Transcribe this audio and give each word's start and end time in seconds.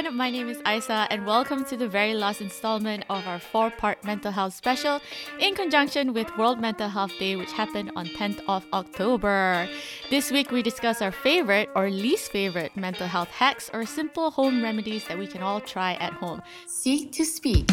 everyone. 0.00 0.16
My 0.16 0.30
name 0.30 0.48
is 0.48 0.58
Isa, 0.66 1.06
and 1.10 1.26
welcome 1.26 1.62
to 1.66 1.76
the 1.76 1.86
very 1.88 2.14
last 2.14 2.40
installment 2.40 3.04
of 3.10 3.26
our 3.26 3.38
four 3.38 3.70
part 3.70 4.02
mental 4.02 4.32
health 4.32 4.54
special 4.54 5.00
in 5.38 5.54
conjunction 5.54 6.14
with 6.14 6.26
World 6.38 6.58
Mental 6.58 6.88
Health 6.88 7.12
Day, 7.18 7.36
which 7.36 7.52
happened 7.52 7.90
on 7.96 8.06
10th 8.06 8.40
of 8.48 8.64
October. 8.72 9.68
This 10.08 10.30
week, 10.30 10.50
we 10.50 10.62
discuss 10.62 11.02
our 11.02 11.12
favorite 11.12 11.68
or 11.74 11.90
least 11.90 12.32
favorite 12.32 12.74
mental 12.76 13.06
health 13.06 13.28
hacks 13.28 13.70
or 13.74 13.84
simple 13.84 14.30
home 14.30 14.62
remedies 14.62 15.06
that 15.06 15.18
we 15.18 15.26
can 15.26 15.42
all 15.42 15.60
try 15.60 15.94
at 15.94 16.14
home. 16.14 16.40
Seek 16.66 17.12
to 17.12 17.24
speak. 17.24 17.68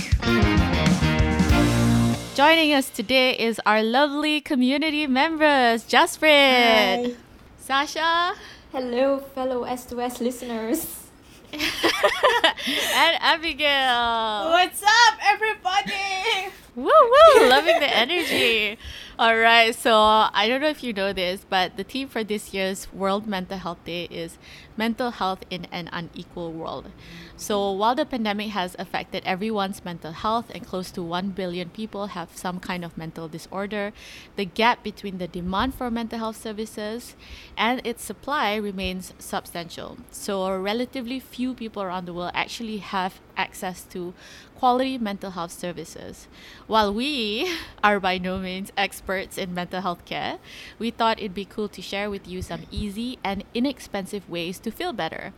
Joining 2.35 2.73
us 2.73 2.89
today 2.89 3.37
is 3.37 3.61
our 3.65 3.81
lovely 3.81 4.41
community 4.41 5.07
members, 5.07 5.85
Jasprit, 5.85 7.15
Sasha, 7.57 8.33
Hello, 8.73 9.19
fellow 9.19 9.63
S2S 9.63 10.19
listeners. 10.19 11.06
and 11.53 13.17
Abigail. 13.21 14.51
What's 14.51 14.83
up, 14.83 15.17
everybody? 15.23 16.51
Woo 16.75 16.85
woo! 16.85 17.39
Loving 17.49 17.79
the 17.79 17.89
energy. 17.89 18.77
All 19.17 19.37
right, 19.37 19.73
so 19.73 19.95
I 19.95 20.47
don't 20.47 20.59
know 20.59 20.67
if 20.67 20.83
you 20.83 20.91
know 20.91 21.13
this, 21.13 21.45
but 21.49 21.77
the 21.77 21.83
theme 21.83 22.09
for 22.09 22.23
this 22.23 22.53
year's 22.53 22.91
World 22.91 23.27
Mental 23.27 23.57
Health 23.57 23.83
Day 23.85 24.03
is 24.11 24.37
mental 24.75 25.11
health 25.11 25.43
in 25.49 25.65
an 25.71 25.89
unequal 25.93 26.51
world. 26.51 26.91
So 27.39 27.71
while 27.71 27.93
the 27.93 28.03
pandemic 28.03 28.49
has 28.49 28.75
affected 28.79 29.21
everyone's 29.23 29.85
mental 29.85 30.11
health 30.11 30.49
and 30.55 30.65
close 30.65 30.89
to 30.91 31.03
1 31.03 31.29
billion 31.29 31.69
people 31.69 32.07
have 32.07 32.35
some 32.35 32.59
kind 32.59 32.83
of 32.83 32.97
mental 32.97 33.27
disorder, 33.27 33.93
the 34.35 34.43
gap 34.45 34.81
between 34.81 35.19
the 35.19 35.27
demand 35.27 35.75
for 35.75 35.91
mental 35.91 36.17
health 36.17 36.41
services 36.41 37.15
and 37.55 37.79
its 37.85 38.03
supply 38.03 38.55
remains 38.55 39.13
substantial. 39.19 39.99
So 40.09 40.49
relatively 40.57 41.19
few 41.19 41.53
people 41.53 41.83
around 41.83 42.05
the 42.05 42.13
world 42.13 42.31
actually 42.33 42.77
have 42.77 43.21
access 43.37 43.83
to 43.91 44.15
quality 44.55 44.97
mental 44.97 45.29
health 45.29 45.51
services. 45.51 46.27
While 46.65 46.91
we 46.91 47.55
are 47.83 47.99
by 47.99 48.17
no 48.17 48.39
means 48.39 48.71
experts 48.75 49.37
in 49.37 49.53
mental 49.53 49.81
health 49.81 50.05
care, 50.05 50.39
we 50.79 50.89
thought 50.89 51.19
it'd 51.19 51.35
be 51.35 51.45
cool 51.45 51.69
to 51.69 51.83
share 51.83 52.09
with 52.09 52.27
you 52.27 52.41
some 52.41 52.65
easy 52.71 53.19
and 53.23 53.43
inexpensive 53.53 54.27
ways 54.27 54.57
to 54.61 54.71
feel 54.71 54.91
better. 54.91 55.33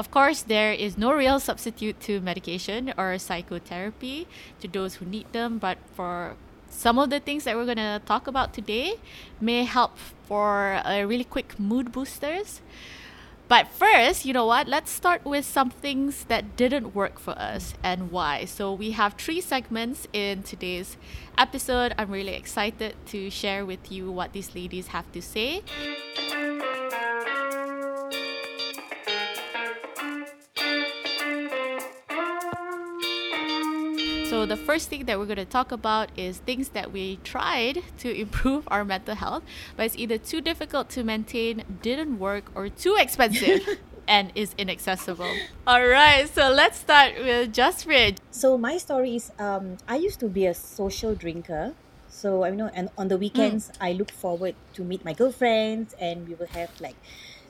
Of 0.00 0.10
course, 0.10 0.40
there 0.40 0.72
is 0.72 0.96
no 0.96 1.12
real 1.12 1.38
substitute 1.38 2.00
to 2.08 2.22
medication 2.22 2.94
or 2.96 3.18
psychotherapy 3.18 4.26
to 4.60 4.66
those 4.66 4.94
who 4.94 5.04
need 5.04 5.30
them, 5.34 5.58
but 5.58 5.76
for 5.92 6.36
some 6.70 6.98
of 6.98 7.10
the 7.10 7.20
things 7.20 7.44
that 7.44 7.54
we're 7.54 7.66
going 7.66 7.76
to 7.76 8.00
talk 8.06 8.26
about 8.26 8.54
today 8.54 8.94
may 9.42 9.64
help 9.64 9.98
for 10.24 10.80
a 10.86 11.04
really 11.04 11.24
quick 11.24 11.60
mood 11.60 11.92
boosters. 11.92 12.62
But 13.46 13.68
first, 13.68 14.24
you 14.24 14.32
know 14.32 14.46
what? 14.46 14.68
Let's 14.68 14.90
start 14.90 15.22
with 15.26 15.44
some 15.44 15.68
things 15.68 16.24
that 16.32 16.56
didn't 16.56 16.94
work 16.94 17.18
for 17.18 17.36
us 17.36 17.74
and 17.82 18.10
why. 18.10 18.46
So, 18.46 18.72
we 18.72 18.92
have 18.92 19.20
three 19.20 19.42
segments 19.42 20.08
in 20.14 20.44
today's 20.44 20.96
episode. 21.36 21.92
I'm 21.98 22.10
really 22.10 22.36
excited 22.36 22.94
to 23.08 23.28
share 23.28 23.66
with 23.66 23.92
you 23.92 24.10
what 24.10 24.32
these 24.32 24.54
ladies 24.54 24.96
have 24.96 25.12
to 25.12 25.20
say. 25.20 25.60
So, 34.30 34.46
the 34.46 34.56
first 34.56 34.88
thing 34.88 35.06
that 35.06 35.18
we're 35.18 35.26
going 35.26 35.42
to 35.42 35.44
talk 35.44 35.72
about 35.72 36.16
is 36.16 36.38
things 36.38 36.68
that 36.68 36.92
we 36.92 37.18
tried 37.24 37.82
to 37.98 38.14
improve 38.24 38.62
our 38.68 38.84
mental 38.84 39.16
health, 39.16 39.42
but 39.76 39.86
it's 39.86 39.96
either 39.98 40.18
too 40.18 40.40
difficult 40.40 40.88
to 40.90 41.02
maintain, 41.02 41.64
didn't 41.82 42.20
work, 42.20 42.44
or 42.54 42.68
too 42.68 42.94
expensive. 42.96 43.66
and 44.08 44.30
is 44.36 44.54
inaccessible. 44.56 45.30
All 45.66 45.84
right, 45.84 46.28
so 46.32 46.48
let's 46.48 46.78
start 46.78 47.14
with 47.18 47.52
Jasprit. 47.52 48.18
So 48.30 48.56
my 48.56 48.76
story 48.78 49.16
is 49.16 49.32
um, 49.38 49.78
I 49.88 49.96
used 49.96 50.20
to 50.20 50.28
be 50.28 50.46
a 50.46 50.54
social 50.54 51.16
drinker. 51.16 51.74
So 52.08 52.44
I 52.44 52.50
know 52.50 52.70
and 52.72 52.88
on 52.98 53.08
the 53.08 53.16
weekends 53.16 53.70
I 53.80 53.92
look 53.92 54.10
forward 54.10 54.54
to 54.74 54.82
meet 54.82 55.04
my 55.04 55.12
girlfriends 55.12 55.94
and 56.00 56.26
we 56.26 56.34
will 56.34 56.50
have 56.58 56.70
like 56.80 56.96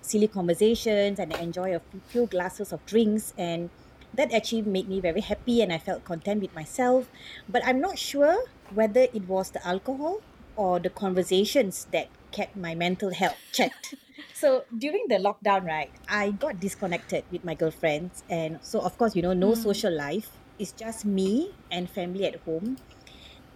silly 0.03 0.29
conversations 0.29 1.19
and 1.19 1.33
enjoy 1.37 1.75
a 1.77 1.81
few 2.09 2.27
glasses 2.27 2.73
of 2.73 2.85
drinks 2.85 3.33
and 3.39 3.71
that 4.15 4.33
actually 4.33 4.63
made 4.63 4.89
me 4.89 5.01
very 5.01 5.21
happy 5.21 5.63
and 5.63 5.73
I 5.73 5.79
felt 5.79 6.05
content 6.05 6.43
with 6.43 6.55
myself. 6.55 7.09
But 7.49 7.65
I'm 7.65 7.81
not 7.81 7.99
sure 7.99 8.45
whether 8.75 9.03
it 9.13 9.29
was 9.29 9.51
the 9.51 9.67
alcohol 9.67 10.21
or 10.57 10.79
the 10.79 10.91
conversations 10.91 11.87
that 11.93 12.09
kept 12.33 12.57
my 12.57 12.75
mental 12.75 13.13
health 13.13 13.37
checked. 13.53 13.95
so 14.35 14.65
during 14.77 15.07
the 15.09 15.17
lockdown, 15.17 15.67
right, 15.67 15.91
I 16.09 16.33
got 16.33 16.61
disconnected 16.61 17.25
with 17.31 17.45
my 17.45 17.55
girlfriends 17.55 18.23
and 18.29 18.59
so 18.63 18.81
of 18.81 18.97
course, 18.99 19.15
you 19.17 19.23
know, 19.23 19.33
no 19.33 19.55
social 19.55 19.93
life. 19.93 20.31
It's 20.59 20.73
just 20.73 21.05
me 21.05 21.55
and 21.71 21.89
family 21.89 22.27
at 22.27 22.37
home. 22.45 22.77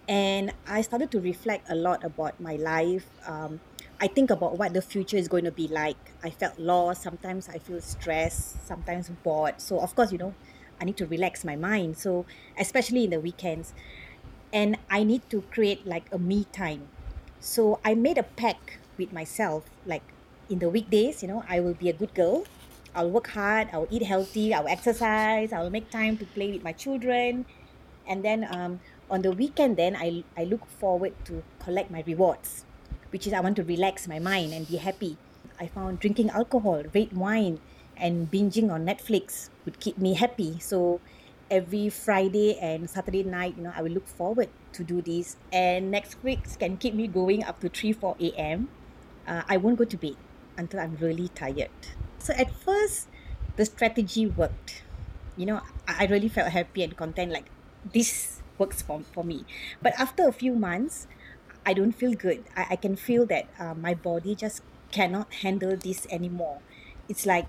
And 0.07 0.53
I 0.67 0.81
started 0.81 1.11
to 1.11 1.19
reflect 1.19 1.69
a 1.69 1.75
lot 1.75 2.03
about 2.03 2.39
my 2.39 2.55
life. 2.57 3.05
Um, 3.25 3.59
I 4.05 4.07
think 4.07 4.29
about 4.29 4.59
what 4.59 4.75
the 4.75 4.83
future 4.83 5.17
is 5.17 5.27
going 5.27 5.45
to 5.45 5.51
be 5.51 5.67
like. 5.67 5.97
I 6.23 6.29
felt 6.29 6.59
lost. 6.59 7.01
Sometimes 7.01 7.49
I 7.49 7.57
feel 7.57 7.81
stressed, 7.81 8.63
sometimes 8.67 9.09
bored. 9.09 9.59
So, 9.59 9.79
of 9.79 9.95
course, 9.95 10.11
you 10.11 10.19
know, 10.19 10.35
I 10.79 10.85
need 10.85 10.95
to 10.97 11.07
relax 11.07 11.43
my 11.43 11.55
mind. 11.55 11.97
So, 11.97 12.27
especially 12.55 13.05
in 13.05 13.09
the 13.09 13.19
weekends. 13.19 13.73
And 14.53 14.77
I 14.91 15.01
need 15.03 15.27
to 15.31 15.41
create 15.49 15.87
like 15.87 16.05
a 16.11 16.19
me 16.19 16.45
time. 16.51 16.87
So, 17.39 17.79
I 17.83 17.95
made 17.95 18.19
a 18.19 18.29
pact 18.37 18.77
with 18.95 19.11
myself 19.11 19.63
like 19.87 20.03
in 20.51 20.59
the 20.59 20.69
weekdays, 20.69 21.23
you 21.23 21.27
know, 21.27 21.43
I 21.49 21.59
will 21.59 21.73
be 21.73 21.89
a 21.89 21.93
good 21.93 22.13
girl. 22.13 22.45
I'll 22.93 23.09
work 23.09 23.29
hard, 23.29 23.69
I'll 23.73 23.87
eat 23.89 24.03
healthy, 24.03 24.53
I'll 24.53 24.67
exercise, 24.67 25.51
I'll 25.51 25.71
make 25.71 25.89
time 25.89 26.17
to 26.17 26.25
play 26.27 26.51
with 26.51 26.61
my 26.61 26.73
children. 26.73 27.47
And 28.05 28.23
then 28.23 28.45
um, 28.53 28.81
on 29.09 29.23
the 29.23 29.31
weekend, 29.31 29.77
then 29.77 29.95
I, 29.95 30.23
I 30.37 30.43
look 30.43 30.63
forward 30.67 31.13
to 31.25 31.41
collect 31.57 31.89
my 31.89 32.03
rewards 32.05 32.64
which 33.15 33.25
is 33.25 33.31
I 33.31 33.39
want 33.39 33.55
to 33.55 33.63
relax 33.63 34.09
my 34.09 34.19
mind 34.19 34.51
and 34.51 34.67
be 34.67 34.75
happy. 34.75 35.15
I 35.57 35.67
found 35.67 36.01
drinking 36.01 36.31
alcohol, 36.31 36.83
red 36.93 37.15
wine, 37.15 37.61
and 37.95 38.29
binging 38.29 38.69
on 38.69 38.85
Netflix 38.85 39.47
would 39.63 39.79
keep 39.79 39.97
me 39.97 40.15
happy. 40.15 40.59
So 40.59 40.99
every 41.49 41.87
Friday 41.87 42.59
and 42.59 42.89
Saturday 42.89 43.23
night, 43.23 43.55
you 43.55 43.63
know, 43.63 43.71
I 43.73 43.81
will 43.83 43.95
look 43.95 44.05
forward 44.05 44.49
to 44.73 44.83
do 44.83 45.01
this. 45.01 45.37
And 45.53 45.91
next 45.91 46.21
week 46.25 46.43
can 46.59 46.75
keep 46.75 46.93
me 46.93 47.07
going 47.07 47.45
up 47.45 47.61
to 47.61 47.69
3, 47.69 47.93
4 47.93 48.17
a.m. 48.19 48.67
Uh, 49.25 49.43
I 49.47 49.55
won't 49.55 49.77
go 49.77 49.85
to 49.85 49.95
bed 49.95 50.17
until 50.57 50.81
I'm 50.81 50.97
really 50.99 51.29
tired. 51.29 51.71
So 52.19 52.33
at 52.33 52.51
first, 52.51 53.07
the 53.55 53.63
strategy 53.63 54.27
worked. 54.27 54.83
You 55.37 55.45
know, 55.45 55.61
I 55.87 56.03
I 56.03 56.05
really 56.11 56.27
felt 56.27 56.51
happy 56.51 56.83
and 56.83 56.97
content 56.97 57.31
like 57.31 57.47
this 57.93 58.43
works 58.57 58.81
for, 58.81 58.99
for 59.15 59.23
me. 59.23 59.45
But 59.81 59.93
after 59.95 60.27
a 60.27 60.33
few 60.33 60.53
months, 60.55 61.07
I 61.65 61.73
don't 61.73 61.91
feel 61.91 62.13
good. 62.13 62.43
I, 62.55 62.67
I 62.71 62.75
can 62.75 62.95
feel 62.95 63.25
that 63.27 63.47
uh, 63.59 63.73
my 63.73 63.93
body 63.93 64.35
just 64.35 64.61
cannot 64.91 65.33
handle 65.41 65.75
this 65.75 66.05
anymore. 66.11 66.59
It's 67.09 67.25
like 67.25 67.47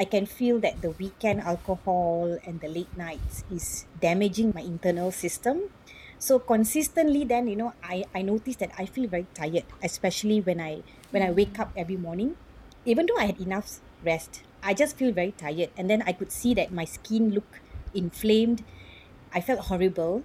I 0.00 0.04
can 0.04 0.24
feel 0.24 0.58
that 0.60 0.80
the 0.80 0.90
weekend 0.96 1.42
alcohol 1.42 2.38
and 2.44 2.60
the 2.60 2.68
late 2.68 2.96
nights 2.96 3.44
is 3.52 3.84
damaging 4.00 4.52
my 4.54 4.62
internal 4.62 5.12
system. 5.12 5.68
So 6.18 6.38
consistently 6.38 7.24
then, 7.24 7.48
you 7.48 7.56
know, 7.56 7.72
I, 7.84 8.04
I 8.14 8.22
notice 8.22 8.56
that 8.56 8.72
I 8.78 8.86
feel 8.86 9.08
very 9.08 9.26
tired, 9.34 9.64
especially 9.82 10.40
when 10.40 10.60
I 10.60 10.82
when 11.10 11.22
I 11.22 11.30
wake 11.30 11.58
up 11.58 11.72
every 11.76 11.96
morning. 11.96 12.36
Even 12.84 13.04
though 13.04 13.16
I 13.20 13.26
had 13.26 13.40
enough 13.40 13.80
rest, 14.04 14.42
I 14.62 14.72
just 14.72 14.96
feel 14.96 15.12
very 15.12 15.32
tired. 15.32 15.68
And 15.76 15.88
then 15.88 16.02
I 16.06 16.12
could 16.12 16.32
see 16.32 16.54
that 16.54 16.72
my 16.72 16.84
skin 16.84 17.32
look 17.32 17.60
inflamed. 17.92 18.64
I 19.34 19.40
felt 19.40 19.68
horrible. 19.68 20.24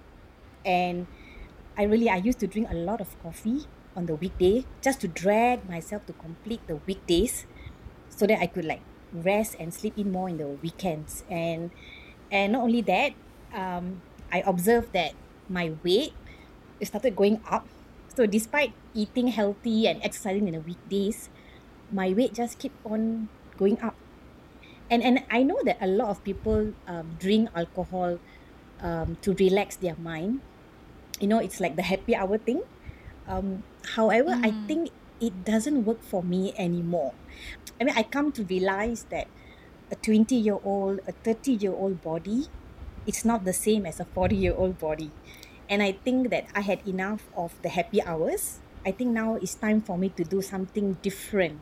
And 0.64 1.06
I 1.76 1.84
really 1.84 2.08
I 2.08 2.16
used 2.16 2.40
to 2.40 2.46
drink 2.46 2.68
a 2.70 2.74
lot 2.74 3.00
of 3.00 3.12
coffee 3.22 3.68
on 3.94 4.06
the 4.06 4.14
weekday 4.16 4.64
just 4.80 5.00
to 5.00 5.08
drag 5.08 5.68
myself 5.68 6.06
to 6.06 6.12
complete 6.12 6.60
the 6.66 6.76
weekdays 6.88 7.46
so 8.08 8.26
that 8.26 8.40
I 8.40 8.46
could 8.46 8.64
like 8.64 8.80
rest 9.12 9.56
and 9.60 9.72
sleep 9.72 9.96
in 9.98 10.12
more 10.12 10.28
in 10.28 10.38
the 10.38 10.48
weekends. 10.48 11.24
And 11.28 11.70
and 12.32 12.52
not 12.52 12.62
only 12.62 12.80
that 12.82 13.12
um, 13.52 14.00
I 14.32 14.40
observed 14.40 14.92
that 14.92 15.12
my 15.48 15.72
weight 15.84 16.12
started 16.82 17.14
going 17.14 17.40
up. 17.48 17.68
So 18.16 18.24
despite 18.24 18.72
eating 18.94 19.28
healthy 19.28 19.86
and 19.86 20.02
exercising 20.02 20.48
in 20.48 20.54
the 20.54 20.64
weekdays 20.64 21.28
my 21.92 22.12
weight 22.12 22.34
just 22.34 22.58
keep 22.58 22.72
on 22.84 23.28
going 23.56 23.80
up. 23.80 23.94
And 24.90 25.02
and 25.02 25.24
I 25.30 25.42
know 25.42 25.60
that 25.64 25.76
a 25.80 25.86
lot 25.86 26.08
of 26.08 26.24
people 26.24 26.72
um, 26.86 27.16
drink 27.18 27.50
alcohol 27.54 28.18
um, 28.80 29.16
to 29.22 29.34
relax 29.34 29.76
their 29.76 29.96
mind 29.96 30.40
you 31.20 31.26
know 31.28 31.38
it's 31.38 31.60
like 31.60 31.76
the 31.76 31.82
happy 31.82 32.14
hour 32.14 32.38
thing. 32.38 32.62
Um 33.28 33.62
however 33.96 34.34
i 34.42 34.50
Mm. 34.50 34.66
think 34.68 34.90
it 35.20 35.44
doesn't 35.44 35.84
work 35.84 36.02
for 36.02 36.22
me 36.22 36.52
anymore. 36.58 37.14
I 37.80 37.84
mean 37.84 37.94
i 37.96 38.02
come 38.02 38.32
to 38.32 38.44
realize 38.44 39.04
that 39.10 39.26
a 39.90 39.96
20 39.96 40.34
year 40.36 40.58
old 40.64 41.00
a 41.06 41.12
30 41.12 41.52
year 41.52 41.72
old 41.72 42.02
body 42.02 42.46
it's 43.06 43.24
not 43.24 43.44
the 43.44 43.52
same 43.54 43.86
as 43.86 44.00
a 44.00 44.04
40 44.04 44.34
year 44.36 44.54
old 44.54 44.78
body. 44.78 45.10
And 45.68 45.82
i 45.82 45.92
think 45.92 46.30
that 46.30 46.46
i 46.54 46.60
had 46.60 46.80
enough 46.86 47.28
of 47.36 47.54
the 47.62 47.68
happy 47.70 48.02
hours. 48.02 48.60
I 48.86 48.92
think 48.92 49.10
now 49.10 49.34
it's 49.34 49.54
time 49.56 49.82
for 49.82 49.98
me 49.98 50.10
to 50.10 50.22
do 50.22 50.40
something 50.42 50.94
different 51.02 51.58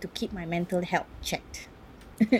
to 0.00 0.08
keep 0.08 0.32
my 0.32 0.44
mental 0.44 0.84
health 0.84 1.08
checked. 1.22 1.68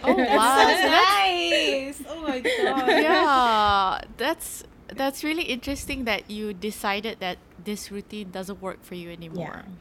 Oh 0.04 0.12
wow, 0.36 0.66
That's 0.68 0.80
so 0.82 0.88
so 0.88 0.92
nice. 0.92 2.02
Oh 2.08 2.20
my 2.20 2.40
God. 2.40 2.88
yeah, 3.00 4.00
that's 4.16 4.62
that's 4.88 5.24
really 5.24 5.44
interesting 5.44 6.04
that 6.04 6.30
you 6.30 6.54
decided 6.54 7.18
that 7.20 7.38
this 7.62 7.90
routine 7.90 8.30
doesn't 8.30 8.60
work 8.62 8.82
for 8.84 8.94
you 8.94 9.10
anymore. 9.10 9.62
Yeah. 9.64 9.72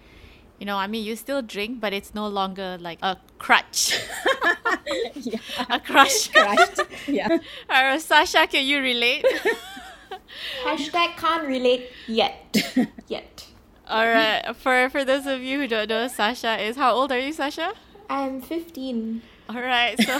You 0.59 0.65
know, 0.65 0.77
I 0.77 0.87
mean, 0.87 1.03
you 1.03 1.15
still 1.15 1.41
drink, 1.41 1.81
but 1.81 1.91
it's 1.91 2.15
no 2.15 2.27
longer 2.27 2.77
like 2.79 2.99
a 3.01 3.17
crutch, 3.39 3.99
yeah. 5.15 5.39
a 5.69 5.79
crush. 5.81 6.27
Crushed. 6.31 6.79
Yeah. 7.07 7.39
Uh, 7.69 7.99
Sasha, 7.99 8.47
can 8.47 8.65
you 8.65 8.79
relate? 8.79 9.25
Hashtag 10.63 11.17
can't 11.17 11.45
relate 11.45 11.91
yet. 12.07 12.55
yet. 13.07 13.47
All 13.87 14.07
right. 14.07 14.55
For 14.55 14.89
for 14.89 15.03
those 15.03 15.25
of 15.27 15.41
you 15.41 15.59
who 15.59 15.67
don't 15.67 15.89
know, 15.89 16.07
Sasha 16.07 16.57
is 16.61 16.77
how 16.77 16.93
old 16.93 17.11
are 17.11 17.19
you, 17.19 17.33
Sasha? 17.33 17.73
I'm 18.09 18.41
15. 18.41 19.21
All 19.49 19.61
right. 19.61 19.95
So 20.01 20.19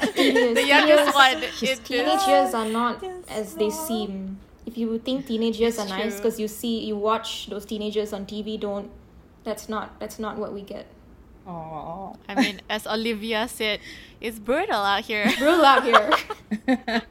the 0.16 0.64
youngest 0.66 1.14
one 1.14 1.42
in 1.42 1.50
Teenage 1.52 1.84
this. 1.84 2.28
years 2.28 2.54
are 2.54 2.68
not 2.68 3.02
as 3.28 3.54
they 3.54 3.70
seem. 3.70 4.38
If 4.66 4.76
you 4.76 4.98
think 4.98 5.26
teenage 5.26 5.58
years 5.60 5.78
It's 5.78 5.86
are 5.86 5.98
nice 5.98 6.16
because 6.16 6.40
you 6.40 6.48
see 6.48 6.84
you 6.84 6.96
watch 6.96 7.46
those 7.46 7.64
teenagers 7.64 8.12
on 8.12 8.26
TV, 8.26 8.58
don't. 8.58 8.90
That's 9.44 9.68
not 9.68 10.00
that's 10.00 10.18
not 10.18 10.36
what 10.38 10.52
we 10.52 10.62
get. 10.62 10.86
Oh. 11.46 12.16
I 12.28 12.34
mean, 12.34 12.60
as 12.68 12.86
Olivia 12.88 13.46
said, 13.46 13.78
it's 14.20 14.40
brutal 14.40 14.82
out 14.82 15.04
here. 15.04 15.30
Brutal 15.38 15.64
out 15.64 15.84
here. 15.84 16.10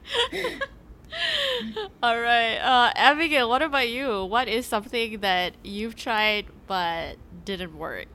All 2.02 2.20
right. 2.20 2.56
Uh, 2.58 2.92
Abigail, 2.94 3.48
what 3.48 3.62
about 3.62 3.88
you? 3.88 4.26
What 4.26 4.48
is 4.48 4.66
something 4.66 5.20
that 5.20 5.54
you've 5.64 5.96
tried 5.96 6.46
but 6.66 7.16
didn't 7.46 7.78
work? 7.78 8.08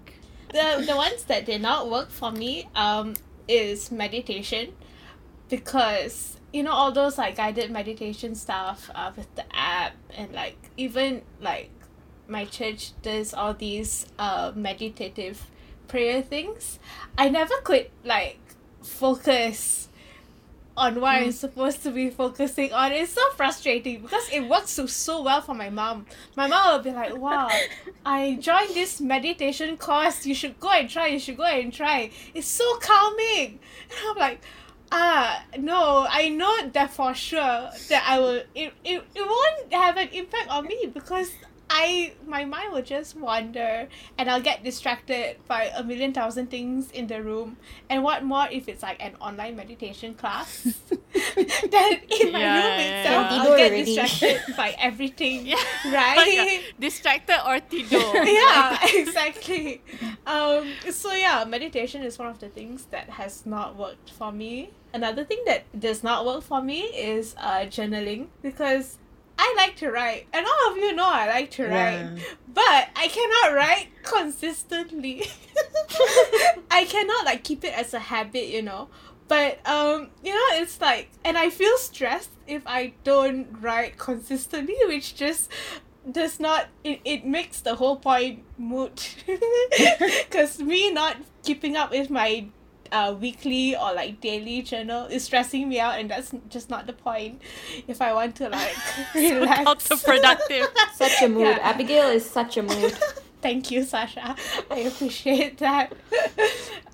the 0.52 0.84
the 0.86 0.96
ones 0.96 1.24
that 1.26 1.46
did 1.46 1.62
not 1.62 1.90
work 1.90 2.10
for 2.10 2.32
me 2.32 2.68
um 2.76 3.14
is 3.52 3.92
meditation 3.92 4.74
because 5.50 6.38
you 6.54 6.64
know 6.64 6.72
all 6.72 6.92
those 6.92 7.18
like 7.18 7.36
guided 7.36 7.70
meditation 7.70 8.34
stuff 8.34 8.90
uh, 8.96 9.12
with 9.16 9.34
the 9.36 9.44
app 9.54 9.94
and 10.16 10.32
like 10.32 10.58
even 10.78 11.22
like 11.42 11.70
my 12.28 12.46
church 12.46 12.94
does 13.02 13.34
all 13.34 13.54
these 13.54 14.06
uh 14.18 14.54
meditative 14.56 15.52
prayer 15.90 16.22
things. 16.22 16.80
I 17.18 17.28
never 17.28 17.56
could 17.64 17.92
like 18.06 18.40
focus 18.82 19.90
on 20.78 21.02
what 21.02 21.16
I'm 21.16 21.32
supposed 21.32 21.84
to 21.84 21.92
be 21.92 22.10
focusing 22.10 22.72
on. 22.74 22.92
It's 22.92 23.14
so 23.14 23.22
frustrating 23.32 24.02
because 24.02 24.30
it 24.32 24.48
works 24.48 24.72
so, 24.72 24.86
so 24.86 25.22
well 25.22 25.42
for 25.42 25.54
my 25.54 25.70
mom. 25.70 26.06
My 26.36 26.48
mom 26.48 26.74
will 26.74 26.84
be 26.84 26.92
like, 26.92 27.16
wow, 27.18 27.50
I 28.06 28.38
joined 28.40 28.74
this 28.74 29.02
meditation 29.02 29.78
course. 29.78 30.26
You 30.26 30.34
should 30.34 30.60
go 30.60 30.70
and 30.72 30.90
try. 30.90 31.08
You 31.08 31.20
should 31.20 31.38
go 31.38 31.44
and 31.44 31.74
try. 31.74 32.12
It's 32.34 32.48
so 32.48 32.78
calming. 32.78 33.60
And 33.90 34.10
I'm 34.10 34.18
like, 34.18 34.42
ah, 34.92 35.44
no, 35.58 36.08
I 36.10 36.30
know 36.30 36.70
that 36.70 36.92
for 36.94 37.14
sure 37.14 37.70
that 37.90 38.06
I 38.08 38.20
will, 38.20 38.44
it, 38.56 38.74
it, 38.84 39.04
it 39.16 39.26
won't 39.28 39.74
have 39.74 39.98
an 39.98 40.10
impact 40.10 40.50
on 40.50 40.68
me 40.68 40.92
because 40.94 41.32
I 41.74 42.14
my 42.28 42.44
mind 42.44 42.74
will 42.74 42.82
just 42.82 43.16
wander 43.16 43.88
and 44.18 44.30
I'll 44.30 44.42
get 44.42 44.62
distracted 44.64 45.38
by 45.48 45.72
a 45.74 45.82
million 45.84 46.12
thousand 46.12 46.52
things 46.52 46.92
in 46.92 47.08
the 47.08 47.24
room. 47.24 47.56
And 47.90 48.04
what 48.04 48.24
more 48.24 48.48
if 48.52 48.68
it's 48.68 48.84
like 48.84 49.02
an 49.02 49.16
online 49.22 49.56
meditation 49.56 50.14
class? 50.14 50.64
then 51.72 51.94
in 52.20 52.32
my 52.34 52.40
Yeah, 52.40 52.56
room 52.60 52.80
yeah, 52.80 53.00
itself, 53.00 53.32
yeah. 53.32 53.38
I'll 53.42 53.58
get 53.58 53.72
Already. 53.72 53.96
distracted 53.96 54.42
by 54.58 54.76
everything. 54.80 55.46
Yeah. 55.48 55.56
Right? 55.88 56.62
Distracted 56.80 57.40
or 57.48 57.60
tido. 57.60 58.00
yeah, 58.26 58.78
exactly. 58.94 59.82
Um, 60.28 60.68
so 60.90 61.14
yeah, 61.14 61.46
meditation 61.48 62.04
is 62.04 62.20
one 62.20 62.28
of 62.28 62.40
the 62.40 62.50
things 62.50 62.86
that 62.92 63.10
has 63.12 63.46
not 63.46 63.76
worked 63.78 64.10
for 64.12 64.32
me. 64.32 64.72
Another 64.94 65.24
thing 65.24 65.40
that 65.46 65.64
does 65.80 66.04
not 66.04 66.26
work 66.26 66.44
for 66.44 66.62
me 66.62 66.82
is 66.92 67.34
uh, 67.40 67.64
journaling 67.72 68.28
because 68.42 68.98
I 69.38 69.54
like 69.58 69.76
to 69.78 69.90
write, 69.92 70.28
and 70.34 70.46
all 70.46 70.72
of 70.72 70.78
you 70.78 70.94
know 70.94 71.10
I 71.10 71.28
like 71.28 71.52
to 71.52 71.64
write, 71.64 72.00
Yeah. 72.00 72.18
but 72.48 72.90
I 72.96 73.08
cannot 73.08 73.56
write 73.56 73.88
consistently. 74.04 75.26
I 76.72 76.86
cannot 76.86 77.26
like 77.26 77.44
keep 77.44 77.64
it 77.64 77.74
as 77.78 77.94
a 77.94 78.00
habit, 78.00 78.48
you 78.48 78.62
know. 78.62 78.90
But 79.28 79.66
um, 79.68 80.10
you 80.24 80.34
know, 80.34 80.62
it's 80.62 80.80
like, 80.82 81.10
and 81.24 81.38
I 81.38 81.50
feel 81.50 81.78
stressed 81.78 82.32
if 82.48 82.64
I 82.66 82.94
don't 83.04 83.48
write 83.62 83.98
consistently, 83.98 84.76
which 84.86 85.16
just 85.16 85.50
does 86.10 86.40
not 86.40 86.68
it, 86.84 87.00
it 87.06 87.26
makes 87.26 87.62
the 87.62 87.76
whole 87.76 87.96
point 87.96 88.44
moot 88.58 89.16
because 89.78 90.60
me 90.60 90.92
not 90.92 91.18
keeping 91.44 91.76
up 91.78 91.92
with 91.92 92.10
my 92.10 92.48
uh, 92.92 93.16
weekly 93.20 93.76
or 93.76 93.94
like 93.94 94.20
daily 94.22 94.62
journal 94.62 95.06
is 95.06 95.24
stressing 95.24 95.68
me 95.70 95.80
out 95.80 96.00
and 96.00 96.10
that's 96.12 96.32
just 96.50 96.70
not 96.70 96.88
the 96.88 96.94
point 96.94 97.42
if 97.88 98.02
i 98.02 98.14
want 98.14 98.36
to 98.36 98.50
like 98.50 98.76
relax 99.16 99.88
Counterproductive. 99.88 100.68
such 100.96 101.22
a 101.22 101.28
mood. 101.30 101.42
Yeah. 101.48 101.60
Abigail 101.62 102.10
is 102.10 102.30
such 102.30 102.58
a 102.58 102.64
mood. 102.64 102.94
thank 103.42 103.72
you 103.72 103.84
sasha 103.84 104.36
i 104.70 104.80
appreciate 104.80 105.58
that 105.58 105.92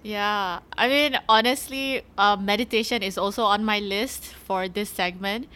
Yeah, 0.03 0.59
I 0.77 0.87
mean, 0.87 1.19
honestly, 1.27 2.01
uh, 2.17 2.37
meditation 2.37 3.03
is 3.03 3.17
also 3.17 3.43
on 3.43 3.65
my 3.65 3.79
list 3.79 4.23
for 4.23 4.69
this 4.69 4.89
segment. 4.89 5.49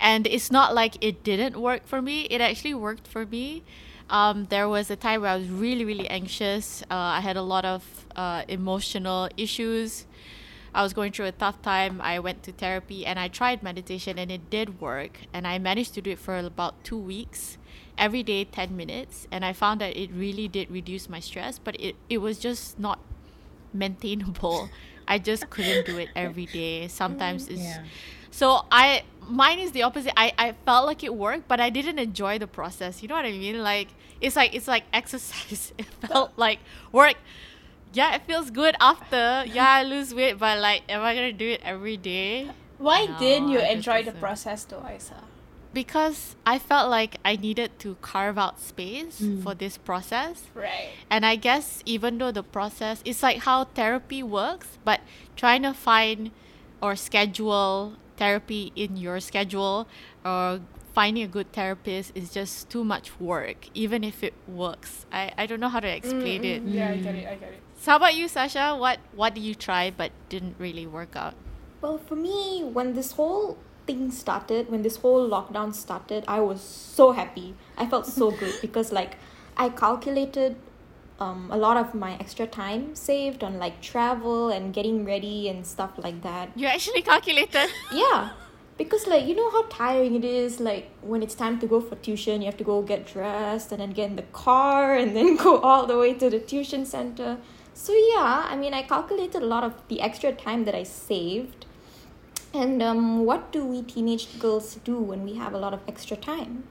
And 0.00 0.26
it's 0.26 0.50
not 0.50 0.74
like 0.74 0.96
it 1.00 1.22
didn't 1.22 1.56
work 1.60 1.86
for 1.86 2.02
me, 2.02 2.22
it 2.22 2.40
actually 2.40 2.74
worked 2.74 3.06
for 3.06 3.24
me. 3.24 3.62
Um, 4.10 4.46
there 4.50 4.68
was 4.68 4.90
a 4.90 4.96
time 4.96 5.22
where 5.22 5.30
I 5.30 5.36
was 5.36 5.48
really, 5.48 5.84
really 5.84 6.08
anxious. 6.08 6.82
Uh, 6.90 6.94
I 7.16 7.20
had 7.20 7.36
a 7.36 7.42
lot 7.42 7.64
of 7.64 8.01
uh, 8.16 8.42
emotional 8.48 9.28
issues. 9.36 10.06
I 10.74 10.82
was 10.82 10.92
going 10.94 11.12
through 11.12 11.26
a 11.26 11.32
tough 11.32 11.60
time. 11.60 12.00
I 12.00 12.18
went 12.18 12.42
to 12.44 12.52
therapy 12.52 13.04
and 13.04 13.18
I 13.18 13.28
tried 13.28 13.62
meditation 13.62 14.18
and 14.18 14.30
it 14.32 14.48
did 14.48 14.80
work. 14.80 15.18
And 15.32 15.46
I 15.46 15.58
managed 15.58 15.92
to 15.94 16.00
do 16.00 16.10
it 16.10 16.18
for 16.18 16.38
about 16.38 16.82
two 16.82 16.96
weeks, 16.96 17.58
every 17.98 18.22
day, 18.22 18.44
10 18.44 18.74
minutes. 18.74 19.26
And 19.30 19.44
I 19.44 19.52
found 19.52 19.80
that 19.82 19.96
it 19.96 20.10
really 20.12 20.48
did 20.48 20.70
reduce 20.70 21.08
my 21.10 21.20
stress, 21.20 21.58
but 21.58 21.78
it, 21.78 21.96
it 22.08 22.18
was 22.18 22.38
just 22.38 22.78
not 22.78 23.00
maintainable. 23.72 24.70
I 25.08 25.18
just 25.18 25.50
couldn't 25.50 25.86
do 25.86 25.98
it 25.98 26.08
every 26.16 26.46
day. 26.46 26.88
Sometimes 26.88 27.48
it's 27.48 27.60
Yeah. 27.60 27.84
so 28.30 28.64
I 28.70 29.02
mine 29.28 29.58
is 29.58 29.72
the 29.72 29.82
opposite. 29.82 30.12
I, 30.16 30.32
I 30.38 30.52
felt 30.64 30.86
like 30.86 31.02
it 31.04 31.14
worked, 31.14 31.48
but 31.48 31.60
I 31.60 31.70
didn't 31.70 31.98
enjoy 31.98 32.38
the 32.38 32.46
process. 32.46 33.02
You 33.02 33.08
know 33.08 33.14
what 33.16 33.26
I 33.26 33.32
mean? 33.32 33.62
Like 33.62 33.88
it's 34.20 34.36
like 34.36 34.54
it's 34.54 34.68
like 34.68 34.84
exercise. 34.92 35.72
It 35.78 35.86
felt 36.06 36.32
like 36.36 36.60
work. 36.92 37.16
Yeah, 37.92 38.14
it 38.14 38.22
feels 38.26 38.50
good 38.50 38.74
after. 38.80 39.44
Yeah, 39.46 39.68
I 39.68 39.82
lose 39.82 40.14
weight, 40.14 40.38
but 40.38 40.58
like 40.60 40.82
am 40.88 41.02
I 41.02 41.14
gonna 41.14 41.32
do 41.32 41.48
it 41.48 41.60
every 41.64 41.96
day? 41.96 42.48
why 42.78 43.06
No, 43.06 43.18
didn't 43.18 43.48
you 43.48 43.60
enjoy 43.60 44.02
the 44.02 44.10
process 44.12 44.64
though 44.64 44.82
isa 44.90 45.22
Because 45.72 46.34
I 46.44 46.58
felt 46.58 46.90
like 46.90 47.16
I 47.24 47.36
needed 47.36 47.78
to 47.80 47.94
carve 48.02 48.36
out 48.38 48.58
space 48.60 49.20
Mm. 49.22 49.42
for 49.42 49.54
this 49.54 49.78
process. 49.78 50.44
right 50.54 50.90
And 51.10 51.24
I 51.24 51.36
guess 51.36 51.80
even 51.86 52.18
though 52.18 52.32
the 52.32 52.42
process 52.42 53.00
it's 53.04 53.22
like 53.22 53.38
how 53.48 53.64
therapy 53.64 54.22
works, 54.22 54.78
but 54.84 55.00
trying 55.36 55.62
to 55.62 55.72
find 55.72 56.30
or 56.82 56.96
schedule 56.96 57.94
therapy 58.16 58.72
in 58.74 58.96
your 58.96 59.20
schedule 59.20 59.86
or 60.24 60.60
finding 60.92 61.22
a 61.24 61.28
good 61.28 61.52
therapist 61.52 62.12
is 62.14 62.28
just 62.34 62.68
too 62.68 62.84
much 62.84 63.08
work, 63.20 63.68
even 63.72 64.04
if 64.04 64.22
it 64.22 64.34
works. 64.46 65.06
I, 65.10 65.32
I 65.38 65.46
don't 65.46 65.60
know 65.60 65.70
how 65.72 65.80
to 65.80 65.88
explain 65.88 66.44
it. 66.44 66.60
Mm, 66.66 66.72
mm, 66.72 66.74
yeah 66.76 66.90
i 66.90 66.96
get 66.98 67.14
it 67.14 67.26
i 67.26 67.36
get 67.36 67.52
it 67.56 67.62
So 67.82 67.90
how 67.90 67.96
about 67.96 68.14
you, 68.14 68.28
Sasha? 68.28 68.76
What 68.78 69.00
what 69.12 69.34
did 69.34 69.42
you 69.42 69.56
try 69.56 69.90
but 69.90 70.12
didn't 70.28 70.54
really 70.56 70.86
work 70.86 71.16
out? 71.16 71.34
Well, 71.80 71.98
for 71.98 72.14
me, 72.14 72.62
when 72.62 72.94
this 72.94 73.10
whole 73.18 73.58
thing 73.88 74.12
started, 74.12 74.70
when 74.70 74.82
this 74.82 74.98
whole 74.98 75.28
lockdown 75.28 75.74
started, 75.74 76.22
I 76.28 76.38
was 76.38 76.60
so 76.60 77.10
happy. 77.10 77.56
I 77.76 77.86
felt 77.86 78.06
so 78.06 78.30
good 78.42 78.54
because, 78.62 78.92
like, 78.92 79.16
I 79.56 79.68
calculated 79.68 80.54
um, 81.18 81.48
a 81.50 81.56
lot 81.56 81.76
of 81.76 81.92
my 81.92 82.14
extra 82.20 82.46
time 82.46 82.94
saved 82.94 83.42
on 83.42 83.58
like 83.58 83.80
travel 83.82 84.50
and 84.50 84.72
getting 84.72 85.04
ready 85.04 85.48
and 85.48 85.66
stuff 85.66 85.98
like 85.98 86.22
that. 86.22 86.50
You 86.54 86.68
actually 86.68 87.02
calculated. 87.02 87.68
Yeah, 87.92 88.30
because 88.78 89.08
like 89.08 89.26
you 89.26 89.34
know 89.34 89.50
how 89.50 89.64
tiring 89.64 90.14
it 90.14 90.24
is. 90.24 90.60
Like 90.60 90.88
when 91.00 91.20
it's 91.20 91.34
time 91.34 91.58
to 91.58 91.66
go 91.66 91.80
for 91.80 91.96
tuition, 91.96 92.42
you 92.42 92.46
have 92.46 92.58
to 92.58 92.64
go 92.64 92.80
get 92.82 93.08
dressed 93.08 93.72
and 93.72 93.80
then 93.80 93.90
get 93.90 94.10
in 94.10 94.14
the 94.14 94.30
car 94.44 94.94
and 94.94 95.16
then 95.16 95.34
go 95.48 95.58
all 95.58 95.84
the 95.84 95.98
way 95.98 96.14
to 96.14 96.30
the 96.30 96.38
tuition 96.38 96.86
center. 96.86 97.38
So 97.74 97.92
yeah, 97.92 98.46
I 98.48 98.56
mean, 98.56 98.74
I 98.74 98.82
calculated 98.82 99.42
a 99.42 99.46
lot 99.46 99.64
of 99.64 99.74
the 99.88 100.00
extra 100.00 100.32
time 100.32 100.64
that 100.64 100.74
I 100.74 100.82
saved. 100.82 101.66
And 102.54 102.82
um, 102.82 103.24
what 103.24 103.50
do 103.50 103.64
we 103.64 103.82
teenage 103.82 104.38
girls 104.38 104.74
do 104.84 104.98
when 104.98 105.24
we 105.24 105.34
have 105.34 105.54
a 105.54 105.58
lot 105.58 105.72
of 105.72 105.80
extra 105.88 106.16
time? 106.16 106.64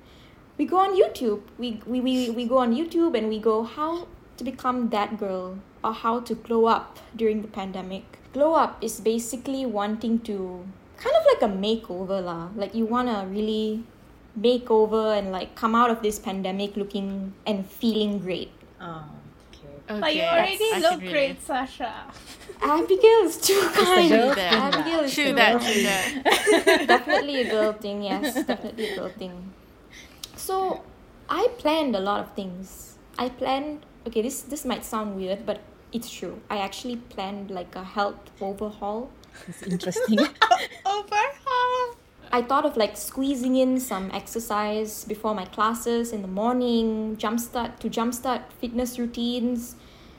We 0.57 0.65
go 0.65 0.77
on 0.77 0.95
YouTube. 0.95 1.41
We, 1.57 1.81
we, 1.87 2.01
we, 2.01 2.29
we 2.29 2.45
go 2.45 2.59
on 2.59 2.75
YouTube 2.75 3.17
and 3.17 3.29
we 3.29 3.39
go 3.39 3.63
how 3.63 4.07
to 4.37 4.43
become 4.43 4.89
that 4.89 5.17
girl 5.17 5.57
or 5.83 5.93
how 5.93 6.19
to 6.19 6.35
glow 6.35 6.65
up 6.65 6.99
during 7.15 7.41
the 7.41 7.47
pandemic. 7.47 8.19
Glow 8.33 8.53
up 8.53 8.77
is 8.83 8.99
basically 8.99 9.65
wanting 9.65 10.19
to 10.19 10.65
kind 10.97 11.15
of 11.15 11.25
like 11.25 11.41
a 11.41 11.53
makeover 11.53 12.23
lah. 12.23 12.49
Like 12.55 12.75
you 12.75 12.85
want 12.85 13.07
to 13.07 13.25
really 13.27 13.83
make 14.35 14.69
over 14.69 15.13
and 15.13 15.31
like 15.31 15.55
come 15.55 15.73
out 15.75 15.89
of 15.89 16.01
this 16.01 16.19
pandemic 16.19 16.77
looking 16.77 17.33
and 17.45 17.65
feeling 17.65 18.19
great. 18.19 18.51
Oh, 18.79 19.05
okay. 19.91 19.99
But 19.99 20.15
you 20.15 20.21
already 20.23 20.57
I 20.73 20.79
look 20.79 20.99
great, 20.99 21.13
relate. 21.13 21.41
Sasha. 21.41 21.93
Abigail 22.61 23.21
is 23.25 23.37
too 23.37 23.69
kind. 23.73 24.11
Abigail 24.13 24.99
is 25.01 25.13
True 25.15 25.25
too 25.25 25.35
that, 25.35 25.61
true 25.61 25.83
that. 25.83 26.85
definitely 26.87 27.41
a 27.41 27.49
girl 27.49 27.73
thing, 27.73 28.03
yes, 28.03 28.45
definitely 28.45 28.89
a 28.89 28.95
girl 28.95 29.09
thing. 29.09 29.53
So 30.35 30.83
I 31.29 31.47
planned 31.57 31.95
a 31.95 31.99
lot 31.99 32.19
of 32.19 32.33
things. 32.33 32.97
I 33.17 33.29
planned 33.29 33.85
okay, 34.07 34.21
this 34.21 34.41
this 34.41 34.65
might 34.65 34.85
sound 34.85 35.15
weird, 35.15 35.45
but 35.45 35.61
it's 35.91 36.09
true. 36.09 36.39
I 36.49 36.57
actually 36.57 36.97
planned 36.97 37.51
like 37.51 37.75
a 37.75 37.83
health 37.83 38.31
overhaul. 38.39 39.09
It's 39.47 39.63
interesting. 39.63 40.19
Overhaul. 40.85 41.95
I 42.33 42.41
thought 42.41 42.65
of 42.65 42.77
like 42.77 42.95
squeezing 42.95 43.57
in 43.57 43.79
some 43.79 44.09
exercise 44.13 45.03
before 45.03 45.35
my 45.35 45.45
classes 45.45 46.13
in 46.13 46.21
the 46.21 46.27
morning, 46.29 47.17
jumpstart 47.17 47.79
to 47.79 47.89
jumpstart 47.89 48.43
fitness 48.59 48.97
routines. 48.97 49.75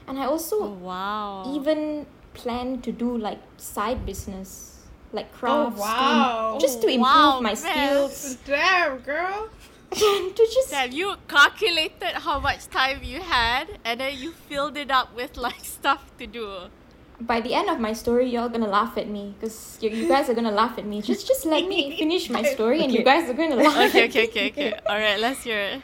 And 0.07 0.19
I 0.19 0.25
also 0.25 0.55
Oh, 0.63 0.77
wow. 0.81 1.53
even 1.55 2.05
plan 2.33 2.81
to 2.81 2.91
do 2.91 3.17
like 3.17 3.39
side 3.57 4.05
business, 4.05 4.79
like 5.11 5.27
Oh 5.43 5.71
crafts, 5.71 5.75
to- 5.75 5.81
wow. 5.81 6.57
just 6.59 6.81
to 6.81 6.87
Oh, 6.87 6.97
improve 6.99 7.01
wow, 7.01 7.39
my 7.41 7.53
man. 7.53 7.55
skills, 7.55 8.37
Damn, 8.45 8.97
girl. 8.99 9.49
to 9.93 10.43
just 10.55 10.71
Damn, 10.71 10.91
you 10.91 11.15
calculated 11.27 12.13
how 12.25 12.39
much 12.39 12.67
time 12.67 12.99
you 13.03 13.21
had 13.21 13.77
and 13.85 13.99
then 14.01 14.17
you 14.17 14.31
filled 14.31 14.75
it 14.75 14.89
up 14.89 15.15
with 15.15 15.37
like 15.37 15.63
stuff 15.77 16.11
to 16.17 16.25
do. 16.27 16.67
by 17.21 17.39
the 17.39 17.53
end 17.53 17.69
of 17.69 17.79
my 17.79 17.93
story, 17.93 18.27
you're 18.29 18.41
all 18.41 18.49
gonna 18.49 18.67
laugh 18.67 18.97
at 18.97 19.07
me 19.07 19.35
because 19.39 19.77
you, 19.79 19.89
you 19.89 20.07
guys 20.09 20.27
are 20.29 20.33
gonna 20.33 20.51
laugh 20.51 20.77
at 20.81 20.85
me. 20.85 20.99
Just 21.01 21.27
just 21.27 21.45
let 21.45 21.63
me 21.69 21.95
finish 22.01 22.27
my 22.29 22.41
story, 22.43 22.83
and 22.83 22.91
you 22.91 23.03
guys 23.05 23.29
are 23.29 23.37
gonna 23.37 23.55
laugh. 23.55 23.77
Okay, 23.93 24.05
okay, 24.09 24.27
okay, 24.27 24.47
okay. 24.49 24.69
Alright, 24.89 25.19
let's 25.21 25.43
hear 25.47 25.59
it. 25.59 25.81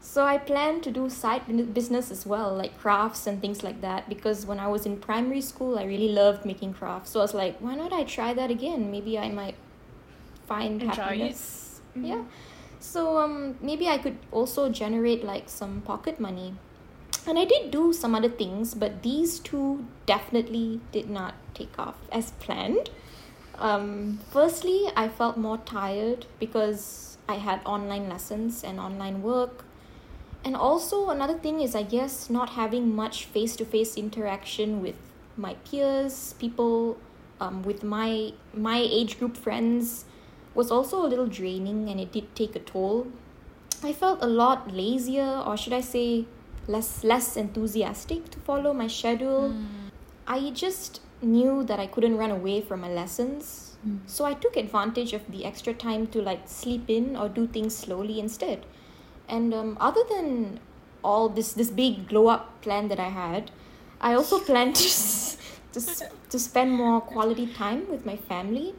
So 0.00 0.24
I 0.24 0.38
plan 0.38 0.80
to 0.82 0.90
do 0.90 1.10
side 1.10 1.74
business 1.74 2.10
as 2.10 2.24
well, 2.24 2.54
like 2.54 2.78
crafts 2.78 3.26
and 3.26 3.40
things 3.40 3.62
like 3.62 3.80
that. 3.80 4.08
Because 4.08 4.46
when 4.46 4.58
I 4.58 4.68
was 4.68 4.86
in 4.86 4.96
primary 4.98 5.40
school, 5.40 5.78
I 5.78 5.84
really 5.84 6.08
loved 6.08 6.44
making 6.44 6.74
crafts. 6.74 7.10
So 7.10 7.20
I 7.20 7.22
was 7.24 7.34
like, 7.34 7.58
why 7.58 7.74
not 7.74 7.92
I 7.92 8.04
try 8.04 8.32
that 8.34 8.50
again? 8.50 8.90
Maybe 8.90 9.18
I 9.18 9.28
might 9.28 9.56
find 10.46 10.82
Enjoy 10.82 10.94
happiness. 10.94 11.80
Yeah. 11.94 12.24
So 12.80 13.18
um 13.18 13.56
maybe 13.60 13.88
I 13.88 13.98
could 13.98 14.16
also 14.30 14.70
generate 14.70 15.24
like 15.24 15.48
some 15.48 15.80
pocket 15.82 16.20
money. 16.20 16.54
And 17.26 17.38
I 17.38 17.44
did 17.44 17.70
do 17.70 17.92
some 17.92 18.14
other 18.14 18.30
things, 18.30 18.74
but 18.74 19.02
these 19.02 19.38
two 19.38 19.84
definitely 20.06 20.80
did 20.92 21.10
not 21.10 21.34
take 21.52 21.78
off 21.78 21.96
as 22.10 22.30
planned. 22.32 22.88
Um, 23.58 24.20
firstly, 24.30 24.86
I 24.96 25.08
felt 25.08 25.36
more 25.36 25.58
tired 25.58 26.26
because 26.38 27.18
I 27.28 27.34
had 27.34 27.60
online 27.66 28.08
lessons 28.08 28.64
and 28.64 28.80
online 28.80 29.22
work. 29.22 29.64
And 30.44 30.56
also, 30.56 31.10
another 31.10 31.34
thing 31.34 31.60
is, 31.60 31.74
I 31.74 31.82
guess, 31.82 32.30
not 32.30 32.50
having 32.50 32.94
much 32.94 33.24
face 33.26 33.56
to 33.56 33.64
face 33.64 33.96
interaction 33.96 34.80
with 34.80 34.96
my 35.36 35.54
peers, 35.54 36.34
people 36.38 36.96
um, 37.40 37.62
with 37.62 37.82
my, 37.82 38.32
my 38.54 38.78
age 38.78 39.18
group 39.18 39.36
friends, 39.36 40.04
was 40.54 40.70
also 40.70 41.04
a 41.04 41.06
little 41.06 41.26
draining 41.26 41.88
and 41.88 42.00
it 42.00 42.12
did 42.12 42.34
take 42.34 42.56
a 42.56 42.60
toll. 42.60 43.06
I 43.82 43.92
felt 43.92 44.22
a 44.22 44.26
lot 44.26 44.72
lazier, 44.72 45.42
or 45.46 45.56
should 45.56 45.72
I 45.72 45.80
say, 45.80 46.26
less 46.66 47.02
less 47.04 47.36
enthusiastic 47.36 48.30
to 48.30 48.38
follow 48.40 48.72
my 48.74 48.88
schedule. 48.88 49.54
I 50.26 50.50
just 50.50 51.00
knew 51.22 51.64
that 51.64 51.80
I 51.80 51.86
couldn't 51.86 52.16
run 52.16 52.30
away 52.30 52.60
from 52.60 52.80
my 52.80 52.90
lessons. 52.90 53.76
So 54.06 54.24
I 54.24 54.34
took 54.34 54.56
advantage 54.56 55.12
of 55.12 55.22
the 55.30 55.44
extra 55.44 55.72
time 55.72 56.08
to 56.08 56.20
like 56.20 56.42
sleep 56.46 56.84
in 56.88 57.16
or 57.16 57.28
do 57.28 57.46
things 57.46 57.76
slowly 57.76 58.18
instead. 58.20 58.66
And 59.28 59.52
um, 59.52 59.76
other 59.80 60.02
than 60.08 60.60
all 61.02 61.28
this 61.28 61.52
this 61.52 61.70
big 61.70 62.08
glow 62.08 62.28
up 62.28 62.60
plan 62.62 62.88
that 62.88 62.98
I 62.98 63.08
had, 63.08 63.50
I 64.00 64.14
also 64.14 64.38
planned 64.48 64.76
to 64.76 64.88
to, 65.72 66.10
to 66.30 66.38
spend 66.38 66.72
more 66.72 67.00
quality 67.00 67.46
time 67.46 67.88
with 67.90 68.06
my 68.06 68.16
family. 68.16 68.74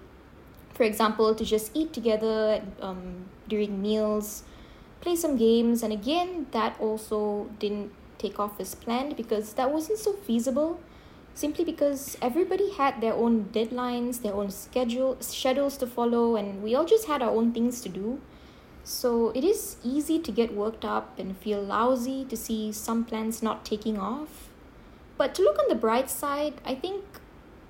For 0.73 0.83
example, 0.83 1.35
to 1.35 1.43
just 1.43 1.71
eat 1.75 1.91
together 1.93 2.61
um, 2.81 3.25
during 3.47 3.81
meals, 3.81 4.43
play 5.01 5.15
some 5.15 5.35
games, 5.37 5.83
and 5.83 5.91
again, 5.91 6.47
that 6.51 6.79
also 6.79 7.49
didn't 7.59 7.91
take 8.17 8.39
off 8.39 8.59
as 8.59 8.75
planned 8.75 9.15
because 9.15 9.53
that 9.53 9.71
wasn't 9.71 9.97
so 9.97 10.13
feasible 10.13 10.79
simply 11.33 11.63
because 11.63 12.17
everybody 12.21 12.71
had 12.71 12.99
their 13.01 13.13
own 13.13 13.45
deadlines, 13.53 14.21
their 14.21 14.33
own 14.33 14.49
schedule 14.51 15.15
schedules 15.21 15.77
to 15.77 15.87
follow, 15.87 16.35
and 16.35 16.61
we 16.61 16.75
all 16.75 16.85
just 16.85 17.07
had 17.07 17.21
our 17.21 17.29
own 17.29 17.53
things 17.53 17.81
to 17.81 17.89
do. 17.89 18.19
So 18.83 19.29
it 19.36 19.43
is 19.43 19.77
easy 19.83 20.19
to 20.19 20.31
get 20.31 20.53
worked 20.53 20.83
up 20.83 21.19
and 21.19 21.38
feel 21.38 21.62
lousy 21.62 22.25
to 22.25 22.36
see 22.36 22.71
some 22.71 23.05
plans 23.05 23.43
not 23.43 23.65
taking 23.65 24.00
off. 24.00 24.50
But 25.17 25.36
to 25.36 25.41
look 25.41 25.59
on 25.59 25.67
the 25.67 25.75
bright 25.75 26.09
side, 26.09 26.55
I 26.65 26.75
think 26.75 27.03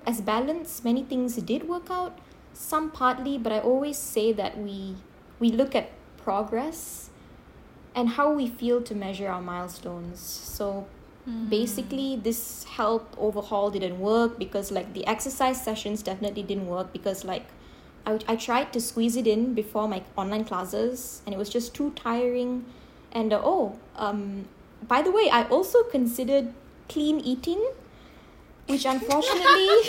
as 0.06 0.20
balance, 0.20 0.82
many 0.84 1.02
things 1.02 1.36
did 1.36 1.68
work 1.68 1.90
out. 1.90 2.18
Some 2.52 2.90
partly, 2.90 3.38
but 3.38 3.52
I 3.52 3.60
always 3.60 3.98
say 3.98 4.32
that 4.32 4.58
we 4.58 4.96
we 5.38 5.50
look 5.50 5.74
at 5.74 5.90
progress 6.18 7.10
and 7.94 8.10
how 8.10 8.32
we 8.32 8.46
feel 8.46 8.82
to 8.82 8.94
measure 8.94 9.28
our 9.28 9.42
milestones. 9.42 10.20
So 10.20 10.86
hmm. 11.24 11.48
basically 11.48 12.16
this 12.16 12.64
health 12.64 13.04
overhaul 13.18 13.70
didn't 13.70 13.98
work 13.98 14.38
because 14.38 14.70
like 14.70 14.92
the 14.92 15.06
exercise 15.06 15.62
sessions 15.62 16.02
definitely 16.02 16.42
didn't 16.42 16.66
work 16.66 16.92
because 16.92 17.24
like 17.24 17.46
I, 18.06 18.18
I 18.28 18.36
tried 18.36 18.72
to 18.72 18.80
squeeze 18.80 19.16
it 19.16 19.26
in 19.26 19.54
before 19.54 19.88
my 19.88 20.02
online 20.16 20.44
classes 20.44 21.22
and 21.26 21.34
it 21.34 21.38
was 21.38 21.48
just 21.48 21.74
too 21.74 21.90
tiring 21.96 22.64
and 23.12 23.32
uh, 23.32 23.40
oh 23.42 23.78
um 23.96 24.46
by 24.86 25.02
the 25.02 25.10
way 25.10 25.28
i 25.30 25.44
also 25.48 25.82
considered 25.84 26.52
clean 26.88 27.20
eating 27.20 27.62
which 28.66 28.84
unfortunately 28.84 29.68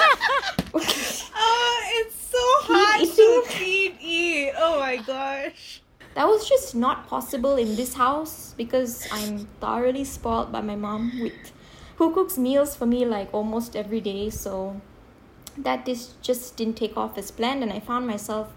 Oh, 1.43 1.81
it's 1.99 2.15
so 2.15 2.37
hard 2.67 3.01
eating. 3.01 3.15
to 3.15 3.43
clean 3.47 3.97
eat. 3.99 4.51
Oh 4.57 4.79
my 4.79 4.97
gosh. 4.97 5.81
that 6.15 6.27
was 6.27 6.47
just 6.47 6.75
not 6.75 7.07
possible 7.07 7.55
in 7.55 7.75
this 7.75 7.93
house 7.95 8.53
because 8.57 9.07
I'm 9.11 9.47
thoroughly 9.59 10.03
spoiled 10.03 10.51
by 10.51 10.61
my 10.61 10.75
mom 10.75 11.19
with 11.21 11.33
who 11.97 12.13
cooks 12.13 12.37
meals 12.37 12.75
for 12.75 12.85
me 12.85 13.05
like 13.05 13.29
almost 13.33 13.75
every 13.75 14.01
day 14.01 14.29
so 14.29 14.81
that 15.63 15.85
this 15.85 16.13
just 16.21 16.57
didn't 16.57 16.77
take 16.77 16.97
off 16.97 17.17
as 17.17 17.31
planned 17.31 17.63
and 17.63 17.71
I 17.71 17.79
found 17.79 18.07
myself 18.07 18.53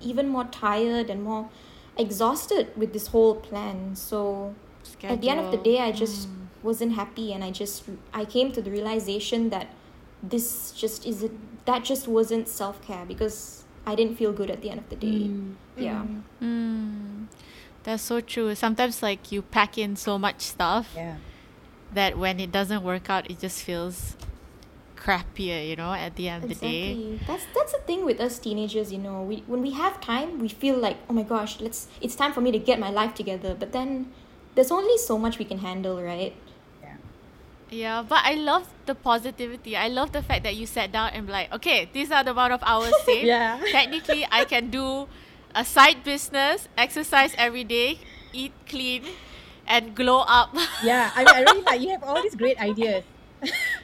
even 0.00 0.28
more 0.28 0.44
tired 0.44 1.10
and 1.10 1.22
more 1.22 1.48
exhausted 1.96 2.68
with 2.76 2.92
this 2.92 3.08
whole 3.08 3.34
plan. 3.34 3.96
So 3.96 4.54
at 5.02 5.20
the 5.20 5.28
end 5.28 5.40
of 5.40 5.50
the 5.50 5.58
day 5.58 5.80
I 5.80 5.92
just 5.92 6.28
hmm. 6.28 6.46
wasn't 6.62 6.92
happy 6.92 7.32
and 7.32 7.42
I 7.42 7.50
just 7.50 7.84
I 8.12 8.24
came 8.24 8.52
to 8.52 8.62
the 8.62 8.70
realization 8.70 9.50
that 9.50 9.68
this 10.22 10.72
just 10.72 11.06
isn't 11.06 11.64
that 11.66 11.84
just 11.84 12.08
wasn't 12.08 12.48
self-care 12.48 13.04
because 13.06 13.64
I 13.86 13.94
didn't 13.94 14.16
feel 14.16 14.32
good 14.32 14.50
at 14.50 14.62
the 14.62 14.70
end 14.70 14.80
of 14.80 14.88
the 14.88 14.96
day. 14.96 15.24
Hmm. 15.26 15.52
Yeah. 15.76 16.04
Mm, 16.42 17.26
that's 17.84 18.02
so 18.02 18.20
true. 18.20 18.54
Sometimes 18.54 19.02
like 19.02 19.32
you 19.32 19.42
pack 19.42 19.78
in 19.78 19.96
so 19.96 20.18
much 20.18 20.40
stuff 20.42 20.92
yeah. 20.94 21.16
that 21.94 22.18
when 22.18 22.40
it 22.40 22.52
doesn't 22.52 22.82
work 22.82 23.08
out, 23.08 23.30
it 23.30 23.38
just 23.38 23.62
feels 23.62 24.16
crappier, 24.98 25.60
uh, 25.60 25.62
you 25.62 25.76
know, 25.76 25.92
at 25.92 26.16
the 26.16 26.28
end 26.28 26.44
of 26.44 26.50
the 26.50 26.54
day. 26.54 27.18
That's 27.26 27.46
that's 27.54 27.72
the 27.72 27.78
thing 27.86 28.04
with 28.04 28.20
us 28.20 28.38
teenagers, 28.38 28.92
you 28.92 28.98
know. 28.98 29.22
We 29.22 29.44
when 29.46 29.62
we 29.62 29.72
have 29.72 30.00
time, 30.00 30.38
we 30.38 30.48
feel 30.48 30.76
like, 30.76 30.98
oh 31.08 31.12
my 31.14 31.22
gosh, 31.22 31.60
let's 31.60 31.88
it's 32.00 32.14
time 32.14 32.32
for 32.32 32.40
me 32.40 32.50
to 32.52 32.58
get 32.58 32.78
my 32.78 32.90
life 32.90 33.14
together. 33.14 33.54
But 33.54 33.72
then 33.72 34.12
there's 34.54 34.70
only 34.70 34.98
so 34.98 35.18
much 35.18 35.38
we 35.38 35.44
can 35.44 35.58
handle, 35.58 36.02
right? 36.02 36.34
Yeah. 36.82 36.96
Yeah, 37.70 38.02
but 38.02 38.20
I 38.24 38.34
love 38.34 38.66
the 38.86 38.94
positivity. 38.94 39.76
I 39.76 39.88
love 39.88 40.12
the 40.12 40.22
fact 40.22 40.42
that 40.42 40.56
you 40.56 40.66
sat 40.66 40.90
down 40.92 41.10
and 41.14 41.26
be 41.26 41.32
like, 41.32 41.52
okay, 41.54 41.88
these 41.92 42.10
are 42.10 42.24
the 42.24 42.32
amount 42.32 42.52
of 42.52 42.60
hours 42.62 42.92
saved. 43.06 43.26
Yeah. 43.26 43.60
Technically, 43.70 44.26
I 44.30 44.44
can 44.44 44.70
do 44.70 45.06
a 45.54 45.64
side 45.64 46.02
business, 46.02 46.68
exercise 46.76 47.34
every 47.38 47.64
day, 47.64 48.00
eat 48.32 48.52
clean, 48.68 49.04
and 49.66 49.94
glow 49.94 50.24
up. 50.26 50.54
Yeah. 50.82 51.12
I 51.14 51.24
mean, 51.24 51.34
I 51.34 51.40
really 51.42 51.62
like 51.62 51.80
you 51.80 51.90
have 51.90 52.02
all 52.02 52.22
these 52.22 52.34
great 52.34 52.58
ideas. 52.60 53.04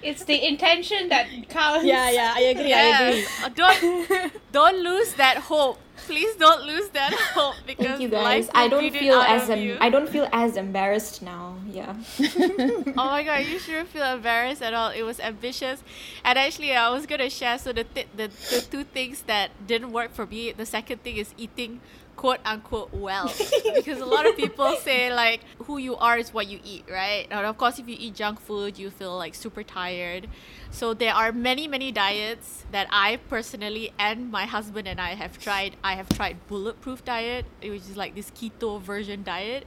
It's 0.03 0.25
the 0.25 0.47
intention 0.47 1.09
that 1.09 1.27
counts. 1.49 1.85
Yeah, 1.85 2.11
yeah. 2.11 2.33
I 2.37 2.41
agree. 2.41 2.73
I 2.73 2.83
agree. 3.09 3.27
Uh, 3.43 3.49
don't 3.49 4.33
don't 4.53 4.79
lose 4.83 5.15
that 5.15 5.39
hope. 5.39 5.79
Please 6.07 6.35
don't 6.37 6.65
lose 6.67 6.89
that 6.91 7.13
hope 7.35 7.55
because 7.67 7.87
Thank 7.99 8.01
you 8.01 8.09
life 8.09 8.47
guys. 8.47 8.51
I 8.55 8.69
don't 8.69 8.91
feel 8.93 9.15
as 9.21 9.49
em- 9.49 9.79
I 9.81 9.89
don't 9.89 10.09
feel 10.09 10.29
as 10.33 10.57
embarrassed 10.57 11.23
now. 11.23 11.57
Yeah. 11.71 11.95
oh 12.21 12.93
my 12.97 13.23
god, 13.23 13.47
you 13.47 13.59
shouldn't 13.65 13.89
feel 13.89 14.05
embarrassed 14.05 14.61
at 14.63 14.75
all. 14.75 14.91
It 14.91 15.03
was 15.03 15.21
ambitious, 15.21 15.83
and 16.25 16.39
actually, 16.39 16.75
I 16.75 16.91
was 16.91 17.07
gonna 17.07 17.31
share. 17.31 17.59
So 17.59 17.73
the 17.73 17.85
th- 17.85 18.09
the 18.15 18.29
the 18.51 18.61
two 18.61 18.85
things 18.85 19.23
that 19.23 19.51
didn't 19.67 19.93
work 19.93 20.13
for 20.13 20.27
me. 20.27 20.53
The 20.53 20.67
second 20.67 21.03
thing 21.03 21.17
is 21.17 21.33
eating 21.39 21.81
quote 22.25 22.41
unquote 22.47 22.91
well, 22.95 23.31
because 23.75 24.01
a 24.01 24.07
lot 24.07 24.27
of 24.27 24.35
people 24.35 24.75
say 24.77 25.13
like 25.13 25.43
who 25.65 25.77
you 25.77 25.95
are 25.97 26.17
is 26.17 26.33
what 26.33 26.47
you 26.47 26.59
eat, 26.65 26.83
right? 26.91 27.27
And 27.31 27.45
of 27.45 27.59
course, 27.59 27.79
if 27.79 27.87
you 27.87 27.97
eat 28.01 28.15
junk 28.15 28.41
food, 28.41 28.79
you 28.79 28.89
feel 28.89 29.15
like 29.19 29.35
super 29.35 29.63
tired. 29.63 30.29
So 30.71 30.95
there 30.95 31.13
are 31.13 31.33
many 31.33 31.69
many 31.69 31.93
diets 31.93 32.65
that 32.73 32.87
I 32.91 33.17
personally 33.29 33.93
and 33.99 34.31
my 34.31 34.47
husband 34.47 34.89
and 34.89 34.99
I 34.99 35.17
have 35.17 35.39
tried. 35.39 35.77
I 35.85 35.97
have 35.97 36.09
tried 36.09 36.39
bulletproof 36.47 37.05
diet, 37.05 37.45
which 37.61 37.83
is 37.93 37.95
like 37.95 38.15
this 38.15 38.31
keto 38.31 38.81
version 38.81 39.23
diet 39.23 39.67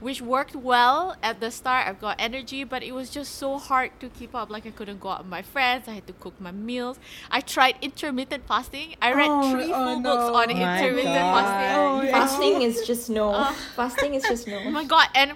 which 0.00 0.22
worked 0.22 0.54
well 0.54 1.16
at 1.22 1.40
the 1.40 1.50
start. 1.50 1.86
I've 1.88 2.00
got 2.00 2.16
energy, 2.18 2.64
but 2.64 2.82
it 2.82 2.92
was 2.92 3.10
just 3.10 3.34
so 3.36 3.58
hard 3.58 3.90
to 4.00 4.08
keep 4.08 4.34
up. 4.34 4.48
Like 4.50 4.66
I 4.66 4.70
couldn't 4.70 5.00
go 5.00 5.08
out 5.10 5.18
with 5.20 5.28
my 5.28 5.42
friends. 5.42 5.88
I 5.88 5.92
had 5.92 6.06
to 6.06 6.12
cook 6.14 6.40
my 6.40 6.52
meals. 6.52 6.98
I 7.30 7.40
tried 7.40 7.76
intermittent 7.82 8.46
fasting. 8.46 8.94
I 9.02 9.12
read 9.12 9.28
Oh, 9.30 9.52
three 9.52 9.72
oh 9.72 9.84
full 9.84 10.00
no. 10.00 10.02
books 10.02 10.24
on 10.24 10.32
my 10.32 10.42
intermittent 10.78 11.14
God. 11.14 11.44
fasting. 11.44 11.78
Oh, 11.78 12.02
yeah. 12.02 12.12
Fasting 12.26 12.62
is 12.62 12.86
just 12.86 13.10
no. 13.10 13.30
Uh, 13.30 13.52
Fasting 13.74 14.14
is 14.14 14.22
just 14.24 14.46
no. 14.46 14.58
Oh 14.66 14.70
my 14.70 14.84
god! 14.84 15.08
And 15.14 15.32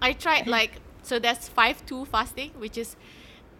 I 0.00 0.12
tried 0.12 0.46
like 0.46 0.80
so. 1.02 1.18
That's 1.18 1.48
five 1.48 1.84
two 1.86 2.04
fasting, 2.06 2.52
which 2.58 2.78
is 2.78 2.96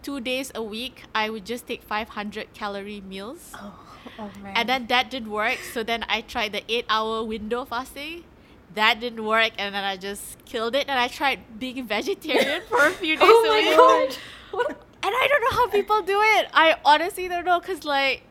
two 0.03 0.21
days 0.21 0.51
a 0.55 0.63
week. 0.63 1.05
I 1.15 1.29
would 1.29 1.45
just 1.45 1.67
take 1.67 1.83
five 1.83 2.09
hundred 2.11 2.53
calorie 2.55 3.01
meals. 3.03 3.53
Oh, 3.55 3.75
oh 4.19 4.31
man. 4.43 4.55
and 4.57 4.69
then 4.69 4.87
that 4.87 5.11
didn't 5.11 5.31
work 5.31 5.59
so 5.75 5.83
then 5.83 6.07
i 6.09 6.23
tried 6.23 6.53
the 6.53 6.63
eight 6.73 6.87
hour 6.89 7.23
window 7.23 7.67
fasting 7.67 8.25
that 8.75 9.01
didn't 9.01 9.25
work 9.25 9.53
and 9.59 9.75
then 9.75 9.85
i 9.85 9.97
just 9.97 10.43
killed 10.45 10.75
it 10.75 10.87
and 10.89 10.99
i 10.99 11.09
tried 11.09 11.41
being 11.59 11.87
vegetarian 11.87 12.63
for 12.69 12.79
a 12.87 12.91
few 13.03 13.17
days 13.17 13.29
Oh 13.29 13.45
my 13.49 13.63
god. 13.77 14.77
And 15.03 15.15
i 15.23 15.27
don't 15.31 15.41
know 15.47 15.57
how 15.59 15.67
people 15.69 16.03
do 16.03 16.19
it. 16.37 16.47
I 16.53 16.77
honestly 16.85 17.27
don't 17.29 17.45
know 17.45 17.59
because 17.61 17.85
like 17.85 18.23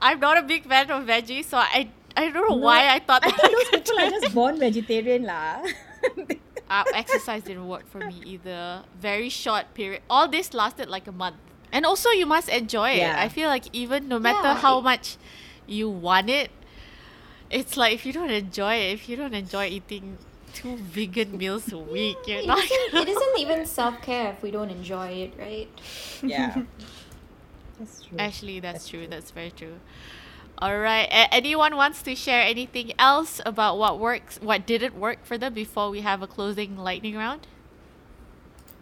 i'm 0.00 0.18
not 0.20 0.38
a 0.38 0.42
big 0.42 0.66
fan 0.66 0.90
of 0.90 1.04
veggies 1.06 1.44
so 1.46 1.58
i 1.58 1.90
i 2.16 2.22
don't 2.30 2.34
know 2.48 2.56
No, 2.56 2.62
why 2.68 2.88
i 2.94 2.98
thought 2.98 3.24
I 3.24 3.30
that 3.30 3.40
think 3.40 3.52
those 3.58 3.70
people 3.80 3.98
are 4.00 4.10
just 4.10 4.34
born 4.34 4.58
vegetarian 4.58 5.24
lah. 5.24 5.62
uh, 6.70 6.84
exercise 6.94 7.42
didn't 7.42 7.66
work 7.68 7.86
for 7.88 7.98
me 7.98 8.16
either. 8.24 8.84
Very 9.00 9.28
short 9.28 9.74
period. 9.74 10.02
All 10.10 10.28
this 10.28 10.52
lasted 10.54 10.88
like 10.88 11.06
a 11.08 11.12
month. 11.12 11.36
And 11.72 11.84
also 11.84 12.10
you 12.10 12.26
must 12.26 12.48
enjoy 12.48 12.90
it. 12.92 12.98
Yeah. 13.04 13.20
i 13.20 13.28
feel 13.28 13.48
like 13.48 13.64
even 13.72 14.08
no 14.08 14.18
matter 14.18 14.48
Yeah, 14.54 14.62
how 14.64 14.78
it- 14.78 14.82
much 14.84 15.16
you 15.66 15.88
want 15.90 16.30
it 16.30 16.50
it's 17.50 17.76
like 17.76 17.94
if 17.94 18.04
you 18.06 18.12
don't 18.12 18.30
enjoy 18.30 18.74
it 18.74 18.92
if 18.94 19.08
you 19.08 19.16
don't 19.16 19.34
enjoy 19.34 19.66
eating 19.66 20.18
two 20.52 20.76
vegan 20.78 21.36
meals 21.36 21.72
a 21.72 21.78
week 21.78 22.26
you're 22.26 22.42
It 22.42 22.46
not 22.46 22.58
isn't, 22.58 22.92
gonna 22.92 23.02
it 23.02 23.08
isn't 23.08 23.38
even 23.38 23.66
self 23.66 24.00
care 24.02 24.30
if 24.32 24.42
we 24.42 24.50
don't 24.50 24.70
enjoy 24.70 25.08
it, 25.08 25.34
right? 25.38 25.70
yeah. 26.22 26.62
That's 27.78 28.02
true. 28.02 28.18
actually 28.18 28.60
that's, 28.60 28.84
That's 28.84 28.86
true. 28.86 29.06
true. 29.06 29.06
that's 29.06 29.30
very 29.30 29.50
true 29.50 29.80
all 30.58 30.78
right 30.78 31.08
A- 31.10 31.32
anyone 31.34 31.76
wants 31.76 32.02
to 32.02 32.14
share 32.16 32.42
anything 32.42 32.92
else 32.98 33.40
about 33.46 33.78
what 33.78 33.98
works 33.98 34.38
what 34.42 34.66
didn't 34.66 34.94
work 34.96 35.24
for 35.24 35.38
them 35.38 35.54
before 35.54 35.90
we 35.90 36.00
have 36.02 36.22
a 36.22 36.26
closing 36.28 36.76
lightning 36.76 37.16
round 37.16 37.46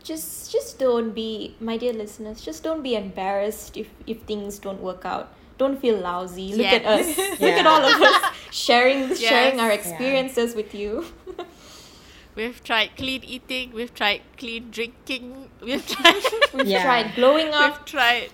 Just 0.02 0.50
just 0.52 0.78
don't 0.78 1.10
be, 1.12 1.54
my 1.60 1.76
dear 1.76 1.92
listeners, 1.92 2.40
just 2.40 2.62
don't 2.62 2.82
be 2.82 2.94
embarrassed 2.94 3.76
if 3.76 3.90
if 4.06 4.22
things 4.22 4.58
don't 4.58 4.80
work 4.80 5.04
out. 5.04 5.35
Don't 5.58 5.80
feel 5.80 5.96
lousy. 5.98 6.54
Look 6.54 6.66
at 6.66 6.84
us. 6.84 7.06
Yes. 7.16 7.40
Look 7.40 7.52
at 7.52 7.66
all 7.66 7.82
of 7.84 8.00
us 8.02 8.34
sharing 8.50 9.14
sharing 9.26 9.58
our 9.60 9.70
Yes. 9.72 9.86
Yeah. 9.86 9.92
experiences 9.92 10.54
with 10.54 10.74
you. 10.74 11.06
we've 12.36 12.62
tried 12.62 12.90
clean 12.96 13.24
eating 13.24 13.72
we've 13.72 13.94
tried 13.94 14.20
clean 14.36 14.70
drinking 14.70 15.48
we've 15.62 15.86
tried 15.94 16.22
We've 16.52 16.66
Yeah. 16.68 16.82
tried 16.84 17.14
glowing 17.14 17.46
We've 17.46 17.54
up. 17.54 17.86
tried. 17.86 18.28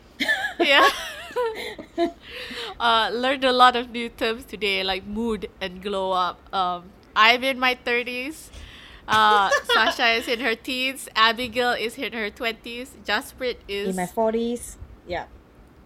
yeah. 0.59 0.89
uh, 2.81 3.11
learned 3.13 3.45
a 3.45 3.53
lot 3.53 3.77
of 3.77 3.91
new 3.91 4.09
terms 4.09 4.45
today, 4.45 4.83
like 4.85 5.07
mood 5.07 5.49
and 5.61 5.83
glow 5.83 6.13
up. 6.13 6.39
Um, 6.55 6.91
I'm 7.17 7.43
in 7.45 7.59
my 7.59 7.75
30s. 7.75 8.49
Uh, 9.09 9.51
Sasha 9.65 10.09
is 10.15 10.29
in 10.29 10.41
her 10.41 10.55
teens. 10.55 11.09
Abigail 11.17 11.73
is 11.73 11.99
in 11.99 12.13
her 12.13 12.31
20s. 12.31 12.91
Jasprit 13.05 13.57
is. 13.69 13.91
In 13.91 13.97
my 13.97 14.07
forties. 14.07 14.77
Yeah. 15.07 15.27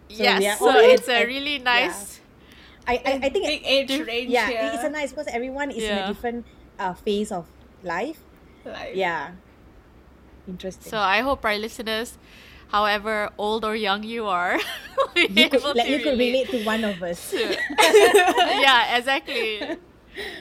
So 0.09 0.23
yes, 0.23 0.39
we 0.39 0.47
are 0.47 0.57
so 0.57 0.69
all 0.69 0.77
it's 0.79 1.07
a 1.09 1.25
really 1.25 1.59
nice. 1.59 2.21
I, 2.87 2.93
I, 3.05 3.11
I 3.23 3.29
think 3.29 3.45
big 3.45 3.61
age 3.65 3.87
diff- 3.89 4.07
range 4.07 4.31
yeah, 4.31 4.47
here. 4.47 4.71
it's 4.73 4.83
a 4.83 4.89
nice 4.89 5.11
because 5.11 5.27
everyone 5.27 5.71
is 5.71 5.83
in 5.83 5.97
a 5.97 6.07
different 6.07 6.45
uh, 6.79 6.93
phase 6.93 7.31
of 7.31 7.47
life. 7.83 8.23
Like, 8.63 8.95
Yeah. 8.95 9.31
Interesting. 10.47 10.89
So 10.89 10.97
I 10.97 11.19
hope 11.21 11.43
our 11.43 11.57
listeners, 11.57 12.17
however 12.69 13.29
old 13.37 13.65
or 13.65 13.75
young 13.75 14.03
you 14.03 14.25
are, 14.27 14.57
you 15.15 15.49
could 15.49 15.59
able 15.59 15.75
like, 15.75 15.87
to 15.87 15.91
you 15.91 15.99
could 15.99 16.17
relate 16.17 16.49
to 16.51 16.63
one 16.63 16.83
of 16.85 17.03
us. 17.03 17.33
yeah, 17.79 18.97
exactly. 18.97 19.59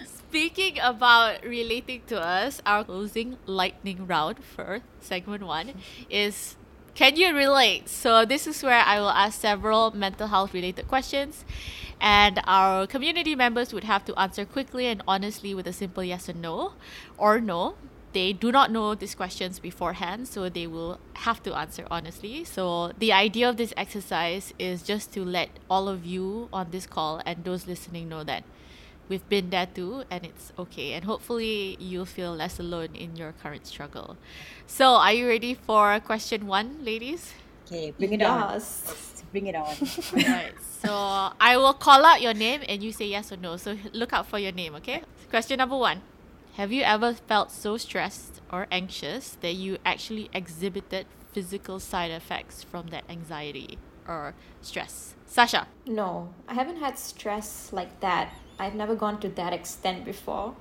Speaking 0.07 0.79
about 0.81 1.45
relating 1.45 2.03
to 2.07 2.21
us, 2.21 2.63
our 2.67 2.85
closing 2.85 3.37
lightning 3.47 4.07
round 4.07 4.45
for 4.45 4.81
segment 5.01 5.43
one 5.45 5.75
is 6.11 6.57
Can 6.97 7.17
you 7.17 7.37
relate? 7.37 7.91
So, 7.91 8.25
this 8.25 8.47
is 8.47 8.63
where 8.63 8.81
I 8.81 8.99
will 9.01 9.11
ask 9.11 9.39
several 9.39 9.91
mental 9.91 10.29
health 10.29 10.55
related 10.55 10.89
questions, 10.89 11.45
and 12.01 12.41
our 12.47 12.87
community 12.87 13.35
members 13.35 13.75
would 13.75 13.85
have 13.85 14.03
to 14.07 14.19
answer 14.19 14.47
quickly 14.47 14.87
and 14.87 15.03
honestly 15.07 15.55
with 15.55 15.67
a 15.67 15.75
simple 15.75 16.03
yes 16.03 16.27
or 16.31 16.33
no, 16.33 16.73
or 17.19 17.39
no. 17.39 17.75
They 18.15 18.33
do 18.33 18.51
not 18.51 18.73
know 18.73 18.95
these 18.95 19.15
questions 19.15 19.59
beforehand, 19.59 20.27
so 20.27 20.49
they 20.49 20.67
will 20.67 20.99
have 21.17 21.43
to 21.43 21.55
answer 21.55 21.87
honestly. 21.91 22.45
So, 22.45 22.93
the 22.99 23.13
idea 23.13 23.47
of 23.51 23.59
this 23.59 23.75
exercise 23.77 24.55
is 24.59 24.83
just 24.83 25.13
to 25.13 25.23
let 25.23 25.51
all 25.69 25.91
of 25.91 26.07
you 26.07 26.49
on 26.51 26.71
this 26.71 26.87
call 26.87 27.21
and 27.27 27.45
those 27.45 27.67
listening 27.67 28.09
know 28.09 28.25
that 28.25 28.43
we've 29.09 29.29
been 29.29 29.51
there 29.51 29.67
too 29.67 30.03
and 30.11 30.25
it's 30.25 30.53
okay 30.59 30.93
and 30.93 31.05
hopefully 31.05 31.77
you'll 31.81 32.05
feel 32.07 32.35
less 32.35 32.59
alone 32.59 32.95
in 32.95 33.17
your 33.17 33.33
current 33.43 33.67
struggle 33.67 34.17
so 34.67 34.95
are 34.95 35.13
you 35.13 35.27
ready 35.27 35.55
for 35.55 35.99
question 36.01 36.47
one 36.47 36.83
ladies 36.85 37.33
Okay, 37.67 37.91
bring 37.99 38.13
it 38.13 38.23
on. 38.23 38.53
Yes. 38.53 38.85
Let's 38.87 39.23
Bring 39.33 39.49
it 39.49 39.57
on. 39.57 39.75
right 40.13 40.55
so 40.83 40.91
i 41.41 41.57
will 41.57 41.75
call 41.75 42.05
out 42.05 42.23
your 42.23 42.33
name 42.33 42.63
and 42.69 42.83
you 42.83 42.93
say 42.93 43.07
yes 43.07 43.33
or 43.33 43.37
no 43.37 43.57
so 43.57 43.77
look 43.93 44.13
out 44.13 44.27
for 44.27 44.39
your 44.39 44.53
name 44.53 44.75
okay 44.77 45.03
question 45.31 45.59
number 45.59 45.77
one 45.77 46.01
have 46.55 46.73
you 46.73 46.83
ever 46.83 47.13
felt 47.13 47.51
so 47.51 47.77
stressed 47.77 48.41
or 48.53 48.67
anxious 48.71 49.37
that 49.41 49.55
you 49.55 49.79
actually 49.85 50.31
exhibited 50.33 51.07
physical 51.33 51.79
side 51.81 52.11
effects 52.11 52.63
from 52.63 52.87
that 52.89 53.05
anxiety 53.11 53.79
or 54.09 54.35
stress 54.63 55.15
sasha 55.27 55.67
No, 55.87 56.33
I 56.49 56.55
haven't 56.55 56.77
had 56.79 56.99
stress 56.99 57.73
like 57.73 58.01
that. 58.01 58.33
I've 58.59 58.75
never 58.75 58.95
gone 58.95 59.21
to 59.21 59.29
that 59.31 59.53
extent 59.53 60.05
before. 60.05 60.55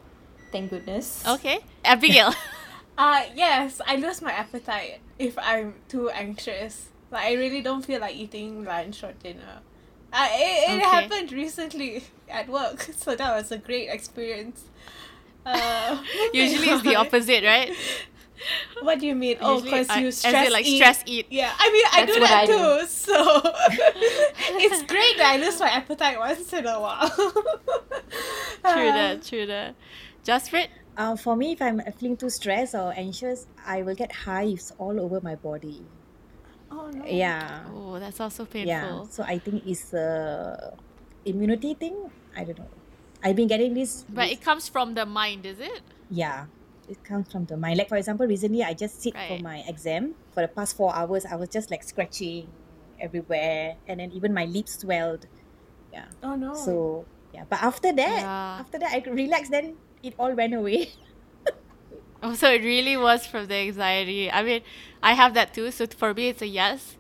Thank 0.52 0.70
goodness. 0.70 1.24
okay 1.28 1.60
abigail 1.84 2.34
Uh, 2.98 3.24
yes, 3.36 3.82
I 3.86 3.98
lose 3.98 4.22
my 4.22 4.32
appetite 4.32 5.00
if 5.20 5.38
I'm 5.38 5.74
too 5.90 6.10
anxious. 6.12 6.88
Like, 7.12 7.26
I 7.26 7.34
really 7.34 7.62
don't 7.62 7.84
feel 7.84 8.00
like 8.00 8.16
eating 8.16 8.64
lunch 8.64 9.04
or 9.04 9.12
dinner. 9.22 9.60
Uh, 10.14 10.28
it, 10.32 10.70
it 10.72 10.86
Okay. 10.86 10.88
happened 10.88 11.34
recently 11.34 12.06
at 12.30 12.48
work, 12.48 12.80
so 12.96 13.14
that 13.18 13.36
was 13.36 13.52
a 13.52 13.58
great 13.58 13.90
experience. 13.90 14.64
Uh, 15.46 16.02
usually 16.34 16.70
it's 16.70 16.84
the 16.84 16.96
opposite 16.96 17.44
right 17.44 17.74
What 18.82 19.00
do 19.00 19.08
you 19.08 19.16
mean? 19.16 19.38
Oh, 19.42 19.62
because 19.62 19.90
I- 19.90 20.00
you 20.00 20.08
as 20.08 20.24
in, 20.26 20.30
stress 20.32 20.52
like, 20.52 20.66
eat. 20.66 20.78
stress 20.78 21.04
eat. 21.06 21.28
Yeah, 21.30 21.54
I 21.58 21.72
mean, 21.72 21.86
I 21.92 22.06
do 22.06 22.20
that 22.20 22.32
I 22.32 22.46
do. 22.46 22.54
too. 22.82 22.86
So 22.88 23.16
it's 24.60 24.84
great 24.84 25.18
that 25.18 25.32
I 25.34 25.38
lose 25.38 25.60
my 25.60 25.70
appetite 25.70 26.20
once 26.20 26.52
in 26.54 26.66
a 26.66 26.80
while. 26.80 27.10
True 28.66 28.92
that, 28.92 29.24
true 29.24 29.46
that. 29.46 29.76
Jasprit? 30.26 30.68
Uh, 30.98 31.16
for 31.16 31.36
me, 31.36 31.52
if 31.54 31.62
I'm 31.62 31.82
feeling 32.00 32.18
too 32.18 32.30
stressed 32.30 32.74
or 32.74 32.94
anxious, 32.96 33.48
I 33.66 33.84
will 33.84 33.96
get 33.96 34.12
hives 34.12 34.72
all 34.78 35.00
over 35.00 35.20
my 35.22 35.36
body. 35.36 35.86
Oh 36.72 36.90
no. 36.90 37.06
Yeah. 37.06 37.64
Oh, 37.74 38.00
that's 38.00 38.20
also 38.20 38.46
painful. 38.46 38.68
Yeah. 38.70 39.04
So 39.10 39.24
I 39.24 39.38
think 39.40 39.66
it's 39.68 39.94
a 39.94 40.74
immunity 41.26 41.74
thing. 41.74 41.96
I 42.36 42.44
don't 42.44 42.58
know. 42.60 42.68
I've 43.24 43.36
been 43.36 43.48
getting 43.48 43.74
this. 43.74 44.04
But 44.10 44.24
this- 44.30 44.34
it 44.34 44.42
comes 44.42 44.68
from 44.68 44.94
the 44.96 45.06
mind, 45.06 45.46
is 45.46 45.60
it? 45.60 45.82
yeah, 46.10 46.46
it 46.90 47.04
comes 47.04 47.32
from 47.32 47.46
the 47.46 47.58
mind. 47.58 47.78
Like 47.78 47.90
for 47.90 47.98
example, 47.98 48.28
recently 48.28 48.64
I 48.64 48.74
just 48.74 49.02
sit 49.02 49.16
for 49.28 49.40
my 49.40 49.64
exam. 49.68 50.16
For 50.34 50.42
the 50.42 50.48
past 50.48 50.76
four 50.76 50.94
hours, 50.96 51.26
I 51.26 51.36
was 51.36 51.50
just 51.50 51.72
like 51.72 51.84
scratching 51.84 52.48
everywhere, 53.00 53.76
and 53.88 54.00
then 54.00 54.12
even 54.12 54.34
my 54.34 54.46
lips 54.46 54.80
swelled. 54.80 55.28
Yeah. 55.94 56.06
Oh 56.24 56.36
no. 56.36 56.54
So 56.54 57.06
yeah, 57.34 57.44
but 57.50 57.62
after 57.62 57.92
that, 57.94 58.20
Yeah. 58.22 58.58
after 58.60 58.80
that 58.80 58.92
I 58.94 59.10
relaxed. 59.10 59.52
Then 59.52 59.76
it 60.04 60.14
all 60.18 60.34
went 60.34 60.54
away. 60.54 60.92
Oh, 62.24 62.34
so 62.34 62.50
it 62.52 62.64
really 62.64 62.98
was 62.98 63.28
from 63.28 63.46
the 63.48 63.56
anxiety. 63.56 64.32
I 64.32 64.42
mean, 64.42 64.62
I 65.04 65.14
have 65.14 65.36
that 65.36 65.54
too. 65.54 65.70
So 65.70 65.86
for 65.86 66.14
me, 66.14 66.30
it's 66.30 66.42
a 66.42 66.48
yes. 66.48 66.96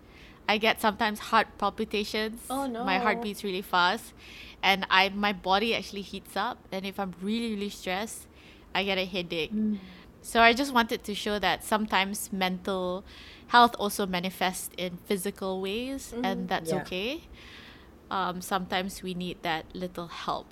I 0.48 0.60
get 0.60 0.80
sometimes 0.80 1.18
heart 1.18 1.48
palpitations. 1.58 2.42
Oh, 2.50 2.68
no. 2.68 2.84
My 2.84 3.00
heart 3.00 3.24
beats 3.24 3.44
really 3.44 3.64
fast, 3.64 4.14
and 4.62 4.86
I 4.92 5.10
my 5.10 5.34
body 5.34 5.74
actually 5.76 6.02
heats 6.04 6.38
up. 6.38 6.60
And 6.72 6.86
if 6.86 7.00
I'm 7.00 7.16
really 7.22 7.56
really 7.56 7.70
stressed, 7.70 8.28
I 8.76 8.84
get 8.84 8.98
a 9.00 9.06
headache. 9.06 9.54
So 10.22 10.42
I 10.42 10.54
just 10.54 10.74
wanted 10.74 11.04
to 11.06 11.16
show 11.16 11.40
that 11.40 11.64
sometimes 11.64 12.34
mental 12.34 13.06
health 13.48 13.74
also 13.80 14.06
manifests 14.06 14.70
in 14.78 14.98
physical 15.08 15.62
ways, 15.62 16.14
and 16.24 16.50
that's 16.50 16.72
Yeah. 16.72 16.82
okay. 16.82 17.22
Um, 18.12 18.42
sometimes 18.42 19.02
we 19.02 19.14
need 19.14 19.42
that 19.44 19.66
little 19.74 20.08
help. 20.08 20.48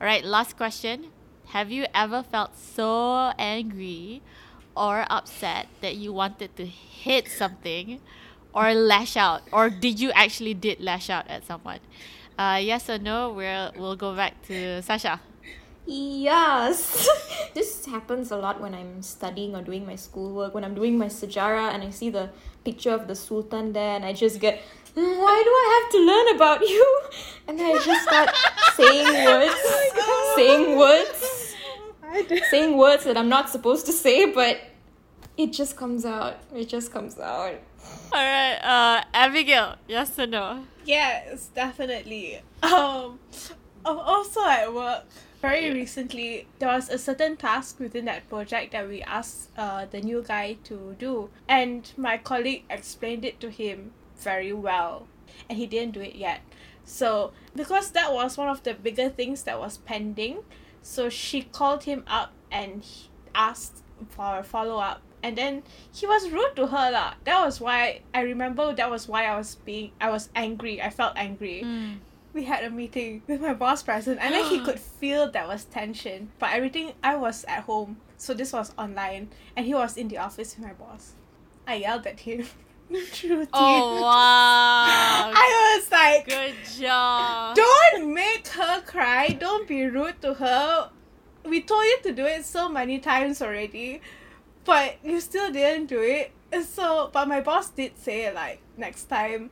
All 0.00 0.06
right, 0.06 0.24
last 0.24 0.56
question. 0.56 1.12
Have 1.56 1.70
you 1.70 1.86
ever 1.94 2.22
felt 2.22 2.56
so 2.56 3.32
angry 3.38 4.22
or 4.76 5.04
upset 5.10 5.68
that 5.80 5.96
you 5.96 6.12
wanted 6.12 6.56
to 6.56 6.66
hit 6.66 7.28
something 7.28 8.00
or 8.52 8.74
lash 8.74 9.16
out? 9.16 9.42
Or 9.52 9.70
did 9.70 10.00
you 10.00 10.10
actually 10.12 10.54
did 10.54 10.80
lash 10.80 11.08
out 11.10 11.26
at 11.28 11.44
someone? 11.44 11.80
Uh, 12.38 12.60
yes 12.60 12.88
or 12.90 12.98
no? 12.98 13.32
We'll, 13.32 13.72
we'll 13.76 13.96
go 13.96 14.14
back 14.14 14.42
to 14.48 14.82
Sasha. 14.82 15.20
Yes. 15.86 17.08
this 17.54 17.86
happens 17.86 18.30
a 18.30 18.36
lot 18.36 18.60
when 18.60 18.74
I'm 18.74 19.02
studying 19.02 19.54
or 19.54 19.62
doing 19.62 19.86
my 19.86 19.96
schoolwork, 19.96 20.54
when 20.54 20.64
I'm 20.64 20.74
doing 20.74 20.98
my 20.98 21.06
sejarah 21.06 21.72
and 21.72 21.82
I 21.82 21.90
see 21.90 22.10
the 22.10 22.30
picture 22.64 22.90
of 22.90 23.06
the 23.06 23.14
Sultan 23.14 23.72
there 23.72 23.94
and 23.94 24.04
I 24.04 24.12
just 24.12 24.40
get, 24.40 24.60
"Mm, 24.96 25.18
why 25.18 25.36
do 25.46 25.50
I 25.50 25.66
have 25.76 25.92
to 25.92 25.98
learn 26.10 26.36
about 26.36 26.60
you? 26.60 27.00
And 27.48 27.58
then 27.60 27.76
I 27.76 27.78
just 27.84 28.02
start 28.02 28.30
saying 28.74 29.24
words, 29.30 29.54
saying 30.34 30.76
words, 30.76 31.54
I 32.02 32.40
saying 32.50 32.76
words 32.76 33.04
that 33.04 33.16
I'm 33.16 33.28
not 33.28 33.48
supposed 33.50 33.86
to 33.86 33.92
say, 33.92 34.32
but 34.32 34.58
it 35.36 35.52
just 35.52 35.76
comes 35.76 36.04
out. 36.04 36.38
It 36.52 36.68
just 36.68 36.90
comes 36.92 37.20
out. 37.20 37.54
All 38.12 38.18
right, 38.24 38.58
uh, 38.58 39.04
Abigail, 39.14 39.76
yes 39.86 40.18
or 40.18 40.26
no? 40.26 40.64
Yes, 40.84 41.50
definitely. 41.54 42.40
Um, 42.62 43.20
al- 43.86 44.00
also 44.00 44.40
at 44.44 44.72
work, 44.74 45.04
very 45.48 45.72
recently, 45.72 46.46
there 46.58 46.68
was 46.68 46.88
a 46.88 46.98
certain 46.98 47.36
task 47.36 47.78
within 47.78 48.04
that 48.06 48.28
project 48.28 48.72
that 48.72 48.88
we 48.88 49.02
asked 49.02 49.50
uh, 49.56 49.86
the 49.86 50.00
new 50.00 50.22
guy 50.22 50.56
to 50.64 50.96
do, 50.98 51.30
and 51.48 51.92
my 51.96 52.18
colleague 52.18 52.64
explained 52.68 53.24
it 53.24 53.40
to 53.40 53.50
him 53.50 53.92
very 54.18 54.52
well, 54.52 55.06
and 55.48 55.58
he 55.58 55.66
didn't 55.66 55.92
do 55.94 56.00
it 56.00 56.16
yet. 56.16 56.40
So, 56.84 57.32
because 57.54 57.90
that 57.92 58.12
was 58.12 58.36
one 58.36 58.48
of 58.48 58.62
the 58.62 58.74
bigger 58.74 59.08
things 59.08 59.42
that 59.44 59.58
was 59.58 59.78
pending, 59.78 60.38
so 60.82 61.08
she 61.08 61.42
called 61.42 61.84
him 61.84 62.04
up 62.06 62.32
and 62.50 62.84
asked 63.34 63.82
for 64.08 64.38
a 64.38 64.44
follow 64.44 64.78
up. 64.78 65.02
And 65.22 65.36
then 65.36 65.64
he 65.92 66.06
was 66.06 66.30
rude 66.30 66.54
to 66.54 66.68
her 66.68 66.90
lah. 66.92 67.14
That 67.24 67.44
was 67.44 67.60
why 67.60 68.02
I 68.14 68.20
remember 68.20 68.72
that 68.74 68.88
was 68.88 69.08
why 69.08 69.24
I 69.26 69.36
was 69.36 69.56
being 69.56 69.90
I 70.00 70.10
was 70.10 70.28
angry. 70.36 70.80
I 70.80 70.90
felt 70.90 71.14
angry. 71.16 71.62
Mm. 71.64 71.98
We 72.36 72.44
had 72.44 72.64
a 72.64 72.70
meeting 72.70 73.22
with 73.26 73.40
my 73.40 73.54
boss 73.54 73.82
present 73.82 74.18
and 74.20 74.34
then 74.34 74.44
he 74.44 74.60
could 74.60 74.78
feel 75.00 75.30
there 75.30 75.46
was 75.48 75.64
tension. 75.64 76.30
But 76.38 76.50
everything 76.52 76.92
I 77.02 77.16
was 77.16 77.44
at 77.44 77.64
home. 77.64 77.96
So 78.18 78.34
this 78.34 78.52
was 78.52 78.72
online 78.76 79.30
and 79.56 79.64
he 79.64 79.74
was 79.74 79.96
in 79.96 80.08
the 80.08 80.18
office 80.18 80.54
with 80.54 80.66
my 80.66 80.74
boss. 80.74 81.14
I 81.66 81.76
yelled 81.76 82.06
at 82.06 82.20
him. 82.20 82.46
Through 83.10 83.48
Oh 83.52 84.02
wow! 84.02 84.06
I 85.34 85.76
was 85.80 85.90
like 85.90 86.28
Good 86.28 86.54
job. 86.78 87.56
don't 87.56 88.14
make 88.14 88.46
her 88.48 88.82
cry. 88.82 89.30
Don't 89.30 89.66
be 89.66 89.86
rude 89.86 90.20
to 90.20 90.34
her. 90.34 90.90
We 91.44 91.62
told 91.62 91.84
you 91.84 91.98
to 92.04 92.12
do 92.12 92.26
it 92.26 92.44
so 92.44 92.68
many 92.68 92.98
times 92.98 93.40
already, 93.42 94.02
but 94.64 94.98
you 95.02 95.20
still 95.20 95.50
didn't 95.50 95.86
do 95.86 96.00
it. 96.02 96.32
So, 96.64 97.10
but 97.12 97.26
my 97.26 97.40
boss 97.40 97.70
did 97.70 97.98
say 97.98 98.32
like 98.32 98.60
next 98.76 99.04
time, 99.06 99.50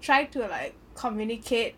try 0.00 0.24
to 0.26 0.40
like 0.46 0.74
communicate, 0.94 1.74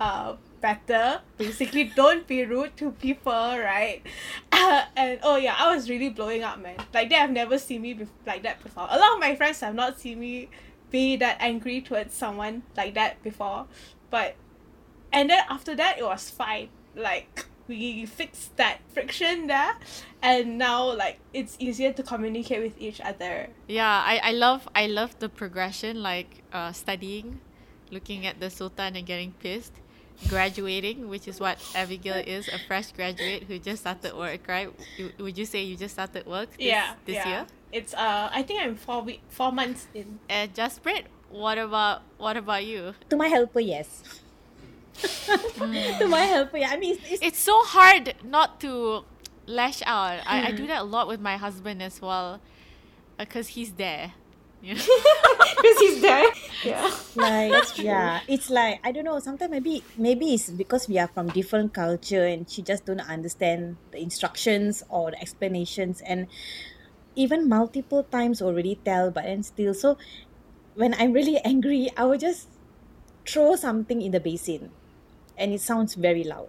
uh, 0.00 0.34
better. 0.60 1.20
Basically, 1.36 1.84
don't 1.84 2.26
be 2.26 2.44
rude 2.44 2.76
to 2.78 2.90
people, 2.92 3.32
right? 3.32 4.02
and 4.96 5.20
oh 5.22 5.36
yeah, 5.36 5.54
I 5.58 5.74
was 5.74 5.88
really 5.88 6.08
blowing 6.08 6.42
up, 6.42 6.60
man. 6.60 6.76
Like 6.92 7.10
they 7.10 7.16
have 7.16 7.30
never 7.30 7.58
seen 7.58 7.82
me 7.82 7.94
bef- 7.94 8.08
like 8.26 8.42
that 8.42 8.62
before. 8.62 8.88
A 8.90 8.98
lot 8.98 9.14
of 9.14 9.20
my 9.20 9.36
friends 9.36 9.60
have 9.60 9.74
not 9.74 10.00
seen 10.00 10.20
me 10.20 10.48
be 10.90 11.16
that 11.16 11.36
angry 11.40 11.80
towards 11.80 12.14
someone 12.14 12.62
like 12.76 12.94
that 12.94 13.22
before, 13.22 13.66
but 14.10 14.34
and 15.12 15.30
then 15.30 15.42
after 15.48 15.74
that 15.76 15.98
it 15.98 16.04
was 16.04 16.30
fine 16.30 16.68
like 16.94 17.46
we 17.66 18.04
fixed 18.04 18.56
that 18.56 18.78
friction 18.92 19.46
there 19.46 19.76
and 20.22 20.58
now 20.58 20.92
like 20.92 21.20
it's 21.32 21.56
easier 21.60 21.92
to 21.92 22.02
communicate 22.02 22.62
with 22.62 22.74
each 22.80 23.00
other 23.00 23.48
Yeah, 23.68 24.02
I, 24.04 24.20
I 24.22 24.32
love 24.32 24.68
I 24.74 24.86
love 24.86 25.18
the 25.20 25.28
progression 25.28 26.02
like 26.02 26.42
uh, 26.52 26.72
studying, 26.72 27.40
looking 27.90 28.26
at 28.26 28.40
the 28.40 28.50
Sultan 28.50 28.96
and 28.96 29.06
getting 29.06 29.32
pissed, 29.32 29.74
graduating, 30.28 31.08
which 31.08 31.26
is 31.28 31.40
what 31.40 31.58
Abigail 31.74 32.16
is, 32.16 32.48
a 32.48 32.58
fresh 32.58 32.92
graduate 32.92 33.44
who 33.44 33.58
just 33.58 33.82
started 33.82 34.16
work, 34.16 34.46
right? 34.48 34.68
You- 34.96 35.12
Would 35.18 35.38
you 35.38 35.46
say 35.46 35.62
you 35.62 35.76
just 35.76 35.94
started 35.94 36.26
work 36.26 36.50
this, 36.56 36.66
yeah 36.66 36.94
this 37.06 37.16
yeah. 37.16 37.28
year? 37.28 37.46
it's 37.72 37.94
uh 37.94 38.28
i 38.32 38.42
think 38.42 38.60
i'm 38.60 38.74
four 38.74 39.00
week 39.02 39.20
four 39.28 39.52
months 39.52 39.86
in 39.94 40.18
uh, 40.28 40.32
And 40.32 40.54
Jasprit, 40.54 41.04
what 41.30 41.58
about 41.58 42.02
what 42.18 42.36
about 42.36 42.64
you? 42.64 42.94
to 43.08 43.16
my 43.16 43.28
helper, 43.28 43.60
yes. 43.60 44.02
Hmm. 45.56 45.72
to 45.98 46.08
my 46.08 46.20
helper, 46.22 46.58
yeah. 46.58 46.70
I 46.70 46.76
mean, 46.76 46.94
it's, 46.96 47.22
it's 47.22 47.22
It's 47.22 47.38
so 47.38 47.62
hard 47.64 48.14
not 48.24 48.60
to 48.60 49.04
lash 49.46 49.82
out. 49.86 50.20
I, 50.26 50.48
I 50.48 50.50
do 50.52 50.62
hmm. 50.62 50.68
that 50.68 50.80
a 50.82 50.84
lot 50.84 51.08
with 51.08 51.20
my 51.20 51.36
husband 51.36 51.82
as 51.82 52.00
well, 52.02 52.40
uh, 53.18 53.24
because 53.24 53.48
he's 53.48 53.72
there. 53.72 54.12
You? 54.62 54.74
Because 55.60 55.78
he's 55.78 56.00
there. 56.00 56.26
Yeah. 56.64 56.90
like 57.16 57.78
yeah 57.78 58.20
it's 58.28 58.50
like 58.50 58.80
i 58.84 58.92
don't 58.92 59.04
know 59.04 59.18
sometimes 59.18 59.50
maybe 59.50 59.82
maybe 59.96 60.34
it's 60.34 60.50
because 60.50 60.88
we 60.88 60.98
are 60.98 61.08
from 61.08 61.28
different 61.28 61.72
culture 61.72 62.26
and 62.26 62.50
she 62.50 62.60
just 62.60 62.84
don't 62.84 63.00
understand 63.00 63.78
the 63.92 63.98
instructions 63.98 64.82
or 64.90 65.10
the 65.10 65.20
explanations 65.22 66.02
and 66.02 66.28
even 67.16 67.48
multiple 67.48 68.04
times 68.04 68.42
already 68.42 68.76
tell 68.84 69.10
but 69.10 69.24
then 69.24 69.42
still 69.42 69.72
so 69.74 69.96
when 70.74 70.94
i'm 70.94 71.12
really 71.12 71.38
angry 71.44 71.90
i 71.96 72.04
will 72.04 72.18
just 72.18 72.48
throw 73.26 73.56
something 73.56 74.02
in 74.02 74.12
the 74.12 74.20
basin 74.20 74.70
and 75.38 75.52
it 75.52 75.60
sounds 75.60 75.94
very 75.94 76.24
loud 76.24 76.48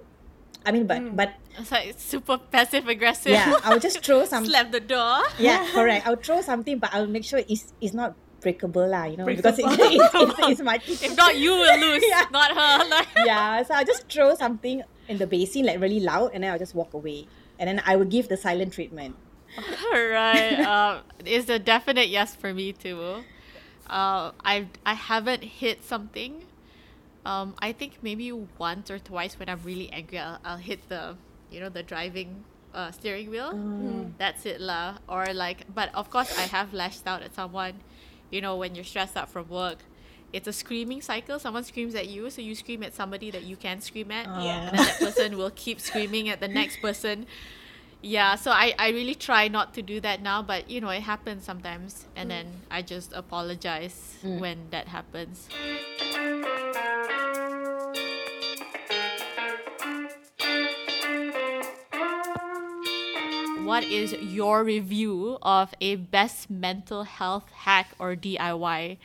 i 0.66 0.72
mean 0.72 0.86
but 0.88 0.98
Mm. 1.02 1.16
but 1.16 1.34
It's 1.58 1.72
like 1.72 1.96
super 1.98 2.38
passive 2.38 2.88
aggressive. 2.88 3.32
yeah 3.34 3.58
i'll 3.64 3.80
just 3.80 4.00
throw 4.06 4.26
some 4.34 4.46
Slap 4.46 4.72
the 4.72 4.80
door. 4.80 5.22
yeah 5.40 5.66
correct 5.76 6.06
i'll 6.08 6.16
throw 6.22 6.42
something 6.42 6.78
but 6.80 6.94
i'll 6.94 7.08
make 7.10 7.26
sure 7.26 7.42
it's 7.50 7.74
it's 7.82 7.94
not 7.94 8.14
breakable 8.42 8.88
lah 8.90 9.06
you 9.06 9.18
know 9.18 9.26
because 9.26 9.58
it, 9.60 9.66
it, 9.70 10.02
it, 10.02 10.36
it's 10.50 10.62
my 10.62 10.78
If 10.86 11.14
not, 11.18 11.38
you 11.38 11.52
will 11.54 11.78
lose, 11.78 12.02
Yeah. 12.02 12.26
not 12.34 12.50
her. 12.58 12.90
Like, 12.90 13.06
yeah, 13.26 13.62
so 13.62 13.76
I'll 13.78 13.86
just 13.86 14.10
throw 14.10 14.34
something 14.34 14.82
in 15.08 15.18
the 15.22 15.28
basin 15.30 15.66
like 15.70 15.78
really 15.80 16.00
loud 16.02 16.34
and 16.34 16.42
then 16.44 16.50
I'll 16.52 16.58
just 16.58 16.74
walk 16.74 16.94
away. 16.98 17.28
And 17.62 17.70
then 17.70 17.78
I 17.86 17.94
will 18.02 18.10
give 18.10 18.30
the 18.34 18.38
silent 18.42 18.74
treatment. 18.74 19.14
All 19.62 20.06
right, 20.10 20.58
Um, 20.58 21.06
it's 21.22 21.50
a 21.54 21.60
definite 21.62 22.10
yes 22.10 22.34
for 22.34 22.50
me 22.50 22.74
too. 22.74 23.22
Uh, 23.86 24.32
I 24.42 24.66
I 24.90 24.94
haven't 24.98 25.44
hit 25.62 25.86
something. 25.86 26.42
Um, 27.26 27.56
I 27.60 27.72
think 27.72 28.00
maybe 28.02 28.32
once 28.58 28.90
or 28.90 29.00
twice 29.00 29.38
when 29.38 29.50
I'm 29.50 29.62
really 29.64 29.92
angry, 29.92 30.18
I'll, 30.20 30.40
I'll 30.44 30.58
hit 30.58 30.90
the, 30.90 31.16
you 31.52 31.60
know, 31.60 31.70
the 31.70 31.84
driving 31.84 32.44
uh, 32.74 32.92
steering 32.92 33.30
wheel. 33.30 33.52
Ah. 33.54 33.58
Hmm. 33.58 34.04
That's 34.18 34.46
it 34.46 34.60
lah. 34.60 34.98
Or 35.08 35.26
like, 35.34 35.74
but 35.74 35.94
of 35.94 36.10
course 36.10 36.38
I 36.38 36.44
have 36.44 36.74
lashed 36.74 37.06
out 37.06 37.22
at 37.22 37.36
someone. 37.36 37.82
You 38.32 38.42
know, 38.42 38.56
when 38.56 38.76
you're 38.76 38.86
stressed 38.86 39.18
out 39.18 39.30
from 39.30 39.50
work, 39.50 39.80
it's 40.34 40.48
a 40.48 40.54
screaming 40.54 41.02
cycle. 41.02 41.38
Someone 41.40 41.64
screams 41.64 41.96
at 41.96 42.08
you, 42.08 42.30
so 42.30 42.42
you 42.42 42.56
scream 42.56 42.84
at 42.84 42.94
somebody 42.94 43.32
that 43.32 43.44
you 43.44 43.58
can 43.58 43.82
scream 43.82 44.12
at, 44.12 44.26
ah. 44.28 44.44
Yeah. 44.44 44.70
and 44.70 44.78
then 44.78 44.86
that 44.86 45.00
person 45.00 45.38
will 45.38 45.52
keep 45.52 45.80
screaming 45.80 46.30
at 46.30 46.40
the 46.40 46.48
next 46.48 46.82
person. 46.82 47.26
Yeah, 48.02 48.34
so 48.36 48.50
I, 48.50 48.74
I 48.80 48.90
really 48.90 49.14
try 49.14 49.48
not 49.48 49.76
to 49.76 49.84
do 49.84 50.00
that 50.02 50.24
now, 50.24 50.42
but 50.42 50.70
you 50.70 50.82
know, 50.82 50.90
it 50.90 51.02
happens 51.02 51.44
sometimes, 51.44 52.08
and 52.16 52.26
hmm. 52.26 52.30
then 52.30 52.48
I 52.72 52.82
just 52.82 53.14
apologize 53.14 54.18
hmm. 54.22 54.40
when 54.40 54.58
that 54.72 54.88
happens. 54.88 55.50
What 63.72 63.86
is 63.86 64.12
your 64.12 64.66
review 64.66 65.38
of 65.42 65.74
a 65.80 65.96
best 65.96 66.50
mental 66.50 67.04
health 67.04 67.50
hack 67.64 67.96
or 67.98 68.18
DIY 68.18 68.98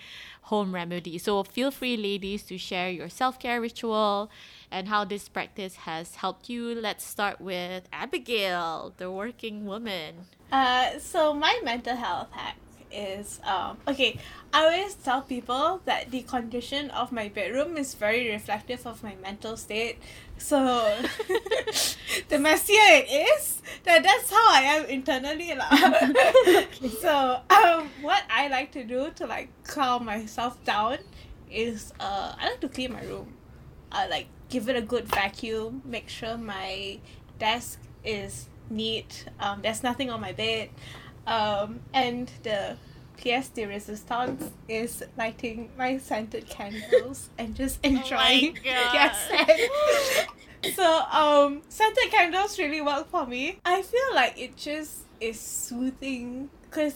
home 0.51 0.75
remedy? 0.75 1.19
So 1.19 1.45
feel 1.45 1.71
free, 1.71 1.97
ladies, 1.97 2.43
to 2.51 2.59
share 2.59 2.91
your 2.91 3.09
self 3.09 3.39
care 3.39 3.61
ritual 3.61 4.29
and 4.69 4.89
how 4.89 5.05
this 5.05 5.29
practice 5.29 5.87
has 5.87 6.17
helped 6.17 6.51
you. 6.51 6.75
Let's 6.75 7.05
start 7.05 7.41
with 7.41 7.85
Abigail, 7.93 8.93
the 8.97 9.09
working 9.09 9.67
woman. 9.67 10.27
Uh, 10.51 10.99
so 10.99 11.33
my 11.33 11.61
mental 11.63 11.95
health 11.95 12.33
hack 12.33 12.57
is 12.97 13.41
um 13.45 13.77
okay. 13.87 14.19
I 14.53 14.65
always 14.65 14.95
tell 14.95 15.21
people 15.21 15.83
that 15.85 16.11
the 16.11 16.23
condition 16.23 16.89
of 16.91 17.13
my 17.13 17.29
bedroom 17.29 17.77
is 17.77 17.93
very 17.93 18.31
reflective 18.31 18.87
of 18.87 19.03
my 19.03 19.15
mental 19.21 19.57
state. 19.57 19.99
So 20.39 20.57
the 22.29 22.39
messier 22.39 22.81
it 22.81 23.09
is, 23.11 23.61
that 23.85 24.03
that's 24.03 24.31
how 24.31 24.47
I 24.49 24.63
am 24.81 24.85
internally 24.87 25.53
lah. 25.55 25.69
So 27.01 27.41
um, 27.51 27.91
what 28.01 28.23
I 28.31 28.49
like 28.49 28.73
to 28.73 28.85
do 28.85 29.11
to 29.17 29.27
like 29.27 29.51
calm 29.65 30.07
myself 30.07 30.57
down 30.65 30.99
is 31.51 31.93
uh 32.01 32.35
I 32.41 32.57
like 32.57 32.61
to 32.61 32.69
clean 32.69 32.93
my 32.93 33.03
room. 33.05 33.35
I 33.93 34.09
like 34.09 34.27
give 34.49 34.69
it 34.69 34.77
a 34.77 34.83
good 34.83 35.05
vacuum, 35.09 35.83
make 35.85 36.09
sure 36.09 36.39
my 36.39 36.99
desk 37.39 37.79
is 38.05 38.49
neat. 38.71 39.27
Um, 39.41 39.61
there's 39.63 39.83
nothing 39.83 40.11
on 40.11 40.21
my 40.21 40.33
bed. 40.33 40.71
Um, 41.27 41.81
and 41.93 42.31
the 42.43 42.77
pièce 43.17 43.53
de 43.53 43.67
resistance 43.67 44.51
is 44.69 45.03
lighting 45.17 45.71
my 45.77 45.99
scented 45.99 46.49
candles 46.49 47.31
and 47.39 47.55
just 47.55 47.85
enjoying. 47.85 48.55
God. 48.65 48.65
yes. 48.65 50.27
so 50.75 51.03
um, 51.11 51.63
scented 51.69 52.11
candles 52.11 52.59
really 52.59 52.81
work 52.81 53.11
for 53.11 53.27
me. 53.27 53.59
I 53.65 53.83
feel 53.83 54.15
like 54.15 54.39
it 54.39 54.57
just 54.57 54.99
is 55.21 55.41
soothing 55.41 56.51
because 56.63 56.95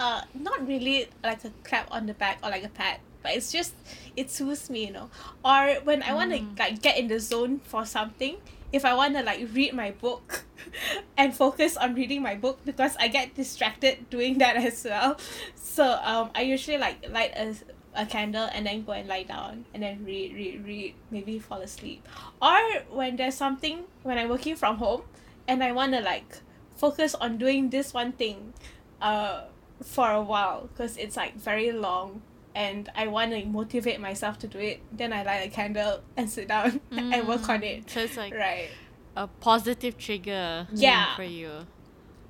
uh, 0.00 0.22
not 0.34 0.66
really 0.66 1.08
like 1.22 1.44
a 1.44 1.52
clap 1.62 1.88
on 1.92 2.06
the 2.06 2.14
back 2.14 2.38
or 2.42 2.50
like 2.50 2.64
a 2.64 2.68
pat, 2.68 3.00
but 3.22 3.32
it's 3.32 3.52
just 3.52 3.74
it 4.16 4.30
soothes 4.30 4.70
me, 4.70 4.86
you 4.86 4.92
know. 4.92 5.10
Or 5.44 5.74
when 5.84 6.02
I 6.02 6.14
want 6.14 6.32
to 6.32 6.44
like 6.58 6.82
get 6.82 6.98
in 6.98 7.08
the 7.08 7.20
zone 7.20 7.60
for 7.64 7.84
something, 7.84 8.36
if 8.74 8.84
I 8.84 8.92
want 8.92 9.14
to 9.14 9.22
like 9.22 9.48
read 9.54 9.72
my 9.72 9.92
book 9.92 10.44
and 11.16 11.34
focus 11.34 11.76
on 11.76 11.94
reading 11.94 12.22
my 12.22 12.34
book 12.34 12.58
because 12.64 12.96
I 12.98 13.06
get 13.06 13.34
distracted 13.34 14.10
doing 14.10 14.38
that 14.38 14.56
as 14.56 14.84
well. 14.84 15.16
So 15.54 15.84
um 16.02 16.30
I 16.34 16.42
usually 16.42 16.78
like 16.78 17.08
light 17.08 17.32
a 17.36 17.54
a 17.94 18.04
candle 18.04 18.50
and 18.52 18.66
then 18.66 18.82
go 18.82 18.90
and 18.90 19.06
lie 19.06 19.22
down 19.22 19.64
and 19.72 19.84
then 19.84 20.04
read 20.04 20.34
read 20.34 20.66
read 20.66 20.94
maybe 21.12 21.38
fall 21.38 21.60
asleep. 21.62 22.02
Or 22.42 22.58
when 22.90 23.14
there's 23.14 23.36
something 23.36 23.84
when 24.02 24.18
I'm 24.18 24.28
working 24.28 24.56
from 24.56 24.76
home 24.76 25.02
and 25.46 25.62
I 25.62 25.70
want 25.70 25.92
to 25.92 26.00
like 26.00 26.42
focus 26.74 27.14
on 27.14 27.38
doing 27.38 27.70
this 27.70 27.94
one 27.94 28.10
thing 28.10 28.52
uh 29.00 29.44
for 29.82 30.10
a 30.10 30.22
while 30.22 30.68
because 30.72 30.96
it's 30.96 31.16
like 31.16 31.36
very 31.36 31.70
long 31.70 32.22
and 32.54 32.88
I 32.94 33.06
want 33.08 33.32
to 33.32 33.44
motivate 33.44 34.00
myself 34.00 34.38
to 34.40 34.46
do 34.48 34.58
it, 34.58 34.80
then 34.92 35.12
I 35.12 35.22
light 35.24 35.46
a 35.46 35.50
candle 35.50 36.00
and 36.16 36.28
sit 36.30 36.48
down 36.48 36.80
and 36.90 37.26
work 37.28 37.48
on 37.48 37.62
it. 37.62 37.90
So 37.90 38.00
it's 38.00 38.16
like 38.16 38.32
Right. 38.34 38.68
a 39.16 39.26
positive 39.26 39.98
trigger 39.98 40.66
Yeah. 40.72 41.14
for 41.16 41.24
you. 41.24 41.66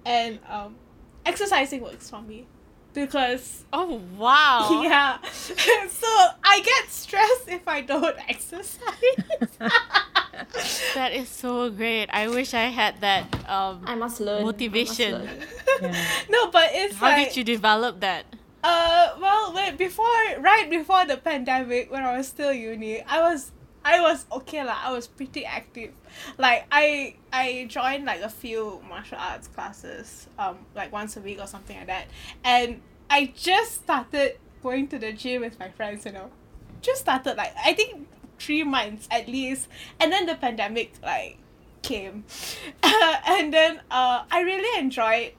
And 0.06 0.38
um 0.48 0.76
exercising 1.26 1.80
works 1.82 2.10
for 2.10 2.22
me. 2.22 2.46
Because 2.94 3.64
Oh 3.72 4.00
wow. 4.16 4.80
yeah. 4.84 5.18
so 5.32 6.06
I 6.44 6.60
get 6.64 6.90
stressed 6.90 7.48
if 7.48 7.66
I 7.66 7.80
don't 7.80 8.16
exercise. 8.28 8.80
That 10.94 11.12
is 11.12 11.28
so 11.28 11.70
great. 11.70 12.08
I 12.10 12.28
wish 12.28 12.54
I 12.54 12.64
had 12.70 13.00
that 13.00 13.24
um 13.48 13.82
I 13.86 13.94
must 13.94 14.20
learn. 14.20 14.42
I 14.42 14.44
must 14.44 14.54
Motivation. 14.60 15.12
learn. 15.24 15.28
Yeah. 15.82 16.04
no, 16.30 16.50
but 16.50 16.70
it's 16.72 16.94
how 16.96 17.08
like 17.08 17.28
did 17.28 17.36
you 17.36 17.44
develop 17.44 18.00
that? 18.00 18.24
Uh, 18.64 19.14
well, 19.20 19.52
wait, 19.52 19.76
before, 19.76 20.06
right 20.40 20.68
before 20.70 21.04
the 21.04 21.18
pandemic, 21.18 21.92
when 21.92 22.02
I 22.02 22.16
was 22.16 22.26
still 22.26 22.50
uni, 22.50 23.02
I 23.02 23.20
was, 23.20 23.52
I 23.84 24.00
was 24.00 24.24
okay 24.32 24.64
lah. 24.64 24.78
I 24.82 24.90
was 24.90 25.06
pretty 25.06 25.44
active. 25.44 25.92
Like 26.38 26.64
I, 26.72 27.16
I 27.30 27.66
joined 27.68 28.06
like 28.06 28.22
a 28.22 28.30
few 28.30 28.80
martial 28.88 29.18
arts 29.20 29.48
classes, 29.48 30.28
um, 30.38 30.56
like 30.74 30.90
once 30.92 31.14
a 31.18 31.20
week 31.20 31.40
or 31.40 31.46
something 31.46 31.76
like 31.76 31.88
that, 31.88 32.06
and 32.42 32.80
I 33.10 33.34
just 33.36 33.82
started 33.82 34.38
going 34.62 34.88
to 34.88 34.98
the 34.98 35.12
gym 35.12 35.42
with 35.42 35.58
my 35.58 35.68
friends. 35.68 36.06
You 36.06 36.12
know, 36.12 36.30
just 36.80 37.02
started 37.02 37.36
like 37.36 37.52
I 37.62 37.74
think 37.74 38.08
three 38.38 38.64
months 38.64 39.06
at 39.10 39.28
least, 39.28 39.68
and 40.00 40.10
then 40.10 40.24
the 40.24 40.36
pandemic 40.36 40.94
like 41.02 41.36
came, 41.82 42.24
and 42.82 43.52
then 43.52 43.82
uh, 43.90 44.24
I 44.30 44.40
really 44.40 44.80
enjoyed 44.80 45.32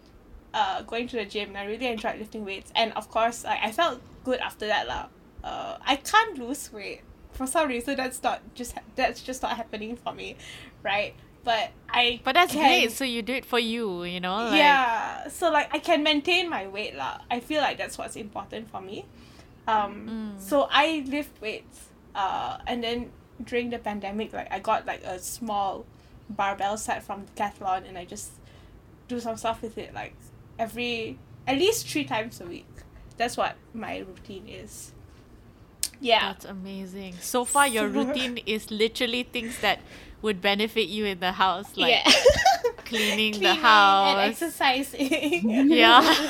uh, 0.56 0.82
going 0.84 1.06
to 1.12 1.18
the 1.18 1.26
gym 1.26 1.50
and 1.50 1.58
I 1.58 1.66
really 1.66 1.88
enjoyed 1.88 2.18
lifting 2.18 2.44
weights 2.46 2.72
and 2.76 2.94
of 2.94 3.06
course 3.12 3.44
I, 3.46 3.56
I 3.68 3.72
felt 3.72 4.00
good 4.24 4.40
after 4.40 4.66
that 4.74 4.88
lah. 4.88 5.06
Uh, 5.44 5.78
I 5.86 5.96
can't 5.98 6.40
lose 6.40 6.72
weight 6.74 7.02
for 7.38 7.46
some 7.46 7.68
reason 7.68 7.98
that's 7.98 8.24
not 8.24 8.40
just 8.56 8.72
ha- 8.74 8.88
that's 8.96 9.22
just 9.22 9.44
not 9.44 9.58
happening 9.58 9.96
for 9.98 10.14
me, 10.14 10.38
right? 10.82 11.14
But 11.44 11.70
I 11.92 12.22
But 12.24 12.34
that's 12.34 12.54
can, 12.54 12.64
great. 12.66 12.92
So 12.92 13.04
you 13.06 13.22
do 13.22 13.34
it 13.34 13.46
for 13.46 13.60
you, 13.60 14.04
you 14.06 14.20
know? 14.20 14.38
Like, 14.50 14.58
yeah, 14.58 15.28
so 15.28 15.52
like 15.52 15.70
I 15.76 15.80
can 15.80 16.02
maintain 16.02 16.50
my 16.50 16.66
weight 16.68 16.96
lah. 16.96 17.20
I 17.30 17.40
feel 17.40 17.62
like 17.62 17.78
that's 17.78 17.98
what's 18.00 18.16
important 18.16 18.72
for 18.72 18.82
me. 18.82 19.06
Um, 19.68 19.94
Mm. 20.10 20.42
so 20.42 20.68
I 20.72 21.04
lift 21.06 21.40
weights. 21.42 21.90
Uh, 22.16 22.58
and 22.66 22.82
then 22.82 23.12
during 23.44 23.70
the 23.70 23.78
pandemic, 23.78 24.32
like 24.34 24.48
I 24.50 24.60
got 24.60 24.88
like 24.88 25.04
a 25.04 25.20
small 25.20 25.86
barbell 26.30 26.78
set 26.78 27.04
from 27.04 27.26
Decathlon, 27.36 27.86
and 27.88 27.98
I 27.98 28.06
just 28.06 28.32
do 29.08 29.20
some 29.20 29.38
stuff 29.38 29.62
with 29.62 29.78
it 29.78 29.94
like 29.94 30.16
every 30.58 31.20
at 31.48 31.58
least 31.58 31.88
three 31.88 32.06
times 32.06 32.42
a 32.42 32.46
week. 32.46 32.68
That's 33.18 33.38
what 33.38 33.56
my 33.74 34.00
routine 34.00 34.48
is. 34.48 34.92
Yeah. 36.00 36.34
That's 36.34 36.46
amazing. 36.46 37.16
So 37.22 37.46
far, 37.46 37.68
your 37.68 37.88
routine 37.88 38.40
is 38.46 38.70
literally 38.70 39.24
things 39.24 39.60
that 39.60 39.80
would 40.22 40.42
benefit 40.42 40.88
you 40.88 41.06
in 41.06 41.20
the 41.20 41.32
house, 41.34 41.78
like 41.78 42.04
yeah. 42.06 42.12
cleaning, 42.86 43.40
the 43.40 43.54
house. 43.54 44.18
and 44.18 44.32
exercising. 44.32 45.70
yeah. 45.70 46.30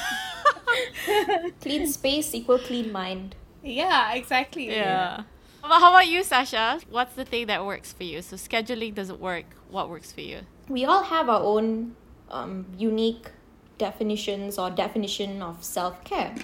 Clean 1.61 1.87
space 1.87 2.35
equal 2.35 2.59
clean 2.59 2.91
mind. 2.91 3.35
yeah, 3.63 4.13
exactly. 4.13 4.67
yeah. 4.67 5.23
But 5.61 5.79
how 5.79 5.89
about 5.89 6.07
you, 6.07 6.23
Sasha? 6.23 6.79
What's 6.89 7.15
the 7.15 7.25
thing 7.25 7.47
that 7.47 7.65
works 7.65 7.91
for 7.91 8.03
you? 8.03 8.21
So 8.21 8.35
scheduling 8.35 8.93
doesn't 8.93 9.19
work. 9.19 9.45
What 9.69 9.89
works 9.89 10.11
for 10.11 10.21
you? 10.21 10.41
We 10.69 10.85
all 10.85 11.03
have 11.03 11.27
our 11.27 11.41
own 11.41 11.95
um, 12.29 12.67
unique 12.77 13.31
definitions 13.77 14.57
or 14.57 14.69
definition 14.69 15.41
of 15.41 15.63
self 15.63 16.03
care. 16.03 16.35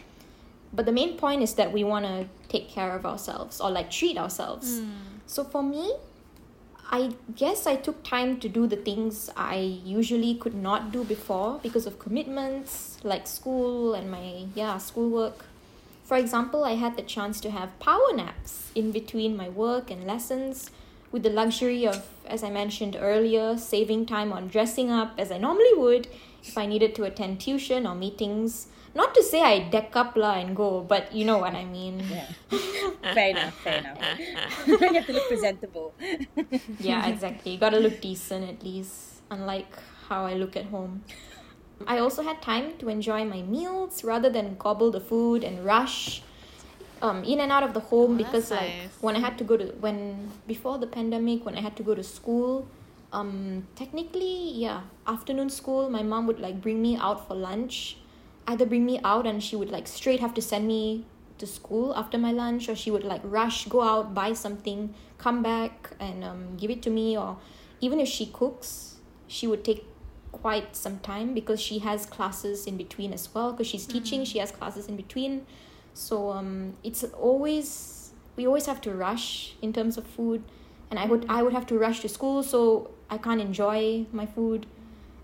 But 0.74 0.86
the 0.86 0.92
main 0.92 1.18
point 1.18 1.42
is 1.42 1.54
that 1.56 1.72
we 1.72 1.84
want 1.84 2.06
to 2.06 2.28
take 2.48 2.70
care 2.70 2.96
of 2.96 3.06
ourselves 3.06 3.60
or 3.60 3.70
like 3.70 3.92
treat 3.92 4.18
ourselves. 4.18 4.80
Hmm. 4.80 4.90
So 5.26 5.44
for 5.44 5.62
me, 5.62 5.94
I 6.90 7.12
guess 7.36 7.68
I 7.68 7.78
took 7.78 8.04
time 8.04 8.40
to 8.42 8.50
do 8.50 8.68
the 8.68 8.76
things 8.76 9.30
I 9.38 9.56
usually 9.56 10.36
could 10.36 10.56
not 10.56 10.92
do 10.92 11.06
before 11.06 11.60
because 11.64 11.86
of 11.86 12.00
commitments 12.00 12.98
like 13.04 13.28
school 13.28 13.94
and 13.94 14.12
my 14.12 14.46
yeah, 14.56 14.78
schoolwork. 14.78 15.46
For 16.04 16.18
example, 16.18 16.66
I 16.66 16.76
had 16.76 16.98
the 16.98 17.02
chance 17.02 17.40
to 17.42 17.52
have 17.52 17.80
power 17.80 18.14
naps 18.14 18.72
in 18.76 18.92
between 18.92 19.38
my 19.38 19.48
work 19.48 19.90
and 19.90 20.06
lessons 20.06 20.70
with 21.14 21.24
the 21.24 21.30
luxury 21.30 21.88
of, 21.88 22.06
as 22.26 22.44
I 22.44 22.50
mentioned 22.50 22.98
earlier, 23.00 23.58
saving 23.58 24.06
time 24.06 24.34
on 24.34 24.50
dressing 24.50 24.92
up 24.92 25.14
as 25.18 25.32
I 25.32 25.38
normally 25.38 25.74
would 25.76 26.08
if 26.44 26.58
I 26.58 26.66
needed 26.66 26.96
to 26.96 27.04
attend 27.04 27.40
tuition 27.42 27.86
or 27.88 27.96
meetings. 27.96 28.68
Not 28.94 29.16
to 29.16 29.24
say 29.24 29.42
I 29.42 29.70
deck 29.70 29.96
up 29.96 30.18
la 30.18 30.34
and 30.34 30.54
go, 30.54 30.82
but 30.82 31.14
you 31.14 31.24
know 31.24 31.38
what 31.38 31.56
I 31.56 31.64
mean. 31.64 32.04
Yeah. 32.10 32.28
fair 33.14 33.30
enough, 33.30 33.56
fair 33.64 33.78
enough. 33.80 33.98
you 34.68 34.78
have 34.94 35.06
to 35.06 35.14
look 35.14 35.28
presentable. 35.30 35.94
yeah, 36.80 37.08
exactly. 37.08 37.54
You 37.54 37.58
gotta 37.58 37.80
look 37.80 38.02
decent 38.02 38.50
at 38.50 38.64
least, 38.64 39.22
unlike 39.30 39.72
how 40.10 40.26
I 40.26 40.34
look 40.34 40.58
at 40.58 40.66
home. 40.66 41.04
I 41.88 42.00
also 42.00 42.22
had 42.22 42.42
time 42.42 42.78
to 42.80 42.90
enjoy 42.90 43.24
my 43.26 43.42
meals 43.42 44.04
rather 44.04 44.30
than 44.30 44.56
gobble 44.58 44.92
the 44.92 45.00
food 45.00 45.44
and 45.44 45.64
rush 45.64 46.22
um, 47.02 47.24
in 47.24 47.40
and 47.40 47.52
out 47.52 47.64
of 47.64 47.74
the 47.74 47.80
home 47.80 48.14
Oh, 48.14 48.18
because 48.18 48.52
like 48.52 48.70
nice. 48.70 48.98
when 49.02 49.16
I 49.16 49.20
had 49.20 49.38
to 49.40 49.44
go 49.44 49.58
to 49.58 49.66
when 49.80 50.30
before 50.48 50.78
the 50.78 50.88
pandemic 50.88 51.46
when 51.46 51.56
I 51.58 51.62
had 51.62 51.76
to 51.78 51.84
go 51.84 51.96
to 51.96 52.04
school 52.04 52.68
um 53.14 53.68
technically 53.76 54.52
yeah 54.54 54.82
afternoon 55.06 55.50
school 55.50 55.90
my 55.90 56.02
mom 56.02 56.28
would 56.28 56.40
like 56.40 56.62
bring 56.62 56.82
me 56.82 56.98
out 56.98 57.28
for 57.28 57.36
lunch. 57.36 57.98
Either 58.48 58.66
bring 58.66 58.86
me 58.86 59.00
out 59.04 59.28
and 59.28 59.44
she 59.44 59.56
would 59.56 59.70
like 59.70 59.88
straight 59.88 60.20
have 60.20 60.34
to 60.34 60.42
send 60.42 60.68
me 60.68 61.06
to 61.38 61.46
school 61.46 61.96
after 61.96 62.18
my 62.18 62.32
lunch 62.32 62.68
or 62.70 62.76
she 62.76 62.90
would 62.92 63.04
like 63.04 63.22
rush 63.24 63.68
go 63.68 63.82
out 63.82 64.14
buy 64.14 64.34
something 64.34 64.94
come 65.18 65.42
back 65.44 65.92
and 66.00 66.24
um, 66.24 66.58
give 66.58 66.72
it 66.72 66.82
to 66.82 66.90
me 66.90 67.18
or 67.18 67.38
even 67.80 68.00
if 68.00 68.08
she 68.08 68.26
cooks 68.26 68.98
she 69.28 69.48
would 69.48 69.64
take 69.64 69.86
quite 70.32 70.76
some 70.76 71.00
time 71.00 71.34
because 71.34 71.62
she 71.62 71.80
has 71.80 72.06
classes 72.06 72.66
in 72.66 72.78
between 72.78 73.14
as 73.14 73.34
well 73.34 73.52
because 73.52 73.68
she's 73.68 73.86
teaching 73.86 74.24
she 74.26 74.40
has 74.40 74.52
classes 74.52 74.88
in 74.88 74.96
between. 74.96 75.46
So 75.94 76.32
um 76.32 76.78
it's 76.84 77.04
always 77.04 78.12
we 78.36 78.48
always 78.48 78.66
have 78.66 78.82
to 78.82 78.92
rush 78.92 79.56
in 79.62 79.74
terms 79.74 79.98
of 79.98 80.08
food 80.08 80.44
and 80.90 80.98
i 80.98 81.06
would 81.06 81.26
i 81.30 81.44
would 81.44 81.54
have 81.54 81.66
to 81.68 81.78
rush 81.78 82.00
to 82.02 82.10
school. 82.10 82.44
So 82.44 82.92
i 83.12 83.18
can't 83.18 83.42
enjoy 83.42 84.06
my 84.12 84.26
food 84.26 84.66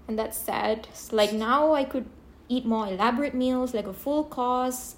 and 0.07 0.19
that's 0.19 0.37
sad 0.37 0.87
like 1.11 1.33
now 1.33 1.73
i 1.73 1.83
could 1.83 2.05
eat 2.49 2.65
more 2.65 2.87
elaborate 2.87 3.33
meals 3.33 3.73
like 3.73 3.87
a 3.87 3.93
full 3.93 4.23
course 4.23 4.95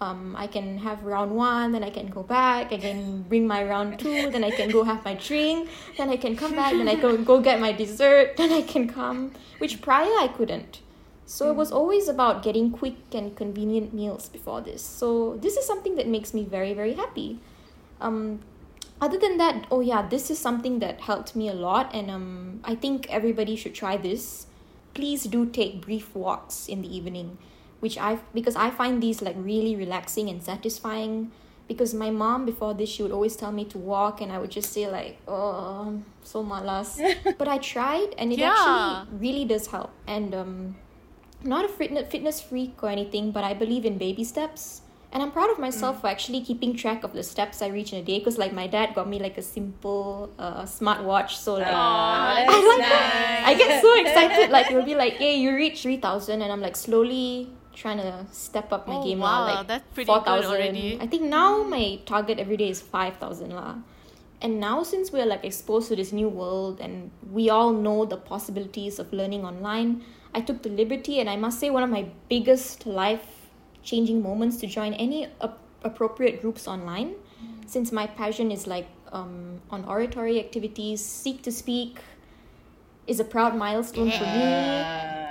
um, 0.00 0.34
I 0.36 0.46
can 0.46 0.78
have 0.78 1.04
round 1.04 1.30
one, 1.34 1.72
then 1.72 1.84
I 1.84 1.90
can 1.90 2.08
go 2.08 2.22
back, 2.22 2.72
I 2.72 2.78
can 2.78 3.22
bring 3.22 3.46
my 3.46 3.64
round 3.64 3.98
two, 3.98 4.30
then 4.30 4.44
I 4.44 4.50
can 4.50 4.70
go 4.70 4.84
have 4.84 5.04
my 5.04 5.14
drink, 5.14 5.68
then 5.96 6.10
I 6.10 6.16
can 6.16 6.36
come 6.36 6.54
back, 6.54 6.72
then 6.72 6.88
I 6.88 6.96
go 6.96 7.16
go 7.32 7.40
get 7.40 7.60
my 7.60 7.72
dessert, 7.72 8.36
then 8.36 8.52
I 8.52 8.62
can 8.62 8.88
come, 8.88 9.32
which 9.58 9.80
prior 9.80 10.10
I 10.20 10.28
couldn't. 10.28 10.80
So 11.26 11.50
it 11.50 11.56
was 11.56 11.72
always 11.72 12.08
about 12.08 12.42
getting 12.42 12.70
quick 12.70 12.96
and 13.12 13.34
convenient 13.34 13.94
meals 13.94 14.28
before 14.28 14.60
this. 14.60 14.82
So 14.82 15.38
this 15.40 15.56
is 15.56 15.66
something 15.66 15.94
that 15.96 16.06
makes 16.06 16.34
me 16.34 16.44
very 16.44 16.74
very 16.74 16.94
happy. 16.94 17.38
Um, 18.00 18.40
other 19.00 19.18
than 19.18 19.36
that, 19.38 19.66
oh 19.70 19.80
yeah, 19.80 20.02
this 20.06 20.30
is 20.30 20.38
something 20.38 20.78
that 20.78 21.02
helped 21.02 21.34
me 21.36 21.48
a 21.48 21.54
lot, 21.54 21.94
and 21.94 22.10
um, 22.10 22.60
I 22.64 22.74
think 22.74 23.06
everybody 23.10 23.56
should 23.56 23.74
try 23.74 23.96
this. 23.96 24.46
Please 24.94 25.24
do 25.24 25.44
take 25.46 25.80
brief 25.80 26.14
walks 26.14 26.68
in 26.68 26.82
the 26.82 26.96
evening 26.96 27.38
which 27.84 27.98
I 27.98 28.18
because 28.32 28.56
I 28.56 28.70
find 28.70 29.02
these 29.02 29.20
like 29.20 29.36
really 29.38 29.76
relaxing 29.76 30.30
and 30.30 30.42
satisfying. 30.42 31.30
Because 31.68 31.92
my 31.94 32.10
mom 32.10 32.44
before 32.44 32.72
this 32.74 32.90
she 32.90 33.02
would 33.02 33.12
always 33.12 33.36
tell 33.36 33.52
me 33.52 33.64
to 33.72 33.78
walk, 33.78 34.20
and 34.22 34.32
I 34.32 34.38
would 34.38 34.50
just 34.50 34.72
say 34.72 34.88
like, 34.88 35.18
"Oh, 35.28 36.00
so 36.22 36.42
malas." 36.44 36.96
but 37.38 37.48
I 37.48 37.58
tried, 37.58 38.16
and 38.16 38.32
it 38.32 38.38
Yeah. 38.38 38.52
actually 38.52 39.18
really 39.20 39.44
does 39.44 39.68
help. 39.68 39.92
And 40.06 40.34
um, 40.34 40.76
not 41.42 41.64
a 41.64 41.68
fitness 41.68 42.08
fitness 42.14 42.40
freak 42.40 42.82
or 42.82 42.88
anything, 42.88 43.32
but 43.36 43.44
I 43.44 43.52
believe 43.64 43.84
in 43.92 43.96
baby 44.00 44.24
steps. 44.24 44.83
And 45.14 45.22
I'm 45.22 45.30
proud 45.30 45.48
of 45.48 45.60
myself 45.60 46.00
for 46.00 46.08
actually 46.08 46.40
keeping 46.42 46.74
track 46.74 47.04
of 47.04 47.12
the 47.14 47.22
steps 47.22 47.62
I 47.62 47.68
reach 47.68 47.92
in 47.92 48.00
a 48.00 48.02
day. 48.02 48.18
Because 48.18 48.36
like 48.36 48.52
my 48.52 48.66
dad 48.66 48.94
got 48.96 49.08
me 49.08 49.20
like 49.20 49.38
a 49.38 49.42
simple 49.42 50.28
uh, 50.40 50.62
smartwatch, 50.64 51.30
so 51.38 51.54
like 51.54 51.70
Aw, 51.70 52.34
I 52.50 52.76
like 52.76 52.88
that. 52.88 53.44
I 53.46 53.54
get 53.54 53.80
so 53.80 53.94
excited. 54.00 54.50
Like 54.50 54.72
it'll 54.72 54.82
be 54.82 54.96
like, 54.96 55.12
"Hey, 55.22 55.36
you 55.38 55.54
reach 55.54 55.82
three 55.82 55.98
thousand, 55.98 56.42
and 56.42 56.50
I'm 56.50 56.60
like 56.60 56.74
slowly 56.74 57.48
trying 57.74 57.98
to 57.98 58.26
step 58.32 58.72
up 58.72 58.86
my 58.88 58.96
Oh, 58.96 59.04
game 59.04 59.18
wow. 59.20 59.46
Like 59.46 59.66
that's 59.66 59.84
pretty 59.94 60.06
4,000. 60.06 60.50
already. 60.50 60.98
I 61.00 61.06
think 61.06 61.22
now 61.22 61.62
my 61.62 61.98
target 62.06 62.38
every 62.38 62.56
day 62.56 62.68
is 62.70 62.80
5,000 62.80 63.50
lah. 63.50 63.76
And 64.40 64.60
now 64.60 64.82
since 64.84 65.10
we're 65.10 65.26
like 65.26 65.44
exposed 65.44 65.88
to 65.88 65.96
this 65.96 66.12
new 66.12 66.28
world 66.28 66.78
and 66.80 67.10
we 67.32 67.50
all 67.50 67.72
know 67.72 68.04
the 68.04 68.16
possibilities 68.16 69.00
of 69.00 69.12
learning 69.12 69.44
online, 69.44 70.04
I 70.34 70.40
took 70.40 70.62
the 70.62 70.68
liberty 70.68 71.18
and 71.18 71.28
I 71.28 71.34
must 71.34 71.58
say 71.58 71.70
one 71.70 71.82
of 71.82 71.90
my 71.90 72.06
biggest 72.28 72.86
life 72.86 73.43
changing 73.84 74.22
moments 74.22 74.56
to 74.58 74.66
join 74.66 74.94
any 74.94 75.26
ap- 75.40 75.58
appropriate 75.82 76.40
groups 76.40 76.66
online. 76.66 77.14
Since 77.66 77.92
my 77.92 78.06
passion 78.06 78.50
is 78.50 78.66
like 78.66 78.86
um, 79.12 79.60
on 79.70 79.84
oratory 79.84 80.38
activities, 80.40 81.04
seek 81.04 81.42
to 81.42 81.52
speak 81.52 82.00
is 83.06 83.20
a 83.20 83.24
proud 83.24 83.54
milestone 83.56 84.10
for 84.10 84.24
me. 84.24 84.40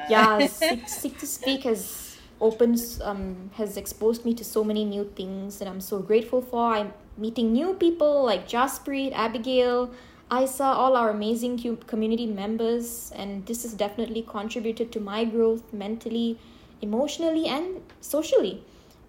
Yeah. 0.09 0.47
Seek, 0.47 0.87
seek 0.87 1.17
to 1.19 1.25
speak 1.25 1.63
has 1.63 2.17
opens 2.41 2.99
um 3.01 3.49
has 3.53 3.77
exposed 3.77 4.25
me 4.25 4.33
to 4.33 4.43
so 4.43 4.63
many 4.65 4.83
new 4.83 5.05
things 5.15 5.59
that 5.59 5.67
i'm 5.67 5.79
so 5.79 5.99
grateful 5.99 6.41
for. 6.41 6.73
I'm 6.73 6.93
meeting 7.17 7.53
new 7.53 7.73
people 7.73 8.23
like 8.25 8.47
jasprit 8.47 9.13
abigail 9.13 9.91
isa 10.41 10.63
all 10.63 10.95
our 10.95 11.09
amazing 11.09 11.77
community 11.87 12.25
members. 12.25 13.11
And 13.15 13.45
this 13.45 13.63
has 13.63 13.73
definitely 13.73 14.23
contributed 14.23 14.91
to 14.93 14.99
my 14.99 15.25
growth 15.25 15.71
mentally 15.73 16.39
emotionally 16.87 17.45
and 17.55 17.65
socially 18.13 18.55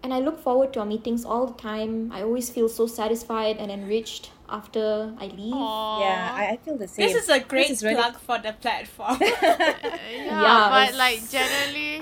and 0.03 0.15
i 0.17 0.19
look 0.27 0.39
forward 0.47 0.73
to 0.73 0.81
our 0.83 0.87
meetings 0.95 1.25
all 1.25 1.47
the 1.53 1.59
time 1.71 1.93
i 2.13 2.23
always 2.23 2.49
feel 2.57 2.69
so 2.69 2.87
satisfied 2.87 3.57
and 3.63 3.71
enriched 3.79 4.31
after 4.59 4.85
i 5.25 5.27
leave 5.41 5.55
Yeah, 6.07 6.41
I, 6.41 6.43
I 6.53 6.57
feel 6.65 6.77
the 6.85 6.89
same. 6.89 7.03
This 7.07 7.17
is 7.23 7.29
a 7.37 7.41
great 7.53 7.71
is 7.75 7.83
really- 7.83 7.97
plug 8.01 8.17
for 8.29 8.39
the 8.47 8.53
platform. 8.65 9.17
yeah, 9.21 9.81
Yeah, 10.45 10.69
but 10.75 10.91
like 11.05 11.21
generally, 11.37 11.95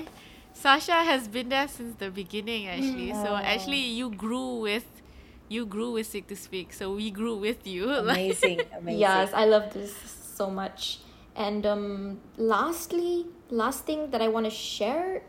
Sasha 0.63 0.99
has 1.11 1.23
been 1.35 1.47
there 1.55 1.69
since 1.77 1.93
the 2.03 2.09
beginning 2.21 2.67
actually. 2.75 3.11
So 3.23 3.29
actually, 3.53 3.83
you 3.99 4.07
grew 4.25 4.59
with, 4.67 4.87
you 5.55 5.65
grew 5.65 5.91
with 5.95 6.07
Sick 6.13 6.25
to 6.27 6.35
Speak. 6.35 6.67
So 6.79 6.85
we 7.01 7.07
grew 7.19 7.35
with 7.47 7.61
you. 7.65 7.83
Amazing, 8.03 8.59
amazing. 8.79 8.99
Yes, 9.07 9.31
I 9.33 9.45
love 9.55 9.65
this 9.73 9.95
so 10.39 10.45
much. 10.61 10.99
And 11.35 11.65
um, 11.65 12.19
lastly, 12.37 13.25
last 13.49 13.79
thing 13.87 14.11
that 14.11 14.21
I 14.21 14.27
want 14.27 14.45
to 14.51 14.55
share 14.73 15.23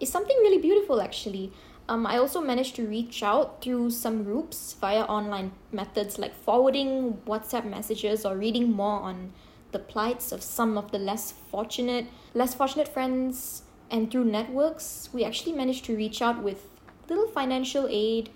is 0.00 0.10
something 0.10 0.36
really 0.38 0.58
beautiful 0.58 1.00
actually. 1.00 1.52
Um, 1.88 2.06
I 2.06 2.18
also 2.18 2.40
managed 2.40 2.74
to 2.76 2.86
reach 2.86 3.22
out 3.22 3.62
through 3.62 3.90
some 3.90 4.24
groups 4.24 4.74
via 4.80 5.02
online 5.02 5.52
methods 5.70 6.18
like 6.18 6.34
forwarding 6.34 7.20
WhatsApp 7.26 7.64
messages 7.64 8.24
or 8.24 8.36
reading 8.36 8.72
more 8.72 9.00
on 9.00 9.32
the 9.70 9.78
plights 9.78 10.32
of 10.32 10.42
some 10.42 10.76
of 10.76 10.90
the 10.90 10.98
less 10.98 11.32
fortunate, 11.32 12.06
less 12.34 12.54
fortunate 12.54 12.88
friends. 12.88 13.62
And 13.88 14.10
through 14.10 14.24
networks, 14.24 15.10
we 15.12 15.24
actually 15.24 15.52
managed 15.52 15.84
to 15.84 15.96
reach 15.96 16.20
out 16.20 16.42
with 16.42 16.66
little 17.08 17.28
financial 17.28 17.86
aid, 17.88 18.30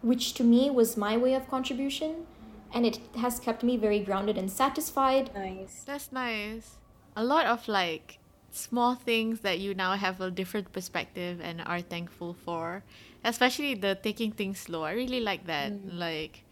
which 0.00 0.34
to 0.34 0.44
me 0.44 0.70
was 0.70 0.96
my 0.96 1.16
way 1.16 1.34
of 1.34 1.48
contribution. 1.48 2.26
And 2.72 2.86
it 2.86 3.00
has 3.16 3.40
kept 3.40 3.64
me 3.64 3.76
very 3.76 3.98
grounded 3.98 4.38
and 4.38 4.50
satisfied. 4.50 5.34
nice. 5.34 5.82
That's 5.84 6.12
nice. 6.12 6.76
A 7.16 7.24
lot 7.24 7.46
of 7.46 7.66
like 7.68 8.18
small 8.52 8.94
things 8.94 9.40
that 9.40 9.58
you 9.58 9.74
now 9.74 9.94
have 9.96 10.20
a 10.20 10.30
different 10.30 10.72
perspective 10.72 11.40
and 11.42 11.62
are 11.66 11.80
thankful 11.80 12.34
for. 12.34 12.84
Especially 13.24 13.74
the 13.74 13.96
taking 13.96 14.32
things 14.32 14.60
slow. 14.60 14.82
I 14.82 14.92
really 14.92 15.20
like 15.20 15.46
that. 15.46 15.74
Like 15.86 16.44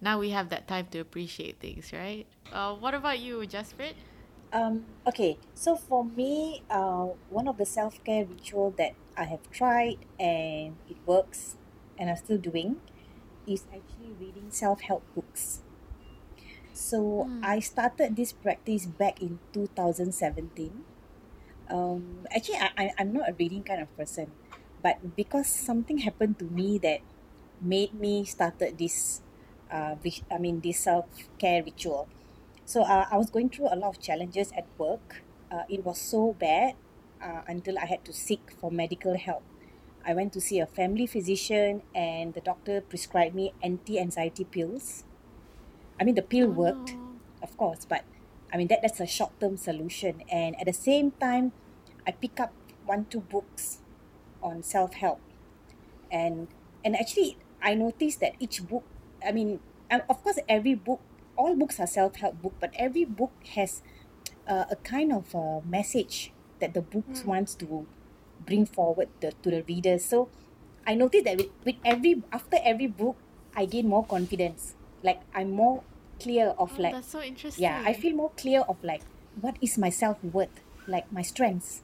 now 0.00 0.18
we 0.18 0.30
have 0.30 0.50
that 0.50 0.68
time 0.68 0.86
to 0.92 1.00
appreciate 1.00 1.58
things, 1.60 1.92
right? 1.92 2.26
Uh, 2.52 2.74
what 2.74 2.94
about 2.94 3.18
you, 3.20 3.38
Jasprit? 3.40 3.94
Um, 4.52 4.86
okay, 5.06 5.38
so 5.54 5.76
for 5.76 6.04
me, 6.04 6.62
uh, 6.70 7.08
one 7.28 7.48
of 7.48 7.58
the 7.58 7.66
self 7.66 8.02
care 8.04 8.24
ritual 8.24 8.74
that 8.78 8.94
I 9.16 9.24
have 9.24 9.50
tried 9.50 9.98
and 10.18 10.76
it 10.88 10.96
works 11.06 11.56
and 11.98 12.08
I'm 12.10 12.16
still 12.16 12.38
doing 12.38 12.80
is 13.46 13.64
actually 13.74 14.14
reading 14.18 14.50
self 14.50 14.80
help 14.82 15.02
books. 15.14 15.62
So 16.72 17.28
I 17.42 17.60
started 17.60 18.16
this 18.16 18.32
practice 18.32 18.86
back 18.86 19.20
in 19.20 19.40
2017. 19.52 20.84
Um, 21.70 22.26
actually, 22.34 22.56
I, 22.58 22.70
I, 22.76 22.90
I'm 22.98 23.12
not 23.12 23.28
a 23.28 23.32
reading 23.34 23.62
kind 23.62 23.82
of 23.82 23.94
person, 23.96 24.32
but 24.82 25.16
because 25.16 25.46
something 25.48 25.98
happened 25.98 26.38
to 26.38 26.44
me 26.46 26.78
that 26.78 27.00
made 27.60 27.94
me 27.94 28.24
started 28.24 28.78
this, 28.78 29.22
uh, 29.70 29.96
I 30.30 30.38
mean, 30.38 30.60
this 30.60 30.80
self 30.80 31.06
care 31.38 31.62
ritual. 31.62 32.08
So 32.64 32.82
uh, 32.82 33.06
I 33.10 33.16
was 33.16 33.30
going 33.30 33.48
through 33.50 33.68
a 33.72 33.76
lot 33.76 33.96
of 33.96 34.00
challenges 34.00 34.52
at 34.56 34.66
work. 34.76 35.22
Uh, 35.50 35.64
it 35.68 35.84
was 35.84 35.98
so 35.98 36.34
bad 36.38 36.74
uh, 37.22 37.42
until 37.46 37.78
I 37.78 37.86
had 37.86 38.04
to 38.04 38.12
seek 38.12 38.52
for 38.60 38.70
medical 38.70 39.16
help. 39.16 39.42
I 40.04 40.14
went 40.14 40.32
to 40.34 40.40
see 40.40 40.60
a 40.60 40.66
family 40.66 41.06
physician, 41.06 41.82
and 41.94 42.32
the 42.34 42.40
doctor 42.40 42.80
prescribed 42.80 43.34
me 43.34 43.52
anti 43.62 43.98
anxiety 43.98 44.44
pills. 44.44 45.04
I 46.00 46.04
mean, 46.04 46.14
the 46.14 46.22
pill 46.22 46.48
worked, 46.48 46.94
of 47.42 47.56
course, 47.56 47.84
but 47.84 48.04
I 48.52 48.56
mean, 48.56 48.68
that, 48.68 48.82
that's 48.82 49.00
a 49.00 49.06
short 49.06 49.38
term 49.40 49.56
solution. 49.56 50.22
And 50.30 50.58
at 50.60 50.66
the 50.66 50.72
same 50.72 51.12
time, 51.12 51.52
I 52.06 52.12
pick 52.12 52.40
up 52.40 52.52
one, 52.86 53.06
two 53.06 53.20
books 53.20 53.78
on 54.42 54.62
self 54.62 54.94
help. 54.94 55.20
And, 56.10 56.48
and 56.84 56.96
actually, 56.96 57.36
I 57.62 57.74
noticed 57.74 58.20
that 58.20 58.34
each 58.38 58.66
book, 58.66 58.84
I 59.26 59.32
mean, 59.32 59.60
and 59.90 60.02
of 60.08 60.22
course, 60.22 60.38
every 60.48 60.74
book, 60.74 61.00
all 61.36 61.54
books 61.54 61.78
are 61.80 61.86
self 61.86 62.16
help 62.16 62.40
book, 62.40 62.54
but 62.60 62.72
every 62.76 63.04
book 63.04 63.32
has 63.54 63.82
uh, 64.46 64.64
a 64.70 64.76
kind 64.76 65.12
of 65.12 65.34
a 65.34 65.60
message 65.66 66.32
that 66.60 66.74
the 66.74 66.80
books 66.80 67.24
wants 67.24 67.54
to 67.56 67.86
bring 68.44 68.66
forward 68.66 69.08
the, 69.20 69.32
to 69.42 69.50
the 69.50 69.62
readers. 69.68 70.04
So 70.04 70.28
I 70.86 70.94
noticed 70.94 71.24
that 71.24 71.36
with, 71.36 71.50
with 71.64 71.76
every 71.84 72.22
after 72.32 72.56
every 72.62 72.86
book, 72.86 73.16
I 73.54 73.66
gain 73.66 73.88
more 73.88 74.04
confidence. 74.04 74.74
Like 75.02 75.20
I'm 75.34 75.50
more 75.50 75.82
clear 76.20 76.54
of 76.58 76.72
Oh, 76.78 76.82
like 76.82 76.92
that's 76.94 77.10
so 77.10 77.22
interesting. 77.22 77.62
yeah, 77.62 77.82
I 77.84 77.92
feel 77.92 78.14
more 78.14 78.30
clear 78.36 78.60
of 78.68 78.82
like 78.82 79.02
what 79.40 79.56
is 79.60 79.78
my 79.78 79.90
self 79.90 80.22
worth, 80.22 80.60
like 80.86 81.10
my 81.12 81.22
strengths. 81.22 81.82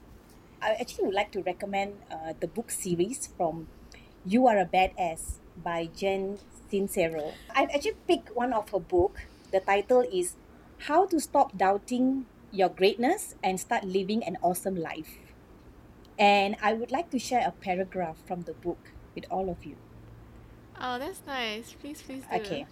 I 0.63 0.75
actually 0.81 1.05
would 1.07 1.15
like 1.15 1.31
to 1.33 1.43
recommend 1.43 2.01
uh, 2.11 2.33
the 2.41 2.47
book 2.49 2.71
series 2.71 3.29
from 3.37 3.69
You 4.25 4.47
Are 4.47 4.59
a 4.59 4.65
Badass 4.65 5.39
by 5.63 5.87
Jen 5.95 6.39
Sincero. 6.73 7.33
I've 7.55 7.69
actually 7.71 7.97
picked 8.09 8.35
one 8.35 8.53
of 8.53 8.71
her 8.71 8.81
book. 8.81 9.27
The 9.53 9.61
title 9.61 10.01
is 10.11 10.35
How 10.89 11.07
to 11.07 11.21
Stop 11.21 11.57
Doubting 11.57 12.27
Your 12.51 12.71
Greatness 12.71 13.35
and 13.43 13.61
Start 13.61 13.85
Living 13.85 14.25
an 14.25 14.39
Awesome 14.43 14.75
Life. 14.77 15.19
And 16.19 16.57
I 16.63 16.73
would 16.73 16.91
like 16.91 17.11
to 17.11 17.19
share 17.19 17.47
a 17.47 17.51
paragraph 17.53 18.17
from 18.27 18.43
the 18.43 18.55
book 18.55 18.79
with 19.15 19.25
all 19.31 19.51
of 19.51 19.65
you. 19.65 19.77
Oh, 20.81 20.99
that's 20.99 21.21
nice. 21.27 21.75
Please, 21.75 22.03
please 22.03 22.25
do. 22.31 22.37
Okay. 22.37 22.67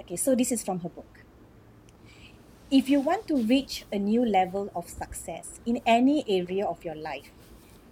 Okay, 0.00 0.16
so 0.16 0.34
this 0.34 0.50
is 0.52 0.62
from 0.62 0.80
her 0.80 0.88
book. 0.88 1.24
If 2.70 2.88
you 2.88 3.00
want 3.00 3.26
to 3.28 3.36
reach 3.36 3.84
a 3.92 3.98
new 3.98 4.24
level 4.24 4.70
of 4.74 4.88
success 4.88 5.60
in 5.66 5.82
any 5.84 6.24
area 6.28 6.64
of 6.66 6.84
your 6.84 6.94
life, 6.94 7.30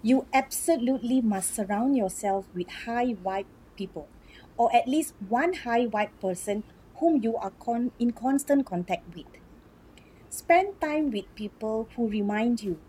you 0.02 0.26
absolutely 0.32 1.20
must 1.20 1.54
surround 1.54 1.96
yourself 1.96 2.46
with 2.54 2.70
high 2.86 3.14
vibe 3.14 3.46
people, 3.76 4.08
or 4.56 4.74
at 4.74 4.88
least 4.88 5.14
one 5.28 5.52
high 5.54 5.86
vibe 5.86 6.18
person 6.20 6.64
whom 6.96 7.22
you 7.22 7.36
are 7.36 7.52
con- 7.52 7.92
in 7.98 8.12
constant 8.12 8.66
contact 8.66 9.14
with. 9.14 9.26
Spend 10.30 10.80
time 10.80 11.10
with 11.10 11.34
people 11.34 11.88
who 11.96 12.08
remind 12.08 12.62
you 12.62 12.80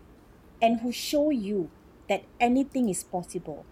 and 0.62 0.80
who 0.80 0.92
show 0.92 1.30
you 1.30 1.70
that 2.08 2.24
anything 2.40 2.88
is 2.90 3.04
possible. 3.04 3.66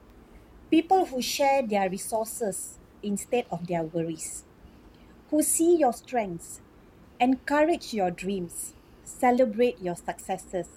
People 0.70 1.06
who 1.06 1.22
share 1.22 1.62
their 1.66 1.90
resources 1.90 2.80
instead 3.02 3.46
of 3.52 3.68
their 3.68 3.85
worries, 3.85 4.45
who 5.30 5.42
see 5.42 5.76
your 5.76 5.92
strengths, 5.92 6.60
encourage 7.20 7.92
your 7.92 8.10
dreams, 8.10 8.74
celebrate 9.04 9.80
your 9.80 9.96
successes, 9.96 10.68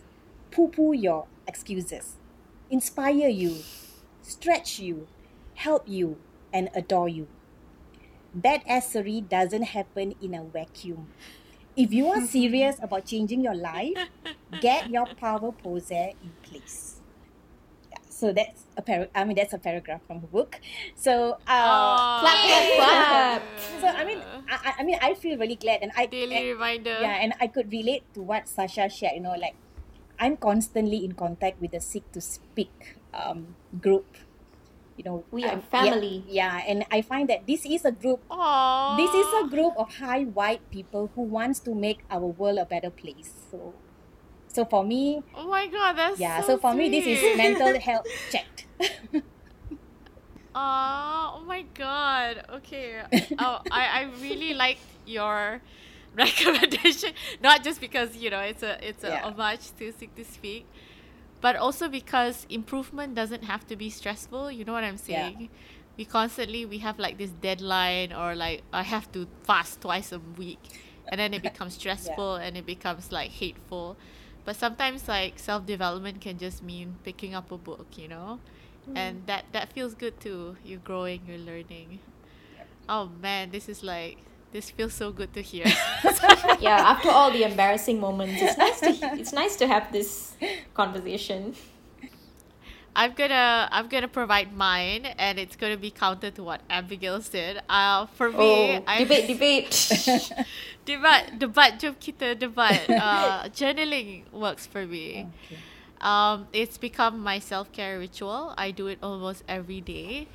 poo 0.51 0.67
poo 0.67 0.93
your 0.93 1.27
excuses, 1.47 2.15
inspire 2.69 3.27
you, 3.27 3.57
stretch 4.21 4.79
you, 4.79 5.07
help 5.55 5.87
you, 5.87 6.17
and 6.53 6.69
adore 6.73 7.09
you. 7.09 7.27
Badassery 8.37 9.27
doesn't 9.27 9.63
happen 9.63 10.15
in 10.21 10.33
a 10.33 10.43
vacuum. 10.43 11.07
If 11.75 11.93
you 11.93 12.07
are 12.07 12.21
serious 12.21 12.77
about 12.81 13.05
changing 13.05 13.41
your 13.43 13.55
life, 13.55 13.97
get 14.59 14.89
your 14.89 15.07
power 15.07 15.51
poser 15.51 16.11
in 16.21 16.31
place. 16.43 16.98
Yeah, 18.19 18.27
so 18.27 18.33
that's 18.35 18.63
a 18.77 18.81
par- 18.81 19.07
I 19.15 19.23
mean 19.23 19.35
that's 19.35 19.53
a 19.53 19.57
paragraph 19.59 20.01
from 20.07 20.19
the 20.21 20.27
book. 20.27 20.59
So 20.95 21.39
uh, 21.47 21.51
Aw. 21.51 22.19
Clap, 22.19 22.39
clap, 22.43 22.75
clap. 22.75 23.43
so 23.79 23.87
I 23.87 24.03
mean 24.03 24.19
I, 24.49 24.55
I- 24.69 24.75
I 24.79 24.83
mean 24.83 24.97
I 25.01 25.13
feel 25.15 25.37
really 25.37 25.55
glad 25.55 25.79
and 25.81 25.91
I 25.95 26.05
Daily 26.05 26.35
and- 26.35 26.47
reminder. 26.59 26.97
yeah 27.01 27.19
and 27.23 27.33
I 27.39 27.47
could 27.47 27.71
relate 27.71 28.03
to 28.13 28.21
what 28.21 28.47
Sasha 28.47 28.89
shared. 28.89 29.13
You 29.15 29.21
know, 29.21 29.35
like 29.39 29.55
I'm 30.19 30.35
constantly 30.37 31.05
in 31.05 31.13
contact 31.13 31.61
with 31.61 31.71
the 31.71 31.79
Seek 31.79 32.11
to 32.11 32.19
Speak 32.21 32.97
um, 33.13 33.55
group. 33.79 34.05
You 34.99 35.05
know, 35.07 35.23
We 35.31 35.47
are 35.47 35.55
I'm- 35.55 35.63
family. 35.63 36.27
Yeah, 36.27 36.59
yeah, 36.59 36.67
and 36.67 36.79
I 36.91 36.99
find 37.01 37.29
that 37.31 37.47
this 37.47 37.63
is 37.65 37.85
a 37.87 37.91
group 37.95 38.19
Aww. 38.27 38.99
this 38.99 39.07
is 39.15 39.27
a 39.31 39.47
group 39.47 39.71
of 39.79 39.95
high 39.95 40.23
white 40.27 40.59
people 40.75 41.07
who 41.15 41.23
wants 41.23 41.63
to 41.63 41.73
make 41.73 42.03
our 42.11 42.27
world 42.27 42.59
a 42.59 42.65
better 42.67 42.91
place. 42.91 43.31
So 43.49 43.71
So 44.49 44.65
for 44.65 44.83
me, 44.83 45.23
Oh 45.33 45.47
my 45.47 45.67
god, 45.67 45.93
that's 45.97 46.19
yeah. 46.19 46.41
So, 46.41 46.47
So, 46.47 46.57
for 46.57 46.73
me, 46.73 46.89
this 46.89 47.05
is 47.05 47.37
mental 47.37 47.79
health 47.87 48.05
checked. 48.29 48.67
Oh 50.55 51.43
my 51.47 51.63
god. 51.73 52.43
Okay. 52.49 53.01
Oh, 53.37 53.59
I, 53.69 53.85
I 53.87 54.01
really 54.21 54.53
like 54.65 54.79
your 55.05 55.61
recommendation. 56.17 57.11
Not 57.41 57.63
just 57.63 57.79
because, 57.79 58.15
you 58.15 58.29
know, 58.29 58.39
it's 58.39 58.63
a 58.63 58.77
it's 58.87 59.03
a 59.03 59.09
Yeah. 59.09 59.21
homage 59.23 59.75
to 59.77 59.91
Seek 59.91 60.15
to 60.15 60.25
Speak, 60.25 60.65
but 61.41 61.55
also 61.55 61.87
because 61.89 62.45
improvement 62.49 63.15
doesn't 63.15 63.43
have 63.43 63.65
to 63.67 63.75
be 63.75 63.89
stressful. 63.89 64.51
You 64.51 64.65
know 64.65 64.73
what 64.73 64.83
I'm 64.83 64.97
saying? 64.97 65.17
Yeah. 65.33 65.37
saying? 65.37 65.49
We 65.97 66.05
constantly 66.05 66.65
we 66.65 66.79
have 66.79 66.97
like 66.99 67.17
this 67.17 67.31
deadline 67.31 68.13
or 68.13 68.35
like 68.35 68.63
I 68.73 68.83
have 68.83 69.11
to 69.13 69.27
fast 69.43 69.81
twice 69.81 70.11
a 70.11 70.19
week 70.19 70.69
and 71.07 71.19
then 71.19 71.33
it 71.33 71.41
becomes 71.43 71.75
stressful 71.75 72.35
and 72.35 72.57
it 72.57 72.65
becomes 72.65 73.11
like 73.11 73.31
hateful. 73.31 73.97
But 74.49 74.55
sometimes 74.55 75.05
like 75.05 75.37
self 75.37 75.67
development 75.67 76.21
can 76.21 76.39
just 76.41 76.63
mean 76.63 76.95
picking 77.03 77.35
up 77.35 77.51
a 77.51 77.57
book, 77.57 77.85
you 78.01 78.07
know? 78.07 78.39
and 78.95 79.21
mm. 79.21 79.25
that 79.27 79.45
that 79.51 79.71
feels 79.71 79.93
good 79.93 80.19
too 80.19 80.57
you're 80.65 80.79
growing 80.79 81.21
you're 81.27 81.37
learning 81.37 81.99
oh 82.87 83.07
man 83.21 83.51
this 83.51 83.69
is 83.69 83.83
like 83.83 84.17
this 84.51 84.71
feels 84.71 84.93
so 84.93 85.11
good 85.11 85.31
to 85.33 85.41
hear 85.43 85.65
yeah, 86.59 86.83
after 86.87 87.09
all 87.09 87.31
the 87.31 87.43
embarrassing 87.43 87.99
moments, 87.99 88.41
it's 88.41 88.57
nice 88.57 88.79
to 88.79 88.89
it's 89.19 89.33
nice 89.33 89.55
to 89.57 89.67
have 89.67 89.91
this 89.91 90.35
conversation. 90.73 91.53
I'm 92.95 93.13
gonna 93.13 93.67
i'm 93.71 93.87
gonna 93.87 94.07
provide 94.07 94.53
mine 94.55 95.05
and 95.17 95.39
it's 95.39 95.55
gonna 95.55 95.77
be 95.77 95.91
counter 95.91 96.31
to 96.31 96.43
what 96.43 96.61
abigail 96.69 97.21
said 97.21 97.61
uh 97.69 98.05
for 98.07 98.31
me 98.31 98.77
Oh, 98.77 98.83
I 98.87 99.03
debate, 99.03 99.27
debate. 99.27 100.31
debat 100.85 101.37
debat 101.39 101.79
jom 101.79 101.95
kita 101.99 102.37
debat 102.37 102.89
uh 102.97 103.47
journaling 103.49 104.23
works 104.31 104.65
for 104.67 104.85
me 104.85 105.27
Okay. 105.45 105.61
Um, 106.01 106.47
it's 106.53 106.77
become 106.77 107.19
my 107.19 107.39
self 107.39 107.71
care 107.73 107.99
ritual. 107.99 108.53
I 108.57 108.71
do 108.71 108.87
it 108.87 108.99
almost 109.03 109.43
every 109.49 109.81
day. 109.81 110.29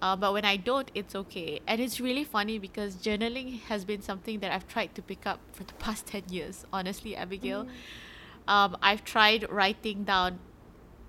Uh, 0.00 0.14
but 0.14 0.32
when 0.32 0.44
I 0.44 0.56
don't, 0.56 0.90
it's 0.94 1.14
okay. 1.14 1.58
And 1.66 1.80
it's 1.80 1.98
really 2.00 2.22
funny 2.22 2.58
because 2.58 2.96
journaling 2.96 3.60
has 3.62 3.84
been 3.84 4.00
something 4.00 4.38
that 4.40 4.52
I've 4.52 4.68
tried 4.68 4.94
to 4.94 5.02
pick 5.02 5.26
up 5.26 5.40
for 5.50 5.64
the 5.64 5.74
past 5.74 6.06
10 6.06 6.30
years, 6.30 6.64
honestly, 6.72 7.16
Abigail. 7.16 7.66
Um, 8.46 8.76
I've 8.80 9.04
tried 9.04 9.50
writing 9.50 10.04
down 10.04 10.38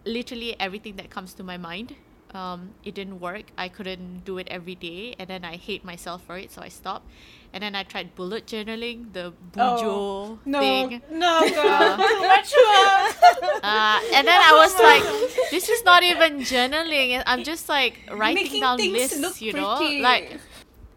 literally 0.06 0.60
everything 0.60 0.95
that 0.97 1.10
comes 1.10 1.34
to 1.36 1.43
my 1.43 1.58
mind. 1.58 1.95
Um, 2.32 2.76
it 2.84 2.93
didn't 2.93 3.20
work. 3.20 3.45
I 3.58 3.70
couldn't 3.70 4.24
do 4.24 4.38
it 4.38 4.47
every 4.52 4.76
day. 4.76 5.16
And 5.18 5.28
then 5.28 5.43
I 5.43 5.56
hate 5.56 5.84
myself 5.84 6.24
for 6.26 6.38
it, 6.38 6.52
so 6.52 6.62
I 6.62 6.70
stopped. 6.70 7.08
And 7.52 7.64
then 7.64 7.74
I 7.74 7.82
tried 7.82 8.14
bullet 8.14 8.45
journaling, 8.45 9.12
the 9.14 9.34
bujo 9.52 10.38
No, 10.45 10.60
thing. 10.60 11.02
no, 11.10 11.39
girl, 11.41 11.97
too 11.97 12.20
much 12.22 12.54
work. 12.54 13.16
Uh, 13.64 14.00
and 14.14 14.28
then 14.28 14.39
I 14.39 14.54
was 14.54 14.74
like, 14.80 15.50
this 15.50 15.68
is 15.70 15.84
not 15.84 16.04
even 16.04 16.41
journaling. 16.41 17.24
I'm 17.26 17.43
just 17.43 17.68
like 17.68 17.97
writing 18.12 18.43
Making 18.43 18.62
down 18.62 18.78
lists, 18.78 19.41
you 19.41 19.54
know? 19.54 19.78
pretty. 19.78 20.00
Like, 20.02 20.39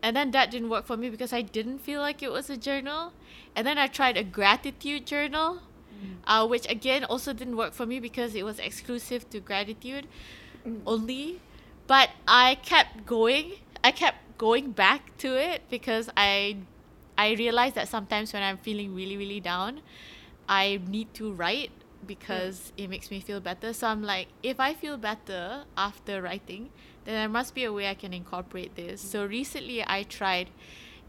and 0.02 0.14
then 0.14 0.32
that 0.32 0.50
didn't 0.50 0.68
work 0.68 0.84
for 0.84 0.98
me 0.98 1.08
because 1.08 1.32
I 1.32 1.40
didn't 1.40 1.78
feel 1.78 2.00
like 2.02 2.22
it 2.22 2.30
was 2.30 2.50
a 2.50 2.58
journal. 2.58 3.14
And 3.56 3.66
then 3.66 3.78
I 3.78 3.86
tried 3.86 4.18
a 4.18 4.24
gratitude 4.24 5.06
journal, 5.06 5.60
Mm. 5.92 6.16
uh, 6.26 6.46
which 6.46 6.68
again 6.70 7.04
also 7.04 7.32
didn't 7.32 7.56
work 7.56 7.72
for 7.74 7.86
me 7.86 8.00
because 8.00 8.34
it 8.34 8.44
was 8.44 8.58
exclusive 8.58 9.28
to 9.30 9.40
gratitude 9.40 10.06
mm. 10.66 10.80
only. 10.86 11.40
But 11.86 12.10
I 12.26 12.56
kept 12.62 13.04
going. 13.06 13.52
I 13.84 13.90
kept 13.90 14.38
going 14.38 14.72
back 14.72 15.16
to 15.18 15.36
it 15.36 15.62
because 15.70 16.08
I 16.16 16.58
I 17.18 17.32
realized 17.34 17.74
that 17.74 17.88
sometimes 17.88 18.32
when 18.32 18.42
I'm 18.42 18.56
feeling 18.56 18.94
really, 18.94 19.16
really 19.16 19.40
down, 19.40 19.80
I 20.48 20.80
need 20.88 21.12
to 21.14 21.32
write 21.32 21.70
because 22.06 22.72
mm. 22.76 22.84
it 22.84 22.90
makes 22.90 23.10
me 23.10 23.20
feel 23.20 23.40
better. 23.40 23.72
So 23.72 23.86
I'm 23.86 24.02
like, 24.02 24.28
if 24.42 24.58
I 24.58 24.74
feel 24.74 24.96
better 24.96 25.64
after 25.76 26.22
writing, 26.22 26.70
then 27.04 27.14
there 27.14 27.28
must 27.28 27.54
be 27.54 27.64
a 27.64 27.72
way 27.72 27.88
I 27.88 27.94
can 27.94 28.12
incorporate 28.12 28.74
this. 28.74 29.00
So 29.00 29.24
recently 29.24 29.84
I 29.86 30.02
tried 30.04 30.50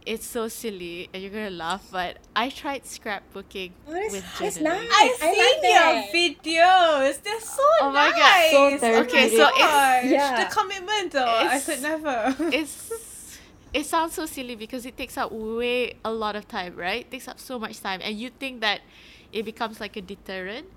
it's 0.05 0.25
so 0.25 0.47
silly 0.47 1.09
and 1.13 1.21
you're 1.23 1.31
gonna 1.31 1.49
laugh, 1.49 1.87
but 1.91 2.17
I 2.35 2.49
tried 2.49 2.83
scrapbooking 2.83 3.71
Oh, 3.87 3.91
that's- 3.93 4.11
with 4.11 4.39
that's 4.39 4.57
journaling. 4.57 4.63
nice. 4.63 4.89
I've 4.91 5.21
I 5.21 5.27
like 5.27 5.35
seen 5.35 5.61
that. 5.61 6.09
your 6.13 6.31
videos. 6.31 7.23
They're 7.23 7.39
so 7.41 7.63
Oh 7.81 7.91
my 7.91 8.09
God. 8.09 8.19
nice. 8.19 8.51
So 8.51 8.65
Oh 8.65 8.77
therapeutic. 8.77 9.13
Okay, 9.13 9.29
so 9.37 9.43
it's- 9.43 9.57
gosh, 9.59 10.05
Yeah. 10.05 10.43
the 10.43 10.55
commitment 10.55 11.11
though. 11.11 11.25
I 11.25 11.59
could 11.59 11.81
never. 11.81 12.35
it's 12.51 12.91
it 13.73 13.85
sounds 13.87 14.13
so 14.13 14.25
silly 14.25 14.55
because 14.55 14.85
it 14.85 14.95
takes 14.95 15.17
up 15.17 15.31
way 15.31 15.95
a 16.05 16.11
lot 16.13 16.35
of 16.35 16.47
time, 16.47 16.75
right? 16.75 17.01
It 17.01 17.11
takes 17.11 17.27
up 17.27 17.39
so 17.39 17.57
much 17.57 17.79
time, 17.79 18.01
and 18.03 18.19
you 18.19 18.29
think 18.29 18.61
that 18.61 18.81
it 19.31 19.43
becomes 19.45 19.79
like 19.79 19.97
a 19.97 20.01
deterrent, 20.01 20.67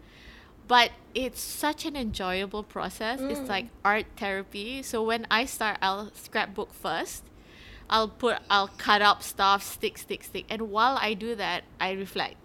but 0.67 0.93
it's 1.15 1.41
such 1.41 1.85
an 1.85 1.95
enjoyable 1.95 2.63
process. 2.63 3.21
It's 3.21 3.41
mm. 3.41 3.49
like 3.49 3.67
art 3.85 4.07
therapy. 4.17 4.83
So 4.83 5.03
when 5.03 5.27
I 5.31 5.45
start, 5.45 5.77
I'll 5.83 6.11
scrapbook 6.15 6.73
first. 6.73 7.23
I'll 7.89 8.09
put, 8.09 8.39
I'll 8.51 8.69
cut 8.69 9.03
up 9.03 9.23
stuff, 9.23 9.63
stick, 9.63 9.99
stick, 9.99 10.25
stick, 10.25 10.45
and 10.51 10.71
while 10.71 10.99
I 11.01 11.15
do 11.15 11.35
that, 11.37 11.65
I 11.81 11.93
reflect. 11.93 12.37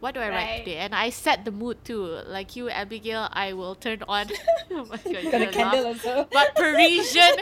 What 0.00 0.14
do 0.14 0.20
I 0.20 0.30
write 0.30 0.34
Right. 0.48 0.58
today? 0.64 0.76
And 0.78 0.94
I 0.94 1.10
set 1.10 1.44
the 1.44 1.50
mood 1.50 1.84
too. 1.84 2.04
Like 2.26 2.56
you, 2.56 2.70
Abigail, 2.70 3.28
I 3.32 3.52
will 3.52 3.74
turn 3.74 4.02
on. 4.08 4.28
oh 4.70 4.86
my 4.86 4.96
god, 4.96 5.24
Got 5.30 5.42
a 5.42 5.46
candle 5.52 5.86
also. 5.88 6.26
but 6.32 6.54
Parisian 6.56 7.36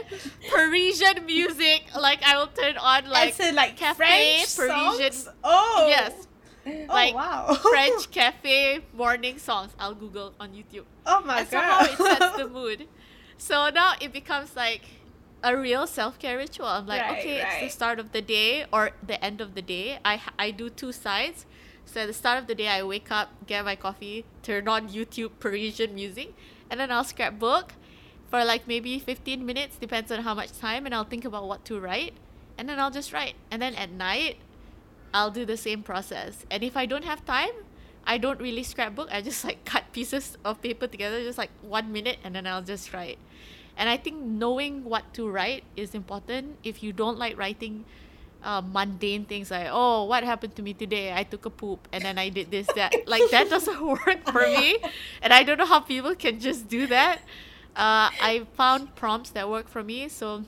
Parisian 0.51 1.25
music. 1.25 1.85
Like 1.99 2.23
I 2.25 2.37
will 2.37 2.49
turn 2.49 2.77
on 2.77 3.09
like 3.09 3.35
As 3.35 3.41
in, 3.41 3.55
like 3.55 3.77
cafe, 3.77 4.45
French 4.45 4.57
Parisian. 4.57 5.13
songs? 5.13 5.29
Oh. 5.45 5.87
Yes, 5.89 6.27
Oh 6.67 6.85
like 6.89 7.15
wow. 7.15 7.55
French 7.71 8.11
cafe 8.11 8.81
morning 8.93 9.39
songs. 9.39 9.73
I'll 9.79 9.95
Google 9.95 10.35
on 10.41 10.51
YouTube. 10.51 10.85
Oh 11.07 11.23
my 11.25 11.41
and 11.41 11.51
god. 11.51 11.91
somehow 11.91 11.93
it 11.93 12.19
sets 12.19 12.37
the 12.37 12.49
mood. 12.49 12.89
So 13.37 13.71
now 13.71 13.93
it 14.01 14.13
becomes 14.13 14.57
like 14.57 14.83
a 15.43 15.57
real 15.57 15.87
self 15.87 16.19
care 16.19 16.37
ritual. 16.37 16.67
I'm 16.67 16.87
like, 16.87 17.03
Right, 17.03 17.19
okay, 17.19 17.41
it's 17.41 17.61
the 17.61 17.69
start 17.69 17.99
of 17.99 18.13
the 18.13 18.23
day 18.23 18.67
or 18.73 18.91
the 19.07 19.23
end 19.25 19.41
of 19.41 19.55
the 19.55 19.63
day. 19.63 19.99
I 20.05 20.21
I 20.39 20.51
do 20.51 20.71
two 20.71 20.93
sides. 20.93 21.47
So 21.85 22.01
at 22.03 22.07
the 22.07 22.13
start 22.13 22.39
of 22.39 22.47
the 22.47 22.55
day, 22.55 22.69
I 22.69 22.83
wake 22.83 23.11
up, 23.11 23.31
get 23.47 23.65
my 23.65 23.75
coffee, 23.75 24.27
turn 24.43 24.69
on 24.69 24.91
YouTube 24.91 25.31
Parisian 25.41 25.95
music, 25.95 26.35
and 26.69 26.79
then 26.79 26.93
I'll 26.93 27.05
scrapbook 27.05 27.73
for 28.31 28.45
like 28.45 28.69
maybe 28.69 28.99
15 28.99 29.45
minutes, 29.47 29.77
depends 29.79 30.13
on 30.13 30.21
how 30.21 30.35
much 30.35 30.53
time, 30.59 30.85
and 30.85 30.95
I'll 30.95 31.05
think 31.05 31.25
about 31.25 31.49
what 31.49 31.65
to 31.65 31.81
write, 31.81 32.13
and 32.59 32.69
then 32.69 32.79
I'll 32.79 32.91
just 32.91 33.11
write. 33.11 33.37
And 33.51 33.63
then 33.63 33.75
at 33.75 33.91
night, 33.91 34.37
I'll 35.15 35.31
do 35.31 35.47
the 35.47 35.57
same 35.57 35.83
process. 35.83 36.45
And 36.51 36.63
if 36.63 36.77
I 36.77 36.85
don't 36.85 37.05
have 37.05 37.25
time, 37.25 37.57
I 38.05 38.19
don't 38.19 38.39
really 38.39 38.63
scrapbook. 38.63 39.09
I 39.11 39.23
just 39.23 39.43
like 39.43 39.65
cut 39.73 39.85
pieces 39.93 40.37
of 40.45 40.61
paper 40.61 40.87
together, 40.87 41.23
just 41.23 41.39
like 41.39 41.51
one 41.63 41.91
minute, 41.91 42.19
and 42.23 42.35
then 42.35 42.47
I'll 42.47 42.63
just 42.63 42.93
write. 42.93 43.19
And 43.79 43.89
I 43.89 43.97
think 43.97 44.19
knowing 44.21 44.85
what 44.85 45.15
to 45.15 45.29
write 45.31 45.65
is 45.77 45.95
important. 45.95 46.59
If 46.65 46.83
you 46.83 46.93
don't 46.93 47.19
like 47.19 47.39
writing 47.39 47.85
uh, 48.43 48.61
mundane 48.63 49.25
things 49.25 49.51
like, 49.51 49.69
oh, 49.71 50.05
what 50.05 50.25
happened 50.25 50.55
to 50.57 50.63
me 50.63 50.75
today? 50.75 51.13
I 51.15 51.23
took 51.25 51.47
a 51.47 51.51
poop 51.51 51.89
and 51.93 52.05
then 52.05 52.19
I 52.19 52.29
did 52.29 52.51
this, 52.51 52.67
that. 52.77 52.95
like, 53.07 53.31
that 53.31 53.49
doesn't 53.51 53.81
work 54.07 54.31
for 54.31 54.43
me. 54.47 54.79
And 55.23 55.33
I 55.33 55.43
don't 55.45 55.59
know 55.59 55.67
how 55.67 55.81
people 55.81 56.15
can 56.15 56.41
just 56.41 56.69
do 56.69 56.87
that. 56.89 57.19
Uh, 57.77 58.11
I 58.21 58.47
found 58.55 58.95
prompts 58.97 59.31
that 59.31 59.49
work 59.49 59.69
for 59.69 59.83
me. 59.85 60.09
So 60.09 60.45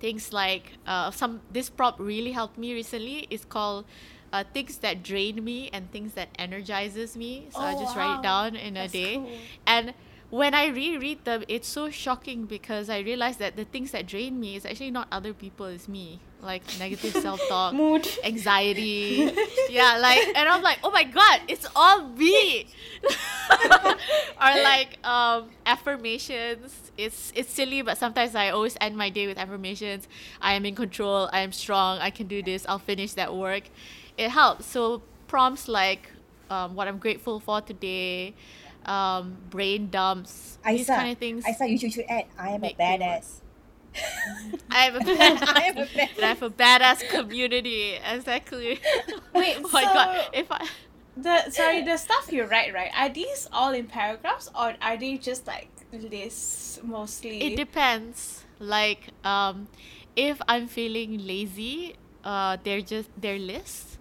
things 0.00 0.32
like 0.32 0.72
uh, 0.86 1.10
some 1.10 1.40
this 1.52 1.68
prompt 1.68 2.00
really 2.00 2.32
helped 2.32 2.56
me 2.56 2.72
recently 2.72 3.26
it's 3.30 3.44
called 3.44 3.84
uh, 4.32 4.44
things 4.54 4.78
that 4.78 5.02
drain 5.02 5.44
me 5.44 5.68
and 5.72 5.90
things 5.92 6.14
that 6.14 6.28
energizes 6.38 7.16
me 7.16 7.46
so 7.50 7.60
i 7.60 7.74
Oh, 7.74 7.80
just 7.80 7.94
write 7.96 8.18
it 8.18 8.22
down 8.22 8.56
in 8.56 8.76
a 8.76 8.80
That's 8.80 8.92
day 8.92 9.16
cool. 9.16 9.30
and 9.66 9.92
when 10.30 10.54
i 10.54 10.66
reread 10.68 11.24
them 11.24 11.42
it's 11.48 11.66
so 11.68 11.90
shocking 11.90 12.44
because 12.44 12.88
i 12.88 12.98
realize 13.00 13.36
that 13.38 13.56
the 13.56 13.64
things 13.64 13.90
that 13.90 14.06
drain 14.06 14.38
me 14.38 14.56
is 14.56 14.64
actually 14.64 14.90
not 14.90 15.06
other 15.12 15.32
people 15.34 15.66
it's 15.66 15.88
me. 15.88 16.20
Like 16.42 16.62
negative 16.78 17.12
self-talk 17.22 17.74
Mood. 17.74 18.08
anxiety. 18.24 19.30
Yeah 19.68 19.98
like 20.00 20.26
and 20.34 20.48
i'm 20.48 20.62
like 20.62 20.78
oh 20.82 20.90
my 20.90 21.04
god 21.04 21.40
it's 21.48 21.66
all 21.76 22.08
me. 22.08 22.66
Or 24.40 24.62
like 24.62 24.96
um 25.04 25.50
affirmations. 25.66 26.92
It's 26.96 27.32
it's 27.36 27.52
silly 27.52 27.82
but 27.82 27.98
sometimes 27.98 28.34
i 28.34 28.50
always 28.50 28.76
end 28.80 28.96
my 28.96 29.10
day 29.10 29.26
with 29.26 29.36
affirmations. 29.36 30.08
I 30.40 30.54
am 30.54 30.64
in 30.64 30.74
control 30.74 31.28
i 31.32 31.40
am 31.40 31.52
strong 31.52 31.98
i 31.98 32.10
can 32.10 32.26
do 32.26 32.42
this 32.42 32.64
i'll 32.68 32.78
finish 32.78 33.12
that 33.14 33.34
work. 33.34 33.64
It 34.16 34.30
helps. 34.30 34.64
So 34.66 35.02
prompts 35.28 35.68
like 35.68 36.10
um, 36.50 36.74
what 36.74 36.88
i'm 36.88 36.98
grateful 36.98 37.38
for 37.38 37.60
today 37.60 38.34
um, 38.86 39.38
brain 39.50 39.90
dumps 39.90 40.58
these 40.64 40.90
Isa, 40.90 40.92
kind 40.92 41.10
of 41.12 41.18
things 41.18 41.44
Isa, 41.48 41.68
you 41.68 41.78
should, 41.78 41.92
should 41.92 42.06
add, 42.08 42.26
I 42.38 42.50
am 42.50 42.64
a 42.64 42.72
make 42.72 42.78
me 42.84 42.98
work. 42.98 43.20
badass. 43.20 43.42
I 44.70 44.84
have 44.84 44.96
am 44.96 44.96
a 44.96 45.00
badass. 45.00 45.48
and 46.16 46.24
I 46.24 46.28
have 46.28 46.42
a 46.42 46.50
badass 46.50 47.08
community. 47.08 47.94
Exactly. 48.04 48.80
Wait, 49.34 49.58
oh 49.64 49.70
my 49.72 49.86
god! 49.86 50.28
If 50.32 50.50
I 50.50 50.68
The 51.16 51.50
sorry, 51.50 51.82
the 51.82 51.96
stuff 51.96 52.32
you 52.32 52.44
write, 52.44 52.72
right? 52.74 52.90
Are 52.96 53.08
these 53.08 53.48
all 53.52 53.72
in 53.72 53.86
paragraphs 53.86 54.48
or 54.54 54.74
are 54.80 54.96
they 54.96 55.18
just 55.18 55.46
like 55.46 55.70
lists 55.92 56.80
mostly? 56.82 57.42
It 57.44 57.56
depends. 57.56 58.44
Like, 58.58 59.08
um, 59.24 59.68
if 60.16 60.40
I'm 60.48 60.68
feeling 60.68 61.18
lazy, 61.26 61.96
uh, 62.24 62.56
they're 62.62 62.82
just 62.82 63.10
they're 63.20 63.38
lists. 63.38 63.98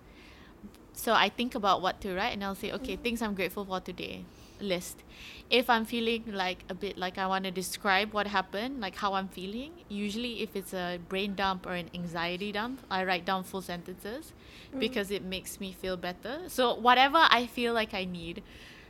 so 0.94 1.14
I 1.14 1.30
think 1.30 1.56
about 1.56 1.82
what 1.82 2.02
to 2.02 2.14
write 2.16 2.34
and 2.34 2.44
I'll 2.44 2.56
say, 2.56 2.72
okay, 2.74 2.96
things 2.96 3.22
I'm 3.22 3.34
grateful 3.36 3.66
for 3.66 3.80
today, 3.80 4.26
list. 4.62 5.04
If 5.50 5.70
I'm 5.70 5.86
feeling 5.86 6.26
like 6.32 6.64
a 6.70 6.74
bit 6.74 6.98
like 6.98 7.18
I 7.18 7.26
want 7.28 7.46
to 7.46 7.52
describe 7.52 8.14
what 8.14 8.28
happened, 8.28 8.82
like 8.82 8.96
how 8.96 9.14
I'm 9.14 9.28
feeling, 9.28 9.72
usually 9.88 10.42
if 10.42 10.56
it's 10.56 10.74
a 10.74 11.00
brain 11.10 11.36
dump 11.36 11.66
or 11.66 11.74
an 11.74 11.90
anxiety 11.94 12.52
dump, 12.52 12.82
I 12.90 13.04
write 13.04 13.26
down 13.26 13.44
full 13.44 13.62
sentences 13.62 14.34
mm. 14.74 14.80
because 14.80 15.10
it 15.12 15.24
makes 15.24 15.60
me 15.60 15.72
feel 15.72 15.98
better. 15.98 16.42
So 16.48 16.76
whatever 16.76 17.28
I 17.30 17.48
feel 17.48 17.74
like 17.74 17.94
I 17.94 18.06
need. 18.06 18.44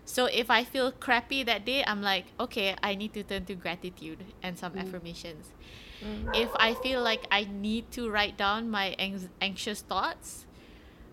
So 0.05 0.25
if 0.25 0.49
I 0.49 0.63
feel 0.63 0.91
crappy 0.91 1.43
that 1.43 1.65
day, 1.65 1.83
I'm 1.85 2.01
like, 2.01 2.25
okay, 2.39 2.75
I 2.81 2.95
need 2.95 3.13
to 3.13 3.23
turn 3.23 3.45
to 3.45 3.55
gratitude 3.55 4.25
and 4.41 4.57
some 4.57 4.73
mm. 4.73 4.81
affirmations. 4.81 5.51
Mm. 6.03 6.35
If 6.35 6.49
I 6.55 6.73
feel 6.73 7.01
like 7.01 7.25
I 7.31 7.47
need 7.49 7.91
to 7.91 8.09
write 8.09 8.37
down 8.37 8.69
my 8.69 8.95
anx- 8.97 9.29
anxious 9.41 9.81
thoughts, 9.81 10.45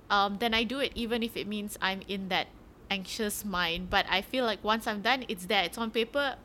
um, 0.09 0.39
then 0.39 0.55
I 0.55 0.65
do 0.65 0.79
it, 0.79 0.93
even 0.95 1.23
if 1.23 1.37
it 1.37 1.47
means 1.47 1.77
I'm 1.83 2.01
in 2.09 2.29
that 2.29 2.49
anxious 2.91 3.45
mind. 3.45 3.91
But 3.91 4.07
I 4.09 4.23
feel 4.23 4.45
like 4.45 4.63
once 4.63 4.87
I'm 4.87 5.03
done, 5.03 5.25
it's 5.29 5.47
there. 5.47 5.65
It's 5.65 5.79
on 5.79 5.91
paper, 5.91 6.37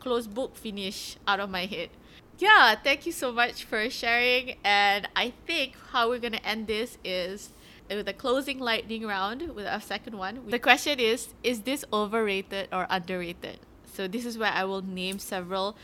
close 0.00 0.26
book, 0.26 0.56
finish 0.56 1.16
out 1.26 1.40
of 1.40 1.50
my 1.50 1.66
head. 1.66 1.90
Yeah, 2.38 2.76
thank 2.76 3.04
you 3.04 3.12
so 3.12 3.32
much 3.32 3.64
for 3.64 3.90
sharing. 3.90 4.56
And 4.62 5.08
I 5.16 5.32
think 5.46 5.74
how 5.90 6.08
we're 6.08 6.20
gonna 6.20 6.40
end 6.44 6.68
this 6.68 6.98
is 7.02 7.50
with 7.88 8.08
a 8.08 8.12
closing 8.12 8.58
lightning 8.58 9.06
round 9.06 9.54
with 9.54 9.66
our 9.66 9.80
second 9.80 10.16
one. 10.18 10.42
The 10.46 10.58
question 10.58 11.00
is 11.00 11.34
Is 11.42 11.62
this 11.62 11.84
overrated 11.92 12.68
or 12.72 12.86
underrated? 12.90 13.60
So 13.92 14.06
this 14.06 14.24
is 14.24 14.38
where 14.38 14.52
I 14.52 14.64
will 14.64 14.82
name 14.82 15.18
several 15.18 15.76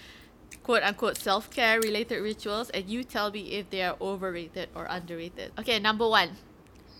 quote 0.63 0.83
unquote 0.83 1.17
self 1.17 1.51
care 1.51 1.81
related 1.81 2.21
rituals 2.21 2.71
and 2.71 2.89
you 2.89 3.03
tell 3.03 3.31
me 3.31 3.53
if 3.53 3.71
they 3.71 3.83
are 3.83 3.97
overrated 4.01 4.69
or 4.75 4.87
underrated. 4.89 5.53
Okay, 5.59 5.79
number 5.79 6.09
one. 6.09 6.37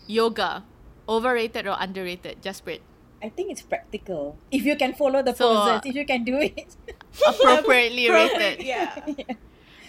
Yoga. 0.07 0.63
Overrated 1.07 1.67
or 1.67 1.77
underrated? 1.79 2.41
Jasprit. 2.41 2.81
I 3.23 3.29
think 3.29 3.51
it's 3.51 3.61
practical. 3.61 4.37
If 4.51 4.63
you 4.65 4.75
can 4.75 4.93
follow 4.93 5.23
the 5.23 5.33
So, 5.33 5.53
poses, 5.55 5.81
if 5.85 5.95
you 5.95 6.05
can 6.05 6.23
do 6.23 6.37
it. 6.37 6.75
Appropriately 7.27 8.09
rated. 8.17 8.63
Yeah. 8.63 8.93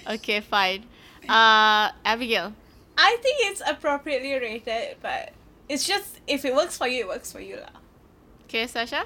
Okay, 0.08 0.38
fine. 0.40 0.86
Uh 1.28 1.90
Abigail. 2.06 2.54
I 2.96 3.18
think 3.20 3.36
it's 3.50 3.60
appropriately 3.66 4.34
rated, 4.38 4.96
but 5.02 5.32
it's 5.68 5.84
just 5.86 6.20
if 6.28 6.44
it 6.44 6.54
works 6.54 6.78
for 6.78 6.86
you, 6.86 7.00
it 7.00 7.08
works 7.08 7.32
for 7.32 7.40
you 7.40 7.56
lah. 7.58 7.74
Okay, 8.46 8.66
Sasha? 8.70 9.02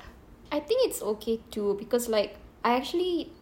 I 0.52 0.60
think 0.60 0.84
it's 0.92 1.00
okay 1.00 1.40
too 1.50 1.76
because 1.80 2.08
like 2.12 2.36
I 2.62 2.76
actually 2.76 3.32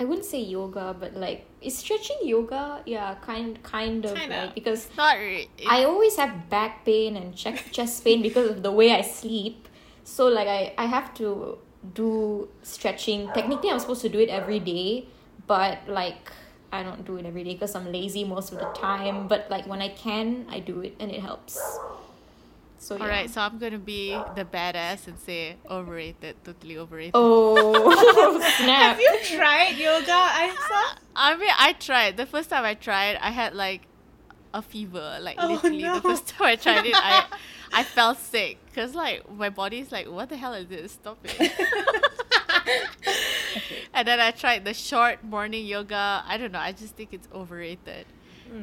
I 0.00 0.04
wouldn't 0.08 0.24
say 0.24 0.40
yoga, 0.40 0.96
but 0.98 1.12
like 1.14 1.44
is 1.60 1.76
stretching 1.76 2.16
yoga? 2.24 2.80
Yeah, 2.86 3.14
kind 3.20 3.60
kind 3.62 4.06
of 4.08 4.16
Kinda. 4.16 4.48
like 4.48 4.54
because 4.56 4.88
Not 4.96 5.20
re- 5.20 5.52
I 5.68 5.84
always 5.84 6.16
have 6.16 6.48
back 6.48 6.86
pain 6.88 7.14
and 7.20 7.36
chest 7.36 7.68
chest 7.76 8.02
pain 8.02 8.22
because 8.22 8.48
of 8.48 8.62
the 8.64 8.72
way 8.72 8.90
I 8.96 9.02
sleep. 9.04 9.68
So 10.04 10.26
like 10.26 10.48
I, 10.48 10.74
I 10.78 10.86
have 10.86 11.14
to 11.14 11.58
do 11.94 12.48
stretching. 12.62 13.28
Technically 13.32 13.70
I'm 13.70 13.78
supposed 13.78 14.02
to 14.02 14.08
do 14.08 14.18
it 14.18 14.28
every 14.28 14.60
day, 14.60 15.06
but 15.46 15.78
like 15.88 16.30
I 16.72 16.82
don't 16.82 17.04
do 17.04 17.16
it 17.16 17.26
every 17.26 17.44
day 17.44 17.52
because 17.54 17.74
I'm 17.74 17.90
lazy 17.92 18.24
most 18.24 18.52
of 18.52 18.58
the 18.58 18.66
time. 18.78 19.28
But 19.28 19.50
like 19.50 19.66
when 19.66 19.82
I 19.82 19.88
can, 19.90 20.46
I 20.48 20.60
do 20.60 20.80
it 20.80 20.96
and 20.98 21.10
it 21.10 21.20
helps. 21.20 21.58
So 22.78 22.96
yeah. 22.96 23.02
Alright, 23.04 23.30
so 23.30 23.40
I'm 23.40 23.58
gonna 23.58 23.78
be 23.78 24.10
the 24.34 24.44
badass 24.44 25.06
and 25.06 25.16
say 25.18 25.54
overrated, 25.70 26.36
totally 26.44 26.76
overrated. 26.78 27.12
Oh 27.14 27.72
snap! 28.58 28.96
Have 28.96 29.00
you 29.00 29.18
tried 29.36 29.76
yoga, 29.76 30.10
Aisa? 30.10 30.98
I 31.14 31.36
mean, 31.36 31.50
I 31.56 31.74
tried. 31.74 32.16
The 32.16 32.26
first 32.26 32.50
time 32.50 32.64
I 32.64 32.74
tried, 32.74 33.16
I 33.20 33.30
had 33.30 33.54
like 33.54 33.82
a 34.52 34.62
fever. 34.62 35.18
Like 35.20 35.36
Oh, 35.38 35.46
literally, 35.52 35.82
no. 35.82 35.94
the 35.94 36.00
first 36.02 36.26
time 36.34 36.46
I 36.48 36.56
tried 36.56 36.86
it, 36.86 36.94
I 36.96 37.26
I 37.72 37.84
felt 37.84 38.18
sick 38.18 38.58
because 38.66 38.94
like 38.94 39.30
my 39.30 39.50
body's 39.50 39.90
like, 39.92 40.06
what 40.08 40.28
the 40.28 40.36
hell 40.36 40.54
is 40.54 40.68
this? 40.68 40.92
Stop 40.92 41.18
it. 41.24 41.52
and 43.94 44.06
then 44.06 44.20
I 44.20 44.30
tried 44.30 44.64
the 44.64 44.74
short 44.74 45.24
morning 45.24 45.66
yoga. 45.66 46.22
I 46.26 46.36
don't 46.36 46.52
know. 46.52 46.58
I 46.58 46.72
just 46.72 46.96
think 46.96 47.12
it's 47.12 47.28
overrated. 47.34 48.06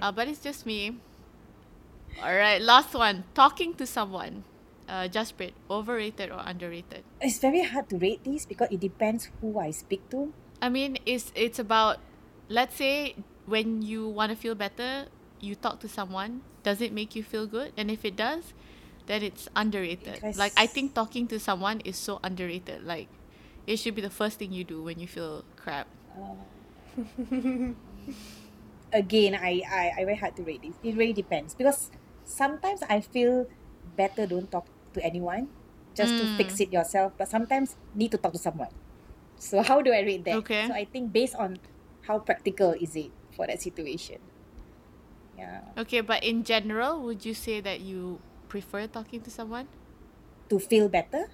Uh, 0.01 0.11
but 0.11 0.27
it's 0.27 0.39
just 0.39 0.65
me. 0.65 0.97
All 2.21 2.35
right, 2.35 2.61
last 2.61 2.93
one. 2.93 3.23
Talking 3.33 3.73
to 3.75 3.85
someone. 3.85 4.43
Uh, 4.87 5.07
Jasprit, 5.07 5.53
overrated 5.69 6.31
or 6.31 6.41
underrated? 6.43 7.03
It's 7.21 7.37
very 7.37 7.61
hard 7.61 7.89
to 7.89 7.97
rate 7.97 8.23
these 8.23 8.45
because 8.47 8.69
it 8.71 8.79
depends 8.79 9.29
who 9.39 9.59
I 9.59 9.69
speak 9.69 10.09
to. 10.09 10.33
I 10.61 10.69
mean, 10.69 10.97
it's 11.05 11.31
it's 11.35 11.59
about 11.59 11.97
let's 12.49 12.75
say 12.75 13.15
when 13.45 13.83
you 13.83 14.07
want 14.07 14.31
to 14.31 14.35
feel 14.35 14.55
better, 14.55 15.05
you 15.39 15.53
talk 15.53 15.79
to 15.81 15.87
someone. 15.87 16.41
Does 16.63 16.81
it 16.81 16.91
make 16.91 17.15
you 17.15 17.23
feel 17.23 17.45
good? 17.45 17.71
And 17.77 17.91
if 17.91 18.03
it 18.03 18.15
does, 18.15 18.53
then 19.09 19.25
it's 19.25 19.49
underrated. 19.57 20.21
Because- 20.21 20.37
Like 20.37 20.53
I 20.55 20.69
think 20.69 20.93
talking 20.93 21.25
to 21.33 21.41
someone 21.41 21.81
is 21.81 21.97
so 21.97 22.21
underrated. 22.23 22.85
Like 22.85 23.09
it 23.65 23.81
should 23.81 23.97
be 23.97 24.05
the 24.05 24.13
first 24.13 24.37
thing 24.37 24.53
you 24.53 24.63
do 24.63 24.85
when 24.85 25.01
you 25.01 25.07
feel 25.09 25.43
crap. 25.57 25.89
Again, 28.93 29.35
I, 29.37 29.61
I, 29.69 29.91
I 30.01 30.05
very 30.05 30.17
hard 30.17 30.35
to 30.37 30.43
rate 30.43 30.61
this. 30.63 30.73
It 30.81 30.97
really 30.97 31.13
depends 31.13 31.53
because 31.53 31.91
sometimes 32.25 32.81
I 32.89 33.01
feel 33.01 33.45
better 33.95 34.25
don't 34.25 34.49
talk 34.49 34.65
to 34.93 35.03
anyone 35.05 35.49
just 35.93 36.13
to 36.17 36.25
fix 36.37 36.55
Mm. 36.57 36.61
it 36.61 36.73
yourself, 36.73 37.13
but 37.17 37.27
sometimes 37.29 37.75
need 37.93 38.09
to 38.11 38.17
talk 38.17 38.33
to 38.33 38.39
someone. 38.41 38.69
So 39.37 39.61
how 39.65 39.81
do 39.81 39.91
I 39.93 40.01
rate 40.01 40.25
that? 40.25 40.37
Okay. 40.45 40.65
So 40.67 40.73
I 40.73 40.85
think 40.85 41.13
based 41.13 41.35
on 41.35 41.57
how 42.05 42.17
practical 42.19 42.73
is 42.73 42.95
it 42.95 43.11
for 43.35 43.45
that 43.45 43.61
situation. 43.61 44.17
Yeah. 45.37 45.61
Okay, 45.77 46.01
but 46.01 46.23
in 46.23 46.43
general, 46.43 46.99
would 47.05 47.23
you 47.25 47.33
say 47.33 47.61
that 47.61 47.79
you 47.81 48.19
prefer 48.49 48.87
talking 48.87 49.21
to 49.21 49.31
someone? 49.31 49.67
To 50.49 50.59
feel 50.59 50.89
better? 50.89 51.29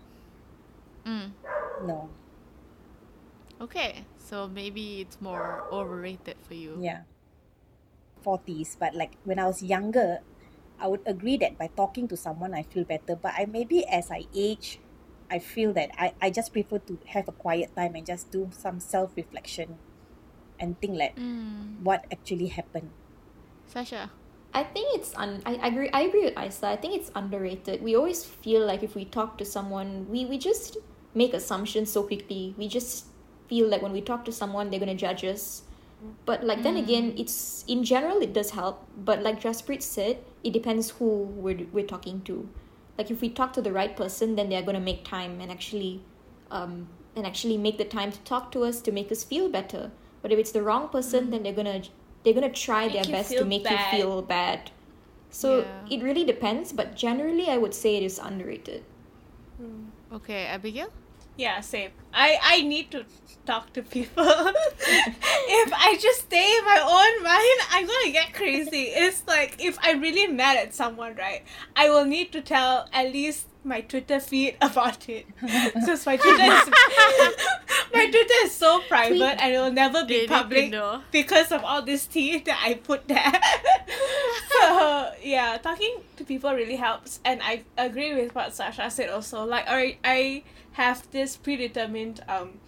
Mm. 1.05 1.31
No. 1.85 2.09
Okay, 3.61 4.03
so 4.19 4.47
maybe 4.47 4.99
it's 5.01 5.21
more 5.21 5.63
overrated 5.71 6.35
for 6.43 6.53
you. 6.53 6.77
Yeah. 6.79 7.03
40s, 8.21 8.75
but 8.79 8.95
like 8.95 9.15
when 9.23 9.39
I 9.39 9.45
was 9.47 9.63
younger, 9.63 10.19
I 10.79 10.87
would 10.87 11.01
agree 11.05 11.37
that 11.37 11.57
by 11.57 11.67
talking 11.67 12.07
to 12.09 12.17
someone 12.17 12.53
I 12.53 12.63
feel 12.63 12.83
better. 12.83 13.15
But 13.15 13.33
I 13.37 13.45
maybe 13.45 13.85
as 13.87 14.11
I 14.11 14.23
age, 14.35 14.79
I 15.29 15.39
feel 15.39 15.73
that 15.73 15.91
I, 15.97 16.13
I 16.21 16.29
just 16.31 16.51
prefer 16.51 16.79
to 16.79 16.99
have 17.07 17.27
a 17.27 17.31
quiet 17.31 17.75
time 17.75 17.95
and 17.95 18.05
just 18.05 18.31
do 18.31 18.49
some 18.51 18.79
self 18.79 19.15
reflection 19.15 19.77
and 20.59 20.79
think 20.81 20.97
like 20.97 21.15
Mm. 21.15 21.81
what 21.83 22.05
actually 22.11 22.47
happened. 22.47 22.91
Sasha. 23.67 24.11
I 24.55 24.63
think 24.63 24.95
it's 24.95 25.13
un- 25.17 25.41
I, 25.45 25.55
I 25.55 25.67
agree 25.67 25.89
I 25.91 26.01
agree 26.03 26.23
with 26.23 26.39
Isa. 26.39 26.67
I 26.67 26.77
think 26.77 26.95
it's 26.95 27.11
underrated. 27.13 27.83
We 27.83 27.95
always 27.97 28.23
feel 28.23 28.65
like 28.65 28.83
if 28.83 28.95
we 28.95 29.03
talk 29.03 29.37
to 29.39 29.45
someone, 29.45 30.07
we, 30.09 30.23
we 30.25 30.37
just 30.37 30.77
make 31.13 31.33
assumptions 31.33 31.91
so 31.91 32.03
quickly. 32.03 32.55
We 32.57 32.69
just 32.69 33.07
feel 33.49 33.67
like 33.67 33.81
when 33.81 33.91
we 33.91 33.99
talk 33.99 34.23
to 34.25 34.31
someone 34.31 34.69
they're 34.69 34.79
gonna 34.79 34.95
judge 34.95 35.25
us. 35.25 35.63
But 36.25 36.45
like 36.45 36.63
then 36.63 36.77
again, 36.77 37.13
it's 37.17 37.65
in 37.67 37.83
general 37.83 38.21
it 38.21 38.31
does 38.31 38.51
help. 38.51 38.87
But 38.97 39.21
like 39.23 39.41
Jasprit 39.41 39.81
said, 39.81 40.19
it 40.41 40.53
depends 40.53 40.91
who 40.91 41.23
we're 41.23 41.67
we're 41.73 41.85
talking 41.85 42.21
to. 42.21 42.47
Like 42.97 43.11
if 43.11 43.19
we 43.19 43.29
talk 43.29 43.51
to 43.53 43.61
the 43.61 43.73
right 43.73 43.95
person, 43.97 44.35
then 44.37 44.47
they're 44.47 44.63
gonna 44.63 44.79
make 44.79 45.03
time 45.03 45.41
and 45.41 45.51
actually, 45.51 46.01
um, 46.49 46.87
and 47.17 47.27
actually 47.27 47.57
make 47.57 47.77
the 47.77 47.83
time 47.83 48.09
to 48.13 48.19
talk 48.19 48.53
to 48.53 48.63
us 48.63 48.79
to 48.81 48.93
make 48.93 49.11
us 49.11 49.25
feel 49.25 49.49
better. 49.49 49.91
But 50.21 50.31
if 50.31 50.39
it's 50.39 50.53
the 50.53 50.63
wrong 50.63 50.87
person, 50.87 51.29
then 51.29 51.43
they're 51.43 51.59
gonna 51.61 51.81
they're 52.25 52.33
gonna 52.33 52.49
try 52.51 52.87
Make 52.87 52.93
their 52.93 53.11
best 53.13 53.31
to 53.31 53.45
make 53.45 53.63
bad. 53.63 53.93
you 53.93 53.99
feel 54.01 54.21
bad. 54.21 54.71
So 55.29 55.59
Yeah. 55.59 55.97
it 55.97 56.03
really 56.03 56.25
depends, 56.25 56.73
but 56.73 56.95
generally 56.95 57.47
I 57.49 57.57
would 57.57 57.73
say 57.73 57.95
it 57.97 58.03
is 58.03 58.19
underrated. 58.19 58.83
Hmm. 59.57 59.85
Okay, 60.11 60.45
Abigail. 60.45 60.89
Yeah, 61.37 61.59
same. 61.61 61.91
I 62.13 62.37
I 62.41 62.61
need 62.61 62.91
to 62.91 63.05
talk 63.45 63.71
to 63.73 63.81
people. 63.83 64.23
if 64.25 65.73
I 65.87 65.97
just 66.01 66.21
stay 66.21 66.57
in 66.57 66.65
my 66.65 66.79
own 66.99 67.23
mind, 67.23 67.59
I'm 67.71 67.85
gonna 67.85 68.11
get 68.11 68.33
crazy. 68.33 68.83
It's 69.05 69.23
like 69.27 69.57
if 69.59 69.77
I'm 69.81 69.99
really 70.01 70.27
mad 70.27 70.57
at 70.57 70.73
someone, 70.73 71.15
right? 71.15 71.43
I 71.75 71.89
will 71.89 72.05
need 72.05 72.31
to 72.31 72.41
tell 72.41 72.87
at 72.93 73.11
least 73.11 73.47
my 73.65 73.81
Twitter 73.81 74.19
feed 74.21 74.55
about 74.61 75.09
it. 75.09 75.25
Because 75.41 76.05
my 76.05 76.15
Twitter 76.15 76.43
is 76.61 76.69
my 77.93 78.09
Twitter 78.09 78.33
is 78.43 78.53
so 78.53 78.81
private 78.87 79.41
and 79.41 79.53
it 79.53 79.59
will 79.59 79.71
never 79.71 80.05
be 80.05 80.27
public 80.27 80.73
because 81.11 81.51
of 81.51 81.63
all 81.63 81.81
this 81.81 82.05
tea 82.07 82.39
that 82.39 82.61
I 82.63 82.75
put 82.75 83.07
there. 83.07 83.33
so 84.51 85.11
yeah, 85.21 85.57
talking 85.57 85.97
to 86.17 86.23
people 86.23 86.53
really 86.53 86.75
helps, 86.75 87.19
and 87.25 87.41
I 87.43 87.63
agree 87.77 88.13
with 88.13 88.35
what 88.35 88.53
Sasha 88.55 88.89
said 88.89 89.09
also. 89.09 89.45
Like 89.45 89.65
I 89.67 89.97
I 90.03 90.43
have 90.73 91.09
this 91.11 91.37
predetermined 91.37 92.21
um, 92.27 92.59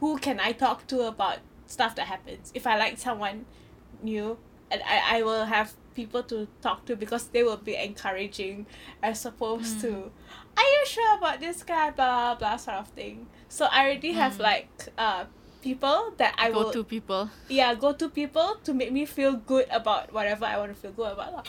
who 0.00 0.18
can 0.18 0.40
I 0.40 0.52
talk 0.52 0.86
to 0.88 1.02
about 1.02 1.38
stuff 1.66 1.94
that 1.96 2.06
happens. 2.06 2.50
If 2.54 2.66
I 2.66 2.78
like 2.78 2.98
someone 2.98 3.46
new, 4.02 4.38
and 4.70 4.82
I 4.82 5.18
I 5.18 5.22
will 5.22 5.44
have 5.46 5.74
people 5.94 6.22
to 6.22 6.48
talk 6.62 6.84
to 6.86 6.96
because 6.96 7.26
they 7.28 7.42
will 7.42 7.56
be 7.58 7.76
encouraging 7.76 8.66
as 9.02 9.26
opposed 9.26 9.80
to 9.80 10.10
are 10.56 10.62
you 10.62 10.86
sure 10.86 11.18
about 11.18 11.38
this 11.40 11.62
guy 11.62 11.90
blah 11.90 12.34
blah 12.34 12.56
sort 12.56 12.78
of 12.78 12.88
thing 12.88 13.26
so 13.52 13.68
I 13.70 13.84
already 13.84 14.12
have 14.12 14.40
mm. 14.40 14.48
like 14.48 14.70
uh 14.96 15.26
people 15.60 16.14
that 16.16 16.34
I 16.38 16.50
go 16.50 16.56
will 16.56 16.64
go 16.64 16.72
to 16.72 16.84
people. 16.84 17.30
Yeah, 17.52 17.74
go 17.74 17.92
to 17.92 18.08
people 18.08 18.56
to 18.64 18.72
make 18.72 18.90
me 18.90 19.04
feel 19.04 19.36
good 19.36 19.66
about 19.68 20.10
whatever 20.10 20.46
I 20.46 20.56
want 20.56 20.72
to 20.72 20.78
feel 20.80 20.92
good 20.92 21.12
about. 21.12 21.36
Lah. 21.36 21.44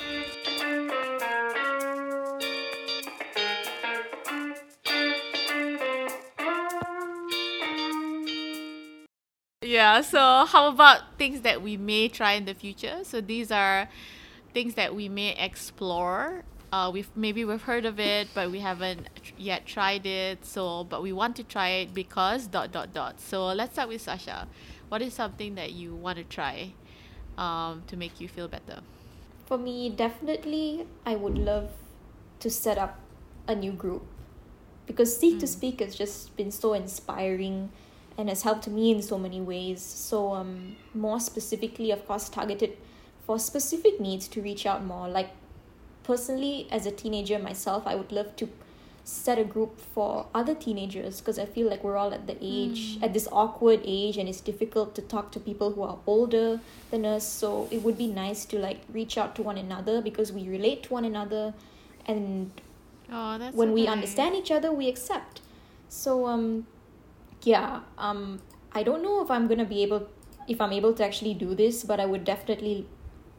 Yeah, 9.64 10.02
so 10.02 10.44
how 10.44 10.68
about 10.68 11.16
things 11.18 11.40
that 11.48 11.64
we 11.64 11.78
may 11.78 12.10
try 12.10 12.34
in 12.34 12.44
the 12.44 12.54
future? 12.54 13.08
So 13.08 13.22
these 13.22 13.50
are 13.50 13.88
things 14.54 14.76
that 14.76 14.94
we 14.94 15.08
may 15.08 15.40
explore 15.40 16.44
uh, 16.74 16.90
we've 16.90 17.12
maybe 17.16 17.46
we've 17.46 17.62
heard 17.62 17.86
of 17.86 18.00
it, 18.00 18.28
but 18.34 18.50
we 18.50 18.60
haven't 18.60 19.08
yet 19.38 19.64
tried 19.64 20.08
it. 20.08 20.44
So, 20.44 20.84
but 20.84 21.04
we 21.04 21.14
want 21.14 21.36
to 21.36 21.44
try 21.44 21.70
it 21.70 21.94
because 21.94 22.48
dot 22.48 22.72
dot 22.72 22.92
dot. 22.96 23.22
So 23.22 23.46
let's 23.54 23.74
start 23.74 23.90
with 23.90 24.02
Sasha. 24.02 24.48
What 24.90 25.04
is 25.04 25.14
something 25.14 25.54
that 25.54 25.74
you 25.74 25.94
want 25.94 26.18
to 26.18 26.24
try 26.24 26.74
um, 27.38 27.84
to 27.86 27.96
make 27.96 28.20
you 28.20 28.28
feel 28.28 28.48
better? 28.48 28.82
For 29.46 29.60
me, 29.60 29.92
definitely, 29.92 30.88
I 31.06 31.14
would 31.14 31.38
love 31.38 31.70
to 32.40 32.50
set 32.50 32.80
up 32.80 32.98
a 33.48 33.54
new 33.54 33.74
group 33.74 34.08
because 34.88 35.16
Seek 35.16 35.38
to 35.42 35.48
Speak 35.48 35.80
has 35.80 35.94
just 35.94 36.36
been 36.36 36.50
so 36.50 36.74
inspiring 36.74 37.70
and 38.18 38.30
has 38.30 38.42
helped 38.42 38.68
me 38.68 38.90
in 38.90 39.04
so 39.04 39.20
many 39.20 39.42
ways. 39.42 39.80
So, 39.84 40.34
um, 40.34 40.76
more 40.96 41.20
specifically, 41.20 41.92
of 41.92 42.08
course, 42.08 42.30
targeted 42.30 42.78
for 43.28 43.38
specific 43.38 44.00
needs 44.00 44.28
to 44.30 44.42
reach 44.42 44.66
out 44.66 44.84
more. 44.84 45.08
Like, 45.08 45.30
personally, 46.04 46.68
as 46.72 46.86
a 46.86 46.92
teenager 46.92 47.40
myself, 47.40 47.84
I 47.86 47.96
would 47.96 48.12
love 48.12 48.36
to 48.38 48.50
set 49.06 49.38
a 49.38 49.44
group 49.44 49.78
for 49.80 50.28
other 50.34 50.56
teenagers 50.56 51.20
because 51.20 51.38
I 51.38 51.46
feel 51.46 51.70
like 51.70 51.84
we're 51.84 51.98
all 51.98 52.14
at 52.14 52.26
the 52.26 52.38
age, 52.42 52.98
at 53.02 53.14
this 53.14 53.28
awkward 53.32 53.82
age, 53.84 54.18
and 54.18 54.30
it's 54.30 54.40
difficult 54.42 54.96
to 54.96 55.02
talk 55.02 55.32
to 55.34 55.40
people 55.40 55.72
who 55.74 55.84
are 55.84 55.98
older 56.08 56.60
than 56.92 57.06
us. 57.06 57.28
So, 57.28 57.68
it 57.72 57.84
would 57.84 57.98
be 57.98 58.08
nice 58.08 58.46
to 58.46 58.58
like 58.60 58.82
reach 58.94 59.18
out 59.18 59.36
to 59.36 59.42
one 59.44 59.58
another 59.58 60.02
because 60.02 60.32
we 60.32 60.48
relate 60.48 60.84
to 60.84 60.94
one 60.94 61.06
another 61.06 61.54
and 62.06 62.52
Oh, 63.12 63.38
that's 63.38 63.56
when 63.56 63.70
so 63.70 63.74
we 63.74 63.84
nice. 63.86 63.92
understand 63.94 64.36
each 64.36 64.50
other 64.52 64.72
we 64.72 64.88
accept 64.88 65.42
so 65.90 66.26
um 66.26 66.66
yeah 67.44 67.82
um 67.98 68.40
i 68.72 68.82
don't 68.82 69.04
know 69.04 69.22
if 69.22 69.30
i'm 69.30 69.48
gonna 69.48 69.66
be 69.66 69.84
able 69.84 70.08
if 70.48 70.60
i'm 70.60 70.72
able 70.74 70.94
to 70.94 71.04
actually 71.06 71.34
do 71.34 71.54
this 71.54 71.84
but 71.84 72.00
i 72.00 72.06
would 72.06 72.24
definitely 72.24 72.88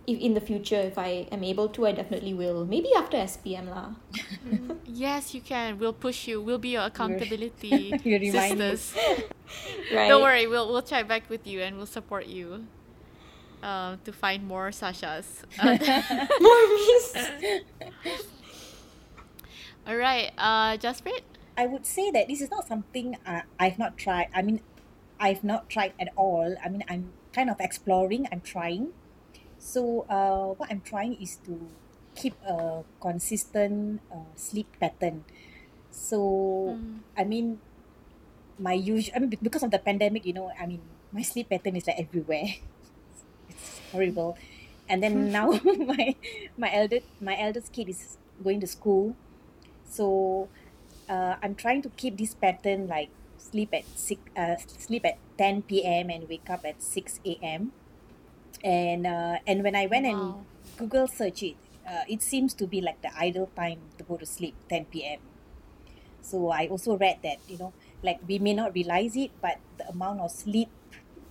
if 0.07 0.19
in 0.19 0.35
the 0.35 0.41
future 0.41 0.81
if 0.81 0.99
i 0.99 1.27
am 1.33 1.43
able 1.43 1.69
to 1.69 1.87
i 1.87 1.93
definitely 1.93 2.35
will 2.35 2.65
maybe 2.67 2.89
after 2.95 3.17
spm 3.19 3.69
lah 3.69 3.93
Yes, 4.95 5.35
you 5.35 5.41
can. 5.41 5.79
We'll 5.81 5.93
push 5.93 6.29
you. 6.29 6.41
We'll 6.41 6.63
be 6.63 6.79
your 6.79 6.83
accountability 6.87 7.99
You 8.05 8.31
sisters. 8.31 8.95
right 9.93 10.07
Don't 10.07 10.23
worry, 10.23 10.47
we'll 10.47 10.71
we'll 10.71 10.87
check 10.87 11.09
back 11.09 11.29
with 11.29 11.47
you 11.47 11.61
and 11.61 11.77
we'll 11.77 11.91
support 11.91 12.27
you. 12.27 12.67
Uh, 13.59 13.97
to 14.05 14.13
find 14.13 14.47
more 14.47 14.69
Sashas. 14.71 15.43
Uh, 15.59 15.75
more 16.39 16.63
me's. 16.69 17.11
all 19.89 19.97
right, 19.97 20.31
uh, 20.39 20.77
Jasprit. 20.77 21.27
I 21.57 21.67
would 21.67 21.87
say 21.87 22.11
that 22.13 22.29
this 22.29 22.41
is 22.41 22.51
not 22.51 22.69
something 22.69 23.17
uh, 23.27 23.43
I've 23.59 23.79
not 23.79 23.97
tried. 23.97 24.29
I 24.35 24.43
mean, 24.43 24.61
I've 25.19 25.43
not 25.43 25.71
tried 25.71 25.95
at 25.99 26.13
all. 26.15 26.55
I 26.63 26.69
mean, 26.69 26.85
I'm 26.89 27.11
kind 27.33 27.49
of 27.49 27.57
exploring. 27.59 28.29
I'm 28.31 28.43
trying. 28.43 28.93
So, 29.65 30.05
uh, 30.13 30.53
what 30.61 30.69
I'm 30.71 30.83
trying 30.85 31.17
is 31.17 31.41
to 31.49 31.57
keep 32.15 32.37
a 32.45 32.85
consistent 33.01 34.03
uh, 34.13 34.29
sleep 34.37 34.69
pattern. 34.81 35.25
So, 35.91 36.81
I 37.17 37.25
mean, 37.25 37.61
my 38.59 38.75
usual. 38.75 39.13
I 39.17 39.19
mean, 39.21 39.33
because 39.43 39.63
of 39.63 39.71
the 39.71 39.79
pandemic, 39.79 40.25
you 40.27 40.33
know, 40.33 40.51
I 40.59 40.67
mean, 40.67 40.83
my 41.13 41.23
sleep 41.23 41.51
pattern 41.51 41.77
is 41.77 41.87
like 41.87 41.99
everywhere. 41.99 42.61
it's 43.49 43.81
horrible. 43.93 44.37
And 44.89 45.03
then 45.03 45.31
now 45.33 45.51
my 45.65 46.17
my 46.57 46.71
eldest 46.75 47.07
my 47.21 47.37
eldest 47.39 47.73
kid 47.73 47.89
is 47.89 48.19
going 48.43 48.61
to 48.61 48.67
school, 48.67 49.17
so 49.85 50.49
uh, 51.09 51.37
I'm 51.43 51.55
trying 51.55 51.83
to 51.83 51.91
keep 51.91 52.19
this 52.19 52.35
pattern 52.35 52.89
like 52.89 53.11
sleep 53.39 53.75
at 53.75 53.87
six 53.95 54.21
uh, 54.37 54.57
sleep 54.59 55.05
at 55.07 55.19
10 55.39 55.85
p.m. 55.85 56.11
and 56.11 56.29
wake 56.29 56.51
up 56.51 56.65
at 56.65 56.83
6 56.83 57.37
a.m. 57.43 57.73
And 58.63 59.07
uh, 59.07 59.39
and 59.47 59.63
when 59.63 59.75
I 59.77 59.87
went 59.87 60.07
and 60.07 60.21
Wow. 60.23 60.47
Google 60.77 61.07
search 61.09 61.43
it, 61.43 61.59
uh, 61.87 62.05
it 62.09 62.23
seems 62.23 62.55
to 62.55 62.67
be 62.67 62.81
like 62.81 63.03
the 63.03 63.13
ideal 63.17 63.53
time 63.57 63.91
to 63.99 64.05
go 64.05 64.17
to 64.17 64.27
sleep 64.27 64.57
10 64.69 65.05
p.m. 65.05 65.21
So 66.21 66.51
I 66.51 66.69
also 66.69 66.97
read 66.99 67.21
that 67.23 67.39
you 67.47 67.59
know 67.59 67.75
like 68.03 68.21
we 68.27 68.39
may 68.39 68.55
not 68.55 68.75
realize 68.75 69.17
it, 69.17 69.33
but 69.41 69.63
the 69.77 69.89
amount 69.89 70.21
of 70.21 70.31
sleep 70.33 70.71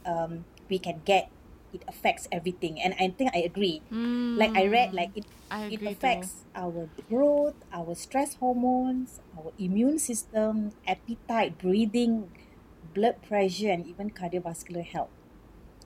um, 0.06 0.46
we 0.70 0.80
can 0.80 1.02
get 1.06 1.32
it 1.74 1.84
affects 1.88 2.28
everything, 2.32 2.82
and 2.82 2.94
I 3.00 3.14
think 3.18 3.32
I 3.36 3.40
agree. 3.42 3.84
Like 4.36 4.52
I 4.56 4.68
read 4.68 4.94
like 4.94 5.12
it 5.16 5.26
it 5.70 5.82
agree 5.82 5.96
too. 5.96 6.30
affects 6.30 6.46
our 6.56 6.92
growth, 7.10 7.58
our 7.72 7.96
stress 7.96 8.36
hormones, 8.36 9.20
our 9.38 9.54
immune 9.58 10.00
system, 10.00 10.74
appetite, 10.88 11.58
breathing, 11.58 12.32
blood 12.84 13.22
pressure, 13.24 13.70
and 13.72 13.86
even 13.88 14.12
cardiovascular 14.12 14.86
health. 14.86 15.12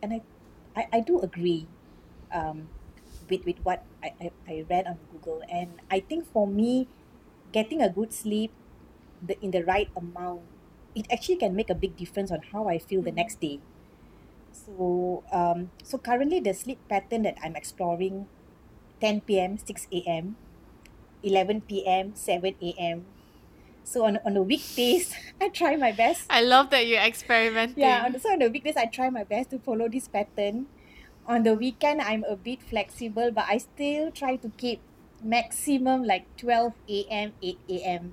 And 0.01 0.13
I, 0.13 0.21
I, 0.77 0.87
I 0.93 0.99
do 1.01 1.19
agree 1.21 1.67
um, 2.31 2.69
with, 3.29 3.45
with 3.45 3.57
what 3.63 3.83
I, 4.03 4.13
I, 4.21 4.31
I 4.47 4.65
read 4.69 4.87
on 4.87 4.99
Google. 5.11 5.41
And 5.49 5.81
I 5.91 6.01
think 6.01 6.31
for 6.31 6.47
me, 6.47 6.87
getting 7.51 7.81
a 7.81 7.89
good 7.89 8.13
sleep 8.13 8.53
the, 9.21 9.39
in 9.43 9.51
the 9.51 9.63
right 9.63 9.89
amount, 9.95 10.43
it 10.95 11.07
actually 11.11 11.37
can 11.37 11.55
make 11.55 11.69
a 11.69 11.75
big 11.75 11.97
difference 11.97 12.31
on 12.31 12.41
how 12.53 12.67
I 12.69 12.79
feel 12.79 13.01
the 13.01 13.11
next 13.11 13.41
day. 13.41 13.61
So, 14.51 15.23
um, 15.31 15.71
so 15.83 15.97
currently 15.97 16.39
the 16.39 16.53
sleep 16.53 16.79
pattern 16.89 17.23
that 17.23 17.37
I'm 17.43 17.55
exploring 17.55 18.27
10 19.01 19.39
p.m., 19.39 19.57
6 19.57 20.03
a.m., 20.07 20.37
11 21.23 21.85
p.m., 21.85 22.15
7 22.15 22.73
a.m. 22.79 23.05
So 23.87 24.03
on, 24.03 24.19
on 24.25 24.33
the 24.35 24.43
weekdays, 24.43 25.15
I 25.41 25.47
try 25.47 25.77
my 25.77 25.93
best. 25.93 26.27
I 26.29 26.41
love 26.41 26.69
that 26.71 26.85
you're 26.87 26.99
experimenting. 26.99 27.79
Yeah, 27.79 28.03
on 28.03 28.11
the, 28.11 28.19
so 28.19 28.29
on 28.35 28.39
the 28.39 28.49
weekdays, 28.51 28.75
I 28.75 28.85
try 28.85 29.09
my 29.09 29.23
best 29.23 29.51
to 29.51 29.59
follow 29.59 29.87
this 29.87 30.09
pattern. 30.09 30.67
On 31.25 31.43
the 31.43 31.53
weekend, 31.55 32.01
I'm 32.01 32.25
a 32.27 32.35
bit 32.35 32.61
flexible, 32.61 33.31
but 33.31 33.45
I 33.47 33.59
still 33.59 34.11
try 34.11 34.35
to 34.43 34.51
keep 34.57 34.81
maximum 35.23 36.03
like 36.03 36.27
12 36.35 36.73
a.m., 36.89 37.31
8 37.41 37.59
a.m. 37.69 38.11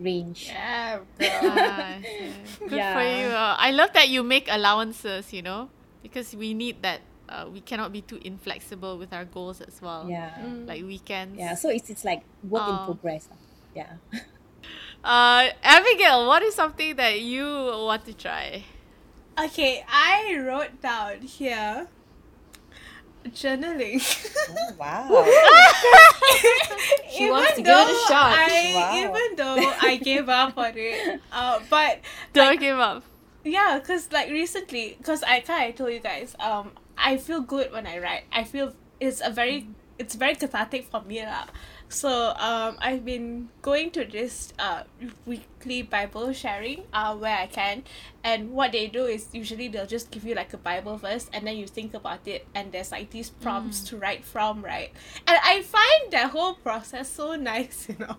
range. 0.00 0.48
Yeah. 0.48 1.00
Ah. 1.20 1.98
Good 2.58 2.70
for 2.96 3.04
you. 3.04 3.28
I 3.36 3.70
love 3.70 3.92
that 3.92 4.08
you 4.08 4.22
make 4.22 4.48
allowances, 4.50 5.32
you 5.32 5.42
know, 5.42 5.68
because 6.02 6.34
we 6.34 6.54
need 6.54 6.80
that. 6.82 7.00
Uh, 7.28 7.48
we 7.52 7.60
cannot 7.60 7.92
be 7.92 8.00
too 8.00 8.20
inflexible 8.24 8.96
with 8.98 9.12
our 9.12 9.24
goals 9.24 9.60
as 9.60 9.80
well. 9.80 10.08
Yeah. 10.08 10.36
Like 10.66 10.82
weekends. 10.84 11.38
Yeah, 11.38 11.54
so 11.54 11.68
it's, 11.70 11.88
it's 11.88 12.04
like 12.04 12.22
work 12.44 12.68
in 12.68 12.74
Oh. 12.74 12.84
progress. 12.86 13.28
ah. 13.30 13.36
Yeah. 13.76 13.92
Uh, 15.04 15.48
Abigail, 15.62 16.26
what 16.26 16.42
is 16.42 16.54
something 16.54 16.94
that 16.96 17.20
you 17.20 17.44
want 17.44 18.04
to 18.06 18.14
try? 18.14 18.64
Okay, 19.38 19.84
I 19.88 20.36
wrote 20.38 20.80
down 20.80 21.22
here 21.22 21.88
journaling. 23.28 23.98
Oh, 24.50 24.74
wow. 24.78 25.26
She 27.12 27.30
wants 27.30 27.54
to 27.54 27.62
give 27.62 27.76
it 27.76 27.90
a 27.90 28.08
shot. 28.08 28.32
I, 28.38 28.72
Wow. 28.74 28.96
Even 28.96 29.36
though 29.36 29.72
I 29.82 29.96
gave 29.96 30.28
up 30.28 30.56
on 30.56 30.72
it, 30.76 31.20
uh, 31.30 31.60
but 31.68 32.00
Don't 32.32 32.58
give 32.58 32.78
up. 32.78 33.02
yeah, 33.44 33.78
cause 33.84 34.08
like 34.12 34.30
recently, 34.30 34.96
cause 35.02 35.22
I 35.22 35.40
kind 35.40 35.70
of 35.70 35.76
told 35.76 35.92
you 35.92 36.00
guys, 36.00 36.34
um, 36.40 36.72
I 36.96 37.16
feel 37.18 37.40
good 37.40 37.70
when 37.72 37.86
I 37.86 37.98
write. 37.98 38.24
I 38.32 38.44
feel 38.44 38.72
it's 39.00 39.20
a 39.24 39.30
very, 39.30 39.68
it's 39.98 40.14
very 40.14 40.34
cathartic 40.34 40.88
for 40.90 41.02
me 41.02 41.24
lah. 41.24 41.46
So 41.92 42.32
um, 42.38 42.76
I've 42.80 43.04
been 43.04 43.50
going 43.60 43.90
to 43.92 44.04
this 44.04 44.52
uh 44.58 44.84
weekly 45.26 45.82
Bible 45.82 46.32
sharing 46.32 46.84
uh 46.92 47.14
where 47.16 47.36
I 47.36 47.46
can, 47.46 47.84
and 48.24 48.50
what 48.52 48.72
they 48.72 48.86
do 48.88 49.04
is 49.04 49.28
usually 49.32 49.68
they'll 49.68 49.86
just 49.86 50.10
give 50.10 50.24
you 50.24 50.34
like 50.34 50.52
a 50.54 50.56
Bible 50.56 50.96
verse, 50.96 51.28
and 51.32 51.46
then 51.46 51.56
you 51.56 51.66
think 51.66 51.92
about 51.94 52.26
it, 52.26 52.46
and 52.54 52.72
there's 52.72 52.90
like 52.92 53.10
these 53.10 53.28
prompts 53.28 53.80
to 53.92 53.98
write 53.98 54.24
from, 54.24 54.64
right? 54.64 54.90
And 55.28 55.36
I 55.44 55.60
find 55.62 56.10
that 56.12 56.30
whole 56.30 56.54
process 56.54 57.10
so 57.10 57.36
nice, 57.36 57.86
you 57.88 57.96
know. 58.00 58.16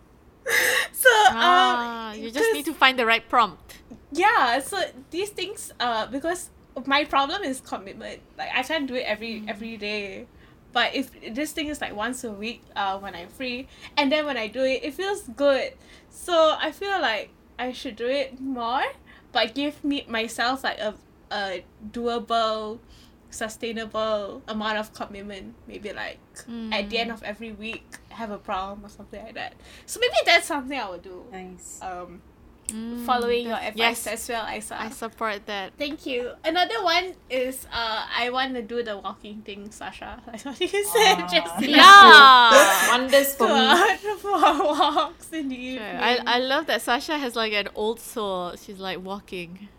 so 0.92 1.10
Ah, 1.34 2.12
um, 2.12 2.20
you 2.20 2.30
just 2.30 2.54
need 2.54 2.66
to 2.66 2.74
find 2.74 3.00
the 3.00 3.06
right 3.06 3.28
prompt. 3.28 3.80
yeah 4.12 4.60
so 4.60 4.78
these 5.10 5.30
things 5.30 5.74
uh 5.80 6.06
because 6.08 6.50
my 6.86 7.06
problem 7.06 7.42
is 7.44 7.62
commitment 7.62 8.20
like 8.38 8.50
i 8.54 8.62
can't 8.62 8.86
do 8.88 8.94
it 8.94 9.06
every 9.08 9.42
every 9.48 9.78
day 9.78 10.28
but 10.74 10.94
if 10.96 11.12
this 11.34 11.52
thing 11.54 11.68
is 11.68 11.80
like 11.80 11.96
once 11.96 12.24
a 12.24 12.32
week 12.32 12.62
uh 12.76 12.98
when 13.00 13.16
i'm 13.16 13.30
free 13.30 13.68
and 13.96 14.12
then 14.12 14.26
when 14.26 14.36
i 14.38 14.48
do 14.48 14.64
it 14.64 14.84
it 14.84 14.94
feels 14.94 15.22
good. 15.36 15.74
So 16.10 16.56
i 16.60 16.72
feel 16.72 17.00
like 17.00 17.30
i 17.58 17.72
should 17.72 17.96
do 17.96 18.08
it 18.08 18.40
more 18.42 18.84
but 19.32 19.56
give 19.56 19.84
me 19.84 20.06
myself 20.10 20.64
like 20.64 20.80
a, 20.80 20.96
a 21.32 21.64
doable 21.92 22.80
sustainable 23.30 24.42
amount 24.48 24.78
of 24.78 24.94
commitment. 24.94 25.56
Maybe 25.68 25.92
like 25.92 26.20
at 26.72 26.90
the 26.90 26.98
end 27.00 27.12
of 27.12 27.24
every 27.24 27.52
week 27.52 27.84
have 28.10 28.30
a 28.32 28.38
problem 28.38 28.86
or 28.86 28.90
something 28.90 29.24
like 29.24 29.34
that. 29.36 29.54
So 29.86 30.00
maybe 30.00 30.16
that's 30.26 30.46
something 30.48 30.78
i 30.80 30.88
would 30.90 31.02
do. 31.02 31.26
Nice. 31.32 31.80
um 31.82 32.22
Mm, 32.74 33.06
following 33.06 33.46
your 33.46 33.54
that's- 33.54 33.70
advice 33.78 34.06
Yes, 34.06 34.08
as 34.08 34.30
well, 34.30 34.46
Isa. 34.50 34.82
I 34.82 34.90
support 34.90 35.46
that. 35.46 35.74
Thank 35.78 36.06
you. 36.10 36.32
Another 36.44 36.82
one 36.84 37.14
is 37.30 37.68
uh 37.72 38.02
I 38.10 38.30
want 38.34 38.56
to 38.56 38.62
do 38.66 38.82
the 38.82 38.98
walking 38.98 39.42
thing, 39.46 39.70
Sasha. 39.70 40.18
Like 40.28 40.42
what 40.42 40.60
you 40.60 40.68
said 40.84 41.22
Ah. 41.22 41.28
just 41.30 41.54
Yeah. 41.62 41.78
do. 42.50 42.58
Does 42.58 42.90
wonders 42.90 43.30
for 43.38 43.48
me. 43.48 44.18
for 44.24 44.34
walks 44.74 45.30
in 45.32 45.50
the 45.50 45.78
Sure. 45.78 45.98
I, 46.02 46.18
I 46.26 46.40
love 46.40 46.66
that 46.66 46.82
Sasha 46.82 47.18
has 47.18 47.36
like 47.36 47.54
an 47.54 47.70
old 47.76 48.00
soul. 48.00 48.56
She's 48.58 48.80
like 48.80 48.98
walking. 49.06 49.70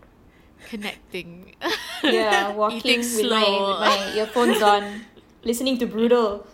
connecting. 0.69 1.55
Yeah, 2.03 2.51
walking 2.57 2.77
Eating 2.79 2.99
with 2.99 3.29
my, 3.29 3.43
slow. 3.43 3.69
with 3.69 3.79
my 3.79 4.13
earphones 4.17 4.61
on, 4.61 5.01
listening 5.43 5.77
to 5.79 5.85
Brutal, 5.85 6.47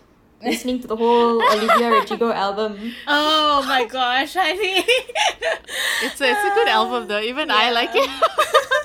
listening 0.44 0.80
to 0.82 0.88
the 0.88 0.96
whole 0.96 1.42
Olivia 1.42 1.90
Rodrigo 1.92 2.32
album. 2.32 2.94
Oh 3.08 3.64
my 3.68 3.86
gosh, 3.86 4.36
I 4.36 4.54
mean, 4.56 4.84
It's 6.04 6.20
a, 6.22 6.26
it's 6.32 6.44
a 6.44 6.54
good 6.56 6.68
album 6.68 7.08
though. 7.08 7.20
Even 7.22 7.52
I 7.52 7.72
like 7.72 7.90
it. 7.94 8.10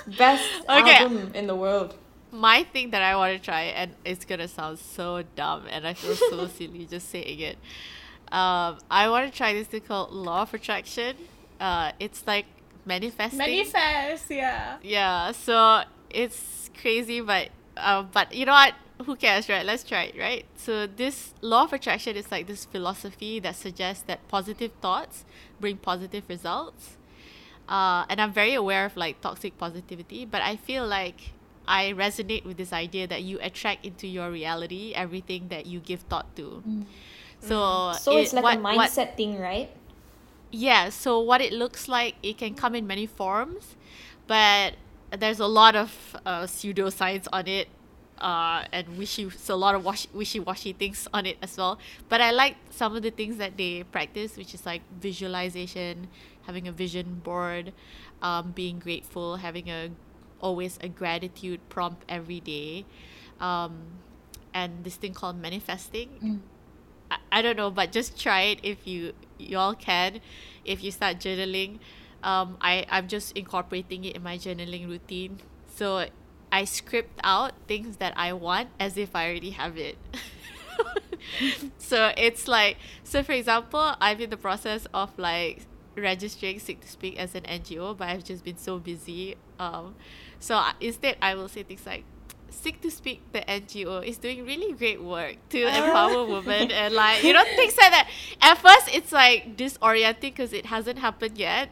Best 0.18 0.44
Okay. 0.68 0.96
album 0.96 1.30
in 1.34 1.46
the 1.46 1.54
world. 1.56 1.94
My 2.32 2.64
thing 2.64 2.90
that 2.90 3.02
I 3.02 3.16
want 3.16 3.36
to 3.38 3.42
try, 3.42 3.62
and 3.62 3.92
it's 4.04 4.24
gonna 4.24 4.48
sound 4.48 4.78
so 4.78 5.22
dumb, 5.36 5.64
and 5.70 5.86
I 5.86 5.94
feel 5.94 6.14
so 6.14 6.46
silly 6.58 6.84
just 6.86 7.08
saying 7.08 7.40
it. 7.40 7.56
Um, 8.30 8.78
I 8.90 9.08
want 9.08 9.30
to 9.30 9.36
try 9.36 9.52
this 9.54 9.68
thing 9.68 9.80
called 9.82 10.12
Law 10.12 10.42
of 10.42 10.52
Attraction. 10.52 11.16
Uh, 11.60 11.92
it's 12.00 12.26
like 12.26 12.44
manifesting. 12.84 13.38
manifest, 13.38 14.30
yeah. 14.30 14.76
Yeah, 14.82 15.32
so 15.32 15.82
it's 16.10 16.70
crazy, 16.80 17.20
but 17.20 17.48
uh, 17.76 18.02
but 18.02 18.34
you 18.34 18.44
know 18.44 18.52
what? 18.52 18.74
Who 19.04 19.14
cares, 19.14 19.48
right? 19.48 19.64
Let's 19.64 19.84
try 19.84 20.04
it, 20.04 20.18
right? 20.18 20.44
So 20.56 20.86
this 20.86 21.34
law 21.42 21.64
of 21.64 21.72
attraction 21.72 22.16
is 22.16 22.30
like 22.30 22.46
this 22.46 22.64
philosophy 22.64 23.38
that 23.40 23.54
suggests 23.56 24.02
that 24.04 24.26
positive 24.28 24.72
thoughts 24.80 25.24
bring 25.60 25.76
positive 25.76 26.24
results. 26.28 26.96
Uh, 27.68 28.06
and 28.08 28.20
I'm 28.20 28.32
very 28.32 28.54
aware 28.54 28.86
of 28.86 28.96
like 28.96 29.20
toxic 29.20 29.58
positivity, 29.58 30.24
but 30.24 30.40
I 30.40 30.56
feel 30.56 30.86
like 30.86 31.32
I 31.68 31.92
resonate 31.92 32.44
with 32.46 32.56
this 32.56 32.72
idea 32.72 33.06
that 33.08 33.22
you 33.22 33.38
attract 33.42 33.84
into 33.84 34.06
your 34.06 34.30
reality 34.30 34.92
everything 34.94 35.48
that 35.48 35.66
you 35.66 35.80
give 35.80 36.00
thought 36.02 36.34
to. 36.36 36.62
So 37.40 37.92
So 38.00 38.16
it's 38.16 38.32
it- 38.32 38.36
like 38.36 38.44
what- 38.44 38.58
a 38.58 38.60
what- 38.60 38.90
mindset 38.90 39.16
thing, 39.16 39.38
right? 39.38 39.68
yeah, 40.50 40.88
so 40.88 41.20
what 41.20 41.40
it 41.42 41.52
looks 41.52 41.86
like, 41.88 42.14
it 42.22 42.38
can 42.38 42.54
come 42.54 42.74
in 42.74 42.86
many 42.86 43.04
forms, 43.04 43.76
but 44.26 44.74
there's 45.10 45.40
a 45.40 45.46
lot 45.46 45.76
of 45.76 46.16
uh, 46.24 46.42
pseudoscience 46.44 47.26
on 47.32 47.46
it, 47.46 47.68
uh, 48.18 48.64
and 48.72 48.96
wishy, 48.98 49.28
so 49.30 49.54
a 49.54 49.56
lot 49.56 49.74
of 49.74 49.84
wash, 49.84 50.06
wishy-washy 50.12 50.72
things 50.74 51.08
on 51.12 51.26
it 51.26 51.36
as 51.42 51.56
well. 51.56 51.78
But 52.08 52.20
I 52.20 52.30
like 52.30 52.56
some 52.70 52.96
of 52.96 53.02
the 53.02 53.10
things 53.10 53.36
that 53.38 53.56
they 53.56 53.84
practice, 53.84 54.36
which 54.36 54.54
is 54.54 54.64
like 54.66 54.82
visualization, 55.00 56.08
having 56.42 56.66
a 56.68 56.72
vision 56.72 57.20
board, 57.22 57.72
um, 58.22 58.52
being 58.52 58.78
grateful, 58.78 59.36
having 59.36 59.68
a 59.70 59.90
always 60.40 60.78
a 60.82 60.88
gratitude 60.88 61.60
prompt 61.68 62.04
every 62.08 62.40
day, 62.40 62.84
um, 63.40 63.78
and 64.54 64.84
this 64.84 64.96
thing 64.96 65.14
called 65.14 65.40
manifesting. 65.40 66.08
I, 67.10 67.18
I 67.32 67.42
don't 67.42 67.56
know, 67.56 67.70
but 67.70 67.92
just 67.92 68.20
try 68.20 68.42
it 68.42 68.60
if 68.62 68.86
you 68.86 69.12
y'all 69.38 69.74
can. 69.74 70.20
If 70.64 70.82
you 70.82 70.90
start 70.90 71.18
journaling, 71.18 71.78
um, 72.22 72.56
I 72.60 72.86
I'm 72.90 73.08
just 73.08 73.36
incorporating 73.36 74.04
it 74.04 74.16
in 74.16 74.22
my 74.22 74.36
journaling 74.38 74.88
routine. 74.88 75.38
So 75.74 76.06
I 76.52 76.64
script 76.64 77.20
out 77.22 77.52
things 77.66 77.96
that 77.96 78.14
I 78.16 78.32
want 78.32 78.68
as 78.78 78.96
if 78.96 79.14
I 79.14 79.28
already 79.28 79.50
have 79.50 79.76
it. 79.76 79.96
so 81.78 82.12
it's 82.16 82.46
like 82.48 82.76
so 83.04 83.22
for 83.22 83.32
example, 83.32 83.94
I'm 84.00 84.20
in 84.20 84.30
the 84.30 84.36
process 84.36 84.86
of 84.94 85.18
like 85.18 85.66
registering 85.96 86.58
Sick 86.58 86.80
to 86.80 86.88
Speak 86.88 87.18
as 87.18 87.34
an 87.34 87.42
NGO, 87.42 87.96
but 87.96 88.08
I've 88.08 88.24
just 88.24 88.44
been 88.44 88.58
so 88.58 88.78
busy. 88.78 89.36
Um, 89.58 89.94
so 90.38 90.62
instead, 90.80 91.16
I 91.20 91.34
will 91.34 91.48
say 91.48 91.62
things 91.62 91.86
like, 91.86 92.04
Sick 92.50 92.80
to 92.82 92.90
Speak, 92.90 93.20
the 93.32 93.40
NGO, 93.40 94.04
is 94.04 94.18
doing 94.18 94.44
really 94.44 94.72
great 94.72 95.02
work 95.02 95.36
to 95.50 95.66
empower 95.66 96.24
women 96.26 96.70
and 96.70 96.94
like, 96.94 97.22
you 97.22 97.32
know, 97.32 97.44
things 97.44 97.76
like 97.76 97.90
that. 97.90 98.08
At 98.40 98.58
first, 98.58 98.94
it's 98.94 99.12
like 99.12 99.56
disorienting 99.56 100.20
because 100.20 100.52
it 100.52 100.66
hasn't 100.66 100.98
happened 100.98 101.38
yet. 101.38 101.70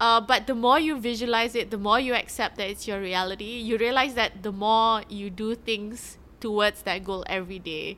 Uh, 0.00 0.20
but 0.20 0.46
the 0.46 0.54
more 0.54 0.78
you 0.78 0.98
visualize 0.98 1.54
it, 1.54 1.70
the 1.70 1.78
more 1.78 1.98
you 1.98 2.14
accept 2.14 2.56
that 2.56 2.70
it's 2.70 2.86
your 2.86 3.00
reality, 3.00 3.58
you 3.58 3.76
realize 3.78 4.14
that 4.14 4.42
the 4.42 4.52
more 4.52 5.02
you 5.08 5.28
do 5.30 5.54
things 5.54 6.18
towards 6.40 6.82
that 6.82 7.02
goal 7.04 7.24
every 7.28 7.58
day. 7.58 7.96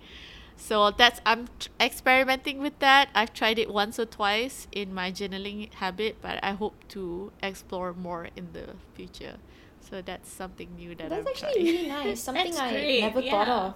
So 0.56 0.90
that's 0.90 1.20
I'm 1.26 1.48
t- 1.58 1.68
experimenting 1.80 2.58
with 2.60 2.78
that. 2.80 3.08
I've 3.14 3.32
tried 3.32 3.58
it 3.58 3.70
once 3.72 3.98
or 3.98 4.06
twice 4.06 4.66
in 4.72 4.92
my 4.94 5.10
journaling 5.12 5.72
habit, 5.74 6.18
but 6.20 6.38
I 6.42 6.52
hope 6.52 6.74
to 6.90 7.32
explore 7.42 7.92
more 7.94 8.28
in 8.36 8.52
the 8.52 8.76
future. 8.94 9.36
So 9.80 10.02
that's 10.02 10.30
something 10.30 10.74
new 10.76 10.94
that 10.96 11.08
That's 11.08 11.18
I'm 11.18 11.24
That's 11.24 11.42
actually 11.42 11.52
trying. 11.52 11.64
really 11.64 11.86
nice. 11.88 12.20
Something 12.22 12.56
I 12.56 12.70
great, 12.70 13.00
never 13.00 13.22
thought 13.22 13.48
of. 13.48 13.74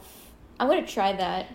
I'm 0.61 0.69
gonna 0.69 0.87
try 0.87 1.13
that. 1.13 1.47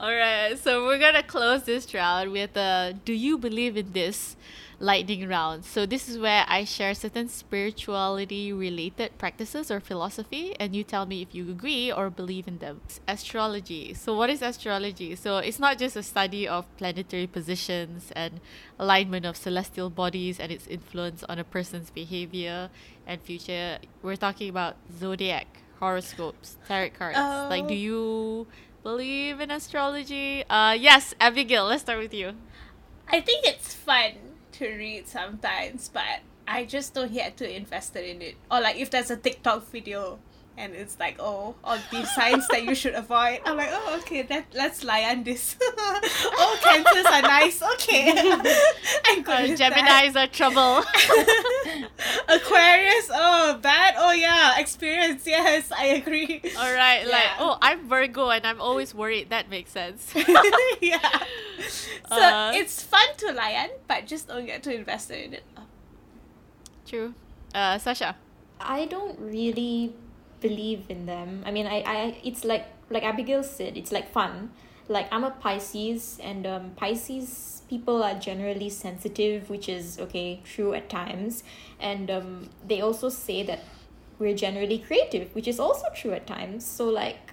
All 0.00 0.12
right, 0.14 0.58
so 0.58 0.84
we're 0.84 0.98
gonna 0.98 1.22
close 1.22 1.62
this 1.64 1.94
round 1.94 2.32
with 2.32 2.56
a 2.56 2.94
"Do 3.04 3.12
you 3.12 3.38
believe 3.38 3.76
in 3.76 3.92
this?" 3.92 4.36
Lightning 4.82 5.28
round. 5.28 5.64
So 5.64 5.86
this 5.86 6.08
is 6.08 6.18
where 6.18 6.44
I 6.48 6.64
share 6.64 6.92
certain 6.92 7.28
spirituality 7.28 8.52
related 8.52 9.16
practices 9.16 9.70
or 9.70 9.78
philosophy, 9.78 10.56
and 10.58 10.74
you 10.74 10.82
tell 10.82 11.06
me 11.06 11.22
if 11.22 11.34
you 11.34 11.48
agree 11.48 11.92
or 11.92 12.10
believe 12.10 12.48
in 12.48 12.58
them. 12.58 12.80
Astrology. 13.06 13.94
So 13.94 14.16
what 14.16 14.28
is 14.28 14.42
astrology? 14.42 15.14
So 15.14 15.38
it's 15.38 15.60
not 15.60 15.78
just 15.78 15.94
a 15.94 16.02
study 16.02 16.48
of 16.48 16.66
planetary 16.76 17.28
positions 17.28 18.10
and 18.16 18.40
alignment 18.78 19.24
of 19.24 19.36
celestial 19.36 19.88
bodies 19.88 20.40
and 20.40 20.50
its 20.50 20.66
influence 20.66 21.22
on 21.28 21.38
a 21.38 21.44
person's 21.44 21.90
behavior 21.90 22.68
and 23.06 23.22
future. 23.22 23.78
We're 24.02 24.16
talking 24.16 24.48
about 24.50 24.76
zodiac, 24.98 25.46
horoscopes, 25.78 26.56
tarot 26.66 26.90
cards. 26.98 27.16
Like, 27.48 27.68
do 27.68 27.74
Oh. 27.74 27.76
you 27.76 28.46
believe 28.82 29.38
in 29.38 29.52
astrology? 29.52 30.42
Uh, 30.50 30.72
yes, 30.72 31.14
Abigail. 31.20 31.66
Let's 31.66 31.82
start 31.82 32.00
with 32.00 32.12
you. 32.12 32.34
I 33.08 33.20
think 33.20 33.46
it's 33.46 33.74
fun 33.74 34.31
to 34.52 34.68
read 34.68 35.08
sometimes, 35.08 35.88
but 35.88 36.20
I 36.46 36.64
just 36.64 36.94
don't 36.94 37.12
get 37.12 37.36
too 37.36 37.44
invested 37.44 38.04
in 38.08 38.22
it. 38.22 38.36
Or 38.50 38.60
like 38.60 38.76
if 38.76 38.90
there's 38.90 39.10
a 39.10 39.16
TikTok 39.16 39.66
video 39.70 40.18
and 40.58 40.74
it's 40.74 40.98
like, 41.00 41.16
oh, 41.18 41.54
all 41.64 41.78
these 41.90 42.10
signs 42.14 42.46
that 42.48 42.64
you 42.64 42.74
should 42.74 42.94
avoid. 42.94 43.40
I'm 43.44 43.56
like, 43.56 43.70
oh, 43.72 43.98
okay, 44.00 44.22
that 44.22 44.46
let's 44.54 44.84
layan 44.84 45.24
this. 45.24 45.56
oh, 45.62 46.58
cancers 46.62 47.06
are 47.06 47.22
nice. 47.22 47.62
Okay, 47.62 48.10
I'm 49.06 49.22
good. 49.22 49.32
Uh, 49.32 49.46
with 49.48 49.58
that. 49.58 49.74
Gemini's 49.74 50.16
are 50.16 50.26
trouble. 50.26 50.78
Aquarius, 52.28 53.10
oh, 53.12 53.58
bad. 53.62 53.94
Oh 53.96 54.12
yeah, 54.12 54.58
experience. 54.58 55.26
Yes, 55.26 55.72
I 55.72 55.86
agree. 55.86 56.42
All 56.58 56.72
right, 56.72 57.06
like 57.06 57.30
oh, 57.38 57.58
I'm 57.62 57.88
Virgo 57.88 58.30
and 58.30 58.46
I'm 58.46 58.60
always 58.60 58.94
worried. 58.94 59.30
That 59.30 59.48
makes 59.48 59.70
sense. 59.72 60.12
yeah. 60.80 61.22
So 62.08 62.16
Uh, 62.20 62.52
it's 62.54 62.82
fun 62.82 63.08
to 63.18 63.26
layan, 63.26 63.70
but 63.88 64.06
just 64.06 64.28
don't 64.28 64.46
get 64.46 64.62
too 64.62 64.70
invested 64.70 65.24
in 65.24 65.34
it. 65.34 65.44
True. 66.86 67.14
Uh, 67.54 67.78
Sasha. 67.78 68.16
I 68.60 68.84
don't 68.86 69.18
really 69.18 69.94
believe 70.42 70.84
in 70.88 71.06
them. 71.06 71.42
I 71.46 71.50
mean, 71.50 71.66
I, 71.66 71.82
I 71.86 72.16
it's 72.22 72.44
like 72.44 72.66
like 72.90 73.04
Abigail 73.04 73.42
said, 73.42 73.76
it's 73.76 73.92
like 73.92 74.10
fun. 74.12 74.50
Like 74.88 75.06
I'm 75.12 75.24
a 75.24 75.30
Pisces, 75.30 76.18
and 76.22 76.46
um, 76.46 76.72
Pisces 76.76 77.62
people 77.72 78.02
are 78.02 78.14
generally 78.14 78.68
sensitive, 78.68 79.48
which 79.48 79.66
is 79.66 79.98
okay, 79.98 80.40
true 80.44 80.74
at 80.74 80.90
times. 80.90 81.42
And 81.80 82.10
um, 82.10 82.50
they 82.66 82.82
also 82.82 83.08
say 83.08 83.42
that 83.44 83.60
we're 84.18 84.36
generally 84.36 84.78
creative, 84.78 85.34
which 85.34 85.48
is 85.48 85.58
also 85.58 85.86
true 85.94 86.12
at 86.12 86.26
times. 86.26 86.66
So 86.66 86.88
like, 86.88 87.31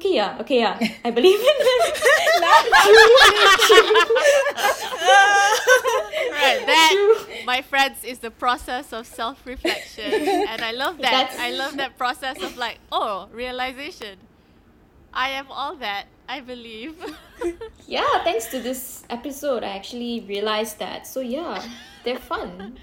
okay, 0.00 0.14
yeah, 0.14 0.38
okay, 0.40 0.58
yeah, 0.60 0.78
I 1.04 1.10
believe 1.10 1.38
in 1.38 1.44
them. 1.44 1.80
Right, 6.30 6.62
that 6.66 7.26
my 7.44 7.62
friends 7.62 8.04
is 8.04 8.18
the 8.20 8.30
process 8.30 8.92
of 8.92 9.06
self-reflection, 9.06 10.12
and 10.48 10.62
I 10.62 10.72
love 10.72 10.98
that. 10.98 11.10
That's- 11.12 11.38
I 11.38 11.50
love 11.50 11.76
that 11.76 11.98
process 11.98 12.42
of 12.42 12.56
like, 12.56 12.78
oh, 12.90 13.28
realization. 13.32 14.18
I 15.12 15.30
am 15.30 15.46
all 15.50 15.74
that. 15.76 16.06
I 16.28 16.38
believe. 16.40 16.94
yeah, 17.88 18.22
thanks 18.22 18.46
to 18.54 18.60
this 18.60 19.02
episode, 19.10 19.64
I 19.64 19.70
actually 19.74 20.20
realized 20.20 20.78
that. 20.78 21.06
So 21.08 21.18
yeah, 21.20 21.60
they're 22.04 22.18
fun. 22.22 22.78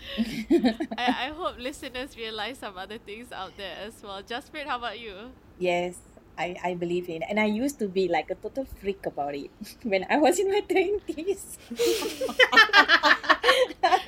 I, 0.97 0.97
I 0.97 1.31
hope 1.33 1.57
listeners 1.57 2.17
realize 2.17 2.57
some 2.57 2.77
other 2.77 2.97
things 2.97 3.31
out 3.31 3.55
there 3.55 3.77
as 3.85 3.93
well. 4.03 4.21
Jasmine, 4.21 4.67
how 4.67 4.77
about 4.77 4.99
you? 4.99 5.31
Yes, 5.57 5.95
I, 6.37 6.55
I 6.63 6.73
believe 6.75 7.09
in 7.09 7.23
and 7.23 7.39
I 7.39 7.45
used 7.45 7.79
to 7.79 7.87
be 7.87 8.07
like 8.07 8.29
a 8.31 8.35
total 8.35 8.65
freak 8.65 9.05
about 9.05 9.35
it 9.35 9.49
when 9.83 10.05
I 10.09 10.17
was 10.17 10.39
in 10.39 10.51
my 10.51 10.61
twenties. 10.61 11.57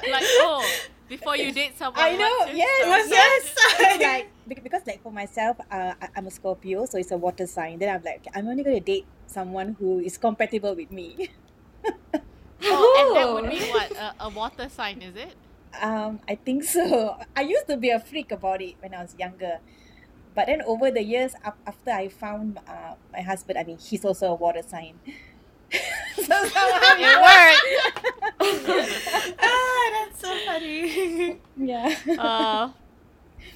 Like, 0.09 0.25
oh, 0.41 0.65
before 1.07 1.35
you 1.35 1.51
date 1.51 1.77
someone, 1.77 2.01
I 2.01 2.15
know, 2.15 2.45
yes, 2.53 3.05
star 3.05 3.97
yes. 3.97 4.01
like 4.49 4.63
because 4.63 4.85
like 4.85 5.01
for 5.01 5.11
myself, 5.11 5.57
uh, 5.71 5.93
I'm 6.15 6.27
a 6.27 6.31
Scorpio, 6.31 6.85
so 6.85 6.97
it's 6.97 7.11
a 7.11 7.17
water 7.17 7.45
sign. 7.47 7.79
Then 7.79 7.93
I'm 7.93 8.03
like, 8.03 8.21
okay, 8.21 8.31
I'm 8.33 8.47
only 8.47 8.63
gonna 8.63 8.79
date 8.79 9.05
someone 9.27 9.75
who 9.79 9.99
is 9.99 10.17
compatible 10.17 10.75
with 10.75 10.91
me. 10.91 11.29
Oh, 12.61 12.95
and 12.99 13.15
that 13.15 13.33
would 13.33 13.49
be 13.49 13.59
what 13.71 13.91
a, 13.95 14.25
a 14.25 14.29
water 14.29 14.67
sign, 14.69 15.01
is 15.01 15.15
it? 15.15 15.33
Um, 15.81 16.19
I 16.27 16.35
think 16.35 16.63
so. 16.63 17.17
I 17.35 17.41
used 17.41 17.67
to 17.67 17.77
be 17.77 17.89
a 17.89 17.99
freak 17.99 18.31
about 18.31 18.61
it 18.61 18.75
when 18.79 18.93
I 18.93 19.01
was 19.01 19.15
younger, 19.17 19.59
but 20.39 20.45
then 20.47 20.61
over 20.61 20.89
the 20.89 21.03
years, 21.03 21.35
af- 21.43 21.59
after 21.67 21.91
I 21.91 22.07
found 22.07 22.59
uh, 22.65 22.95
my 23.11 23.19
husband, 23.19 23.59
I 23.59 23.65
mean, 23.65 23.77
he's 23.77 24.05
also 24.05 24.27
a 24.27 24.35
water 24.35 24.61
sign. 24.61 24.97
so 26.15 26.23
somehow 26.23 26.95
It 26.95 27.19
worked. 27.19 27.67
ah, 29.43 29.83
that's 29.91 30.21
so 30.21 30.31
funny. 30.45 31.35
yeah. 31.57 31.93
Uh, 32.17 32.71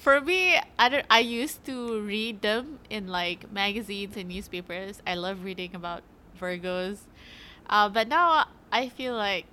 for 0.02 0.20
me, 0.20 0.60
I 0.78 0.90
don't. 0.90 1.06
I 1.10 1.20
used 1.20 1.64
to 1.72 2.02
read 2.02 2.42
them 2.42 2.80
in 2.90 3.08
like 3.08 3.50
magazines 3.50 4.18
and 4.18 4.28
newspapers. 4.28 5.02
I 5.08 5.16
love 5.16 5.46
reading 5.46 5.76
about 5.76 6.04
Virgos, 6.38 7.08
uh, 7.70 7.88
but 7.88 8.10
now 8.10 8.44
I 8.74 8.90
feel 8.90 9.16
like 9.16 9.48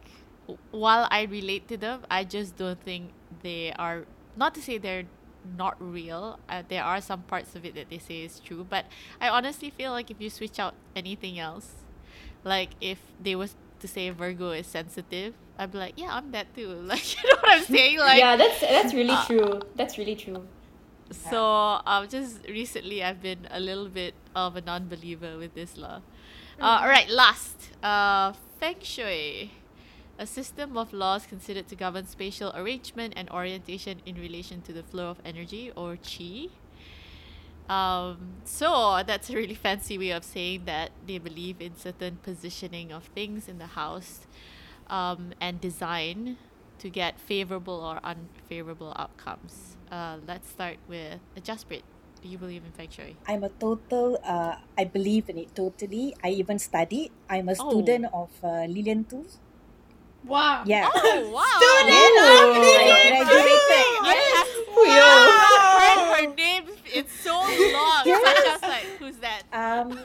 while 0.72 1.06
I 1.12 1.30
relate 1.30 1.68
to 1.68 1.76
them, 1.76 2.02
I 2.10 2.24
just 2.24 2.56
don't 2.56 2.82
think 2.82 3.12
they 3.44 3.70
are. 3.78 4.02
Not 4.36 4.52
to 4.56 4.62
say 4.62 4.78
they're 4.78 5.06
not 5.56 5.76
real. 5.80 6.38
Uh, 6.48 6.62
there 6.68 6.84
are 6.84 7.00
some 7.00 7.22
parts 7.22 7.54
of 7.54 7.64
it 7.64 7.74
that 7.74 7.90
they 7.90 7.98
say 7.98 8.22
is 8.22 8.40
true, 8.40 8.66
but 8.68 8.86
I 9.20 9.28
honestly 9.28 9.70
feel 9.70 9.92
like 9.92 10.10
if 10.10 10.20
you 10.20 10.30
switch 10.30 10.58
out 10.58 10.74
anything 10.94 11.38
else, 11.38 11.72
like 12.44 12.70
if 12.80 12.98
they 13.22 13.34
was 13.34 13.54
to 13.80 13.88
say 13.88 14.10
Virgo 14.10 14.50
is 14.50 14.66
sensitive, 14.66 15.34
I'd 15.58 15.72
be 15.72 15.78
like, 15.78 15.94
yeah, 15.96 16.08
I'm 16.12 16.30
that 16.32 16.54
too. 16.54 16.68
Like, 16.84 17.22
you 17.22 17.28
know 17.30 17.36
what 17.40 17.50
I'm 17.50 17.64
saying? 17.64 17.98
Like, 18.10 18.18
yeah, 18.18 18.36
that's 18.36 18.60
that's 18.60 18.94
really 18.94 19.12
uh, 19.14 19.24
true. 19.26 19.60
That's 19.76 19.98
really 19.98 20.16
true. 20.16 20.46
So, 21.12 21.80
um, 21.86 22.08
just 22.08 22.46
recently, 22.48 23.02
I've 23.02 23.20
been 23.20 23.48
a 23.50 23.58
little 23.58 23.88
bit 23.88 24.14
of 24.36 24.54
a 24.54 24.60
non-believer 24.60 25.38
with 25.38 25.54
this 25.54 25.76
law. 25.76 26.02
Uh, 26.60 26.78
all 26.82 26.88
right, 26.88 27.08
last, 27.10 27.56
uh, 27.82 28.32
Feng 28.60 28.76
Shui, 28.80 29.50
a 30.20 30.26
system 30.26 30.76
of 30.76 30.92
laws 30.92 31.26
considered 31.26 31.66
to 31.68 31.74
govern 31.74 32.06
spatial 32.06 32.52
arrangement 32.54 33.14
and 33.16 33.28
orientation 33.30 34.00
in 34.04 34.16
relation 34.16 34.60
to 34.62 34.72
the 34.72 34.82
flow 34.82 35.08
of 35.10 35.18
energy 35.24 35.72
or 35.74 35.96
qi. 35.96 36.50
Um, 37.68 38.18
so 38.44 39.02
that's 39.06 39.30
a 39.30 39.36
really 39.36 39.54
fancy 39.54 39.96
way 39.96 40.10
of 40.10 40.24
saying 40.24 40.64
that 40.66 40.90
they 41.06 41.18
believe 41.18 41.60
in 41.60 41.76
certain 41.76 42.18
positioning 42.22 42.92
of 42.92 43.04
things 43.14 43.48
in 43.48 43.58
the 43.58 43.68
house 43.68 44.26
um, 44.88 45.32
and 45.40 45.60
design 45.60 46.36
to 46.80 46.90
get 46.90 47.18
favorable 47.20 47.80
or 47.80 48.00
unfavorable 48.04 48.92
outcomes. 48.96 49.76
Uh, 49.90 50.16
let's 50.26 50.48
start 50.50 50.76
with 50.88 51.20
a 51.36 51.40
Jasprit. 51.40 51.82
Do 52.22 52.28
you 52.28 52.36
believe 52.38 52.62
in 52.66 52.72
feng 52.72 52.90
shui? 52.90 53.16
I'm 53.26 53.44
a 53.44 53.48
total, 53.48 54.18
uh, 54.24 54.56
I 54.76 54.84
believe 54.84 55.30
in 55.30 55.38
it 55.38 55.54
totally. 55.54 56.14
I 56.22 56.30
even 56.30 56.58
studied. 56.58 57.12
I'm 57.30 57.48
a 57.48 57.56
Oh. 57.58 57.70
student 57.70 58.06
of 58.12 58.30
uh, 58.42 58.66
Lillian 58.68 59.04
Too. 59.04 59.24
Wow. 60.24 60.62
Yeah. 60.66 60.88
Oh, 60.94 61.30
wow. 61.30 61.58
Student 61.58 62.14
Oh, 62.20 62.50
of 62.50 62.62
Lillian 62.62 63.12
I 63.12 63.24
graduated. 63.24 63.94
I 64.02 64.16
have, 64.34 64.50
Yo. 64.80 65.04
I 65.04 65.86
have 65.90 66.18
heard 66.18 66.28
her 66.28 66.34
name. 66.34 66.64
It's 66.92 67.12
so 67.20 67.32
long. 67.34 68.02
Yes. 68.04 68.20
Sasha's 68.22 68.62
like, 68.62 68.84
who's 68.98 69.16
that? 69.18 69.42
Um, 69.52 69.98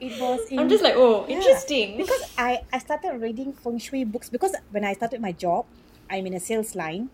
it 0.00 0.20
was 0.20 0.40
in 0.50 0.58
I'm 0.58 0.68
just 0.68 0.82
like, 0.82 0.94
oh, 0.96 1.26
Yeah. 1.28 1.36
interesting. 1.36 1.96
because 1.98 2.22
I, 2.36 2.60
I 2.72 2.78
started 2.78 3.20
reading 3.20 3.52
feng 3.52 3.78
shui 3.78 4.04
books 4.04 4.28
because 4.28 4.54
when 4.70 4.84
I 4.84 4.92
started 4.94 5.20
my 5.20 5.32
job, 5.32 5.66
I'm 6.10 6.26
in 6.26 6.34
a 6.34 6.40
sales 6.40 6.74
line, 6.74 7.08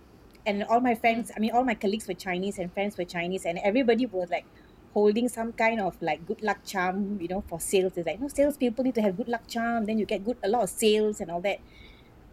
and 0.46 0.64
all 0.64 0.80
my 0.80 0.94
friends, 0.94 1.30
I 1.36 1.40
mean, 1.40 1.50
all 1.52 1.64
my 1.64 1.74
colleagues 1.74 2.06
were 2.08 2.14
Chinese 2.14 2.58
and 2.58 2.72
friends 2.72 2.96
were 2.96 3.04
Chinese, 3.04 3.44
and 3.44 3.58
everybody 3.58 4.06
was 4.06 4.30
like 4.30 4.46
holding 4.94 5.28
some 5.28 5.52
kind 5.52 5.80
of 5.80 6.00
like 6.00 6.24
good 6.26 6.42
luck 6.42 6.64
charm, 6.64 7.18
you 7.20 7.28
know, 7.28 7.42
for 7.48 7.60
sales. 7.60 7.92
It's 7.96 8.06
like, 8.06 8.18
no, 8.20 8.28
salespeople 8.28 8.84
need 8.84 8.94
to 8.94 9.02
have 9.02 9.16
good 9.16 9.28
luck 9.28 9.46
charm, 9.48 9.84
then 9.84 9.98
you 9.98 10.06
get 10.06 10.24
good 10.24 10.38
a 10.42 10.48
lot 10.48 10.62
of 10.62 10.70
sales 10.70 11.20
and 11.20 11.30
all 11.30 11.40
that. 11.42 11.58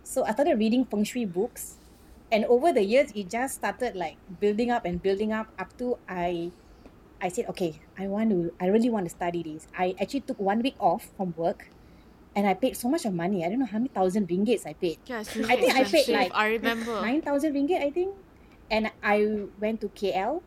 So 0.04 0.24
I 0.24 0.32
started 0.34 0.60
reading 0.60 0.86
feng 0.86 1.04
shui 1.04 1.26
books, 1.26 1.78
and 2.32 2.45
over 2.45 2.72
the 2.72 2.84
years, 2.84 3.12
it 3.16 3.30
just 3.30 3.56
started 3.56 3.95
like 3.95 4.18
building 4.39 4.72
up 4.72 4.86
and 4.86 5.01
building 5.01 5.32
up 5.32 5.47
up 5.58 5.76
to 5.80 5.97
I. 6.08 6.51
I 7.24 7.30
said, 7.32 7.47
okay, 7.56 7.80
I 7.97 8.08
want 8.12 8.36
to, 8.36 8.51
I 8.60 8.68
really 8.68 8.89
want 8.91 9.06
to 9.08 9.10
study 9.10 9.43
this. 9.47 9.64
I 9.72 9.95
actually 9.95 10.28
took 10.28 10.36
one 10.43 10.60
week 10.60 10.76
off 10.78 11.08
from 11.16 11.34
work 11.39 11.72
and 12.36 12.47
I 12.47 12.54
paid 12.54 12.76
so 12.76 12.89
much 12.89 13.06
of 13.06 13.14
money. 13.14 13.45
I 13.45 13.49
don't 13.49 13.60
know 13.60 13.66
how 13.66 13.78
many 13.78 13.89
thousand 13.89 14.28
ringgits 14.28 14.66
I 14.66 14.74
paid. 14.74 14.97
Yeah, 15.06 15.24
I 15.36 15.38
really 15.38 15.56
think 15.56 15.76
I 15.76 15.84
paid 15.86 16.08
like 16.10 16.32
I 16.34 16.47
remember. 16.49 16.99
9,000 16.99 17.54
ringgit, 17.54 17.82
I 17.82 17.91
think. 17.91 18.16
And 18.70 18.91
I 19.04 19.45
went 19.60 19.82
to 19.82 19.89
KL 19.89 20.41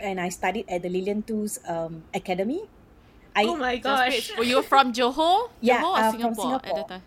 and 0.00 0.20
I 0.20 0.28
studied 0.28 0.66
at 0.68 0.82
the 0.82 0.90
Lillian 0.90 1.22
Too's 1.22 1.58
um, 1.66 2.04
academy. 2.12 2.68
I, 3.34 3.44
Oh 3.44 3.56
my 3.56 3.76
gosh. 3.76 4.32
Jasprit, 4.32 4.38
Were 4.38 4.44
you 4.44 4.62
from 4.62 4.92
Johor? 4.92 5.48
Yeah, 5.60 5.80
Johor 5.80 5.84
or 5.84 5.96
uh, 5.96 6.10
from 6.10 6.20
Singapore, 6.20 6.54
at 6.56 6.64
Singapore. 6.64 7.02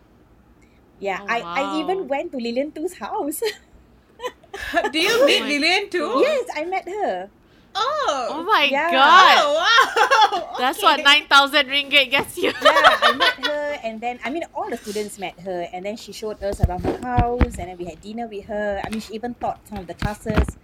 The 0.99 1.05
time? 1.07 1.17
yeah, 1.17 1.19
Oh, 1.19 1.25
I, 1.27 1.47
I 1.55 1.63
even 1.65 2.07
went 2.07 2.31
to 2.31 2.37
Lillian 2.37 2.71
Too's 2.71 2.97
house. 2.97 3.41
Do 4.91 4.99
you 4.99 5.09
oh 5.13 5.25
meet 5.25 5.39
my 5.39 5.47
Lillian 5.47 5.89
Too? 5.89 6.09
yes, 6.19 6.45
I 6.55 6.65
met 6.65 6.87
her. 6.87 7.29
Oh. 7.75 8.27
Oh 8.29 8.43
my 8.43 8.67
Yeah. 8.69 8.89
god. 8.89 9.37
Oh, 9.37 9.53
wow. 9.53 10.55
That's 10.57 10.81
what 10.81 11.01
9,000 11.01 11.67
ringgit 11.67 12.11
gets 12.11 12.37
you. 12.37 12.53
Yeah, 12.59 12.97
I 13.01 13.11
met 13.13 13.35
her, 13.39 13.79
and 13.83 14.01
then 14.01 14.19
I 14.23 14.29
mean, 14.29 14.43
all 14.53 14.69
the 14.69 14.77
students 14.77 15.17
met 15.17 15.39
her, 15.41 15.67
and 15.71 15.85
then 15.85 15.95
she 15.97 16.11
showed 16.11 16.41
us 16.43 16.59
around 16.61 16.83
her 16.83 16.97
house, 16.99 17.57
and 17.57 17.69
then 17.69 17.77
we 17.77 17.85
had 17.85 18.01
dinner 18.01 18.27
with 18.27 18.45
her. 18.45 18.81
I 18.83 18.89
mean, 18.89 18.99
she 18.99 19.13
even 19.13 19.35
taught 19.35 19.67
some 19.67 19.79
of 19.79 19.87
the 19.87 19.93
classes. 19.95 20.57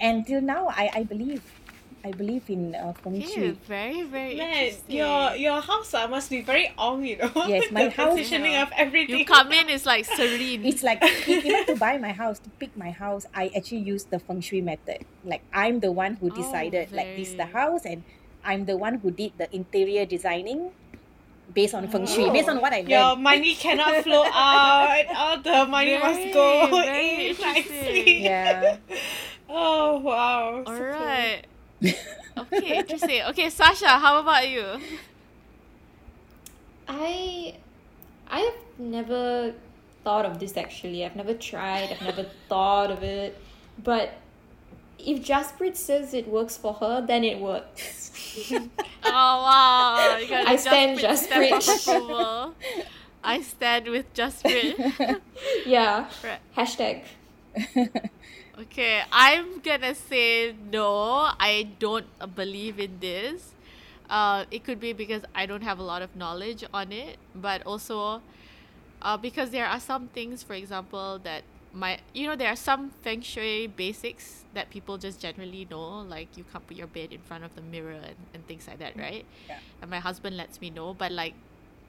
And 0.00 0.26
till 0.26 0.40
now, 0.40 0.68
I, 0.68 0.90
I 0.94 1.02
believe, 1.04 1.42
I 2.06 2.12
believe 2.14 2.46
in 2.46 2.70
uh, 2.78 2.94
feng 3.02 3.18
Okay, 3.18 3.34
shui. 3.34 3.50
very, 3.66 4.02
very 4.06 4.38
Man, 4.38 4.46
interesting. 4.54 4.94
your 5.02 5.34
your 5.34 5.58
house 5.58 5.90
uh, 5.90 6.06
must 6.06 6.30
be 6.30 6.38
very 6.46 6.70
on, 6.78 7.02
you 7.02 7.18
know. 7.18 7.34
Yes, 7.50 7.66
my 7.74 7.90
the 7.90 7.90
house- 7.98 8.14
positioning 8.14 8.54
of 8.62 8.70
everything. 8.78 9.18
You 9.18 9.26
come 9.26 9.50
in, 9.50 9.66
it's 9.66 9.82
like 9.90 10.06
serene. 10.06 10.62
It's 10.62 10.86
like 10.86 11.02
even 11.26 11.66
to 11.66 11.74
buy 11.74 11.98
my 11.98 12.14
house, 12.14 12.38
to 12.46 12.50
pick 12.62 12.70
my 12.78 12.94
house, 12.94 13.26
I 13.34 13.50
actually 13.58 13.82
use 13.82 14.06
the 14.06 14.22
feng 14.22 14.38
shui 14.38 14.62
method. 14.62 15.02
Like 15.26 15.42
I'm 15.50 15.82
the 15.82 15.90
one 15.90 16.14
who 16.22 16.30
Oh, 16.30 16.36
decided 16.38 16.94
like 16.94 17.18
this 17.18 17.34
is 17.34 17.36
the 17.42 17.50
house, 17.50 17.82
and 17.82 18.06
I'm 18.46 18.70
the 18.70 18.78
one 18.78 19.02
who 19.02 19.10
did 19.10 19.34
the 19.34 19.50
interior 19.50 20.06
designing 20.06 20.70
based 21.50 21.74
on 21.74 21.90
feng 21.90 22.06
shui, 22.06 22.30
Oh. 22.30 22.32
based 22.34 22.46
on 22.48 22.62
what 22.62 22.70
I 22.70 22.86
know. 22.86 22.94
Your 22.94 23.12
money 23.18 23.54
cannot 23.58 24.06
flow 24.06 24.22
out. 24.30 25.06
All 25.10 25.36
the 25.42 25.66
money 25.66 25.98
must 25.98 26.22
go 26.30 26.70
Very, 26.70 26.86
very 26.86 27.34
in 27.34 27.36
nicely. 27.42 28.22
Yeah. 28.22 28.78
Oh 29.48 30.02
wow. 30.02 30.62
All 30.66 30.74
so 30.74 30.90
cool. 30.90 31.38
Okay, 32.38 32.78
interesting. 32.78 33.22
Okay, 33.30 33.48
Sasha, 33.50 33.88
how 33.88 34.20
about 34.20 34.48
you? 34.48 34.64
I 36.88 37.54
I 38.28 38.40
have 38.40 38.54
never 38.78 39.54
thought 40.04 40.24
of 40.24 40.38
this 40.38 40.56
actually. 40.56 41.04
I've 41.04 41.16
never 41.16 41.34
tried, 41.34 41.90
I've 41.92 42.02
never 42.02 42.24
thought 42.48 42.90
of 42.90 43.02
it. 43.02 43.38
But 43.82 44.14
if 44.98 45.22
Jasprit 45.24 45.76
says 45.76 46.14
it 46.14 46.28
works 46.28 46.56
for 46.56 46.74
her, 46.74 47.04
then 47.06 47.24
it 47.24 47.38
works. 47.40 48.12
Oh 49.08 49.08
wow, 49.08 50.18
I 50.52 50.56
stand 50.56 50.98
Jasprit 50.98 51.50
Jasprit. 51.50 51.62
stamp 51.62 51.96
of 51.96 52.06
approval. 52.08 52.54
I 53.24 53.40
stand 53.40 53.88
with 53.88 54.12
Jasprit. 54.14 55.20
yeah. 55.66 56.06
Right. 56.22 56.40
Hashtag. 56.56 57.04
Okay, 58.58 59.02
I'm 59.12 59.60
gonna 59.60 59.94
say 59.94 60.54
no. 60.72 61.28
I 61.38 61.68
don't 61.78 62.06
believe 62.34 62.80
in 62.80 62.98
this. 63.00 63.52
Uh, 64.08 64.44
it 64.50 64.64
could 64.64 64.80
be 64.80 64.92
because 64.94 65.22
I 65.34 65.44
don't 65.46 65.62
have 65.62 65.78
a 65.78 65.82
lot 65.82 66.00
of 66.00 66.16
knowledge 66.16 66.64
on 66.72 66.90
it, 66.92 67.18
but 67.34 67.62
also, 67.66 68.22
uh, 69.02 69.16
because 69.18 69.50
there 69.50 69.66
are 69.66 69.80
some 69.80 70.08
things, 70.08 70.42
for 70.42 70.54
example, 70.54 71.18
that 71.24 71.44
my 71.72 71.98
you 72.14 72.26
know 72.26 72.36
there 72.36 72.48
are 72.48 72.56
some 72.56 72.90
feng 73.02 73.20
shui 73.20 73.66
basics 73.66 74.44
that 74.54 74.70
people 74.70 74.96
just 74.96 75.20
generally 75.20 75.66
know, 75.70 76.00
like 76.00 76.36
you 76.36 76.44
can't 76.44 76.66
put 76.66 76.76
your 76.76 76.86
bed 76.88 77.12
in 77.12 77.20
front 77.20 77.44
of 77.44 77.54
the 77.56 77.62
mirror 77.62 77.92
and, 77.92 78.16
and 78.34 78.46
things 78.46 78.66
like 78.68 78.78
that, 78.78 78.96
right? 78.96 79.26
Yeah. 79.48 79.58
And 79.82 79.90
my 79.90 79.98
husband 80.00 80.36
lets 80.36 80.60
me 80.62 80.70
know, 80.70 80.94
but 80.94 81.12
like 81.12 81.34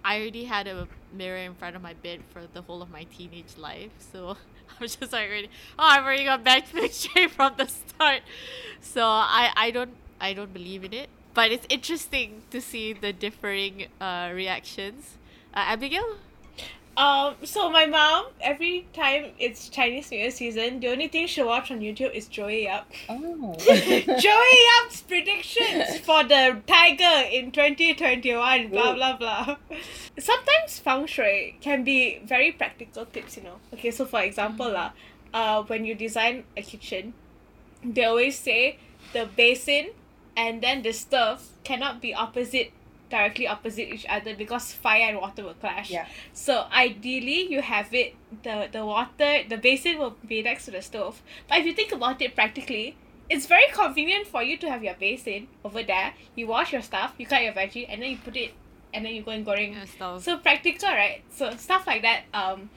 I 0.03 0.19
already 0.19 0.45
had 0.45 0.67
a 0.67 0.87
mirror 1.13 1.37
in 1.37 1.55
front 1.55 1.75
of 1.75 1.81
my 1.81 1.93
bed 1.93 2.21
for 2.29 2.47
the 2.53 2.61
whole 2.61 2.81
of 2.81 2.89
my 2.89 3.05
teenage 3.05 3.57
life, 3.57 3.91
so 3.99 4.37
I 4.79 4.83
was 4.83 4.95
just 4.95 5.11
like 5.11 5.27
already, 5.27 5.49
oh, 5.77 5.83
I've 5.83 6.03
already 6.03 6.23
got 6.25 6.43
bad 6.43 6.65
feng 6.65 6.89
shui 6.91 7.27
from 7.27 7.53
the 7.57 7.67
start. 7.67 8.21
So 8.81 9.03
I, 9.03 9.51
I 9.55 9.71
don't 9.71 9.91
I 10.19 10.33
don't 10.33 10.53
believe 10.53 10.83
in 10.83 10.93
it, 10.93 11.09
but 11.33 11.51
it's 11.51 11.65
interesting 11.69 12.41
to 12.51 12.61
see 12.61 12.93
the 12.93 13.13
differing 13.13 13.87
uh, 14.01 14.31
reactions. 14.33 15.17
Uh, 15.53 15.73
Abigail, 15.73 16.17
Um, 16.97 17.35
so 17.43 17.69
my 17.69 17.85
mom, 17.85 18.25
every 18.41 18.87
time 18.91 19.27
it's 19.37 19.69
Chinese 19.69 20.09
New 20.09 20.17
Year 20.17 20.31
season, 20.31 20.79
the 20.79 20.87
only 20.87 21.07
thing 21.07 21.27
she'll 21.27 21.45
watch 21.45 21.69
on 21.69 21.79
YouTube 21.79 22.11
is 22.11 22.25
Joey 22.25 22.63
Yap. 22.63 22.91
oh. 23.07 23.55
Joey 23.59 24.57
Yap's 24.65 25.01
predictions 25.03 25.99
for 25.99 26.23
the 26.23 26.59
tiger 26.65 27.29
in 27.31 27.51
2021, 27.51 28.69
blah 28.69 28.81
Whoa. 28.81 28.95
blah 28.95 29.15
blah. 29.15 29.57
Sometimes 30.17 30.79
feng 30.79 31.05
shui 31.05 31.57
can 31.61 31.83
be 31.83 32.19
very 32.25 32.51
practical 32.51 33.05
tips, 33.05 33.37
you 33.37 33.43
know. 33.43 33.57
Okay, 33.75 33.91
so 33.91 34.03
for 34.03 34.21
example, 34.21 34.71
lah, 34.71 34.93
uh, 35.35 35.61
when 35.63 35.85
you 35.85 35.93
design 35.93 36.45
a 36.57 36.63
kitchen, 36.63 37.13
they 37.83 38.05
always 38.05 38.39
say 38.39 38.79
the 39.13 39.29
basin 39.37 39.93
and 40.35 40.63
then 40.63 40.81
the 40.81 40.93
stove 40.93 41.45
cannot 41.63 42.01
be 42.01 42.13
opposite 42.13 42.71
directly 43.09 43.47
opposite 43.47 43.93
each 43.93 44.05
other 44.09 44.35
because 44.35 44.73
fire 44.73 45.09
and 45.09 45.17
water 45.17 45.43
will 45.43 45.53
clash. 45.53 45.89
Yeah. 45.89 46.07
So 46.33 46.67
ideally 46.71 47.51
you 47.51 47.61
have 47.61 47.93
it 47.93 48.15
the 48.43 48.69
the 48.71 48.85
water 48.85 49.43
the 49.47 49.57
basin 49.57 49.97
will 49.97 50.15
be 50.27 50.41
next 50.41 50.65
to 50.65 50.71
the 50.71 50.81
stove. 50.81 51.21
But 51.47 51.59
if 51.59 51.65
you 51.65 51.73
think 51.73 51.91
about 51.91 52.21
it 52.21 52.35
practically, 52.35 52.95
it's 53.29 53.45
very 53.45 53.67
convenient 53.73 54.27
for 54.27 54.43
you 54.43 54.57
to 54.57 54.69
have 54.69 54.83
your 54.83 54.95
basin 54.95 55.47
over 55.63 55.83
there. 55.83 56.13
You 56.35 56.47
wash 56.47 56.73
your 56.73 56.81
stuff, 56.81 57.13
you 57.17 57.25
cut 57.25 57.43
your 57.43 57.53
veggie, 57.53 57.85
and 57.89 58.01
then 58.01 58.11
you 58.11 58.17
put 58.17 58.35
it 58.35 58.53
and 58.93 59.05
then 59.05 59.13
you 59.13 59.21
go 59.21 59.31
and 59.31 59.45
goreng. 59.45 59.73
yeah, 59.73 59.85
stuff. 59.85 60.23
So 60.23 60.37
practical, 60.37 60.89
right? 60.89 61.21
So 61.29 61.51
stuff 61.57 61.85
like 61.87 62.01
that. 62.01 62.23
Um, 62.33 62.69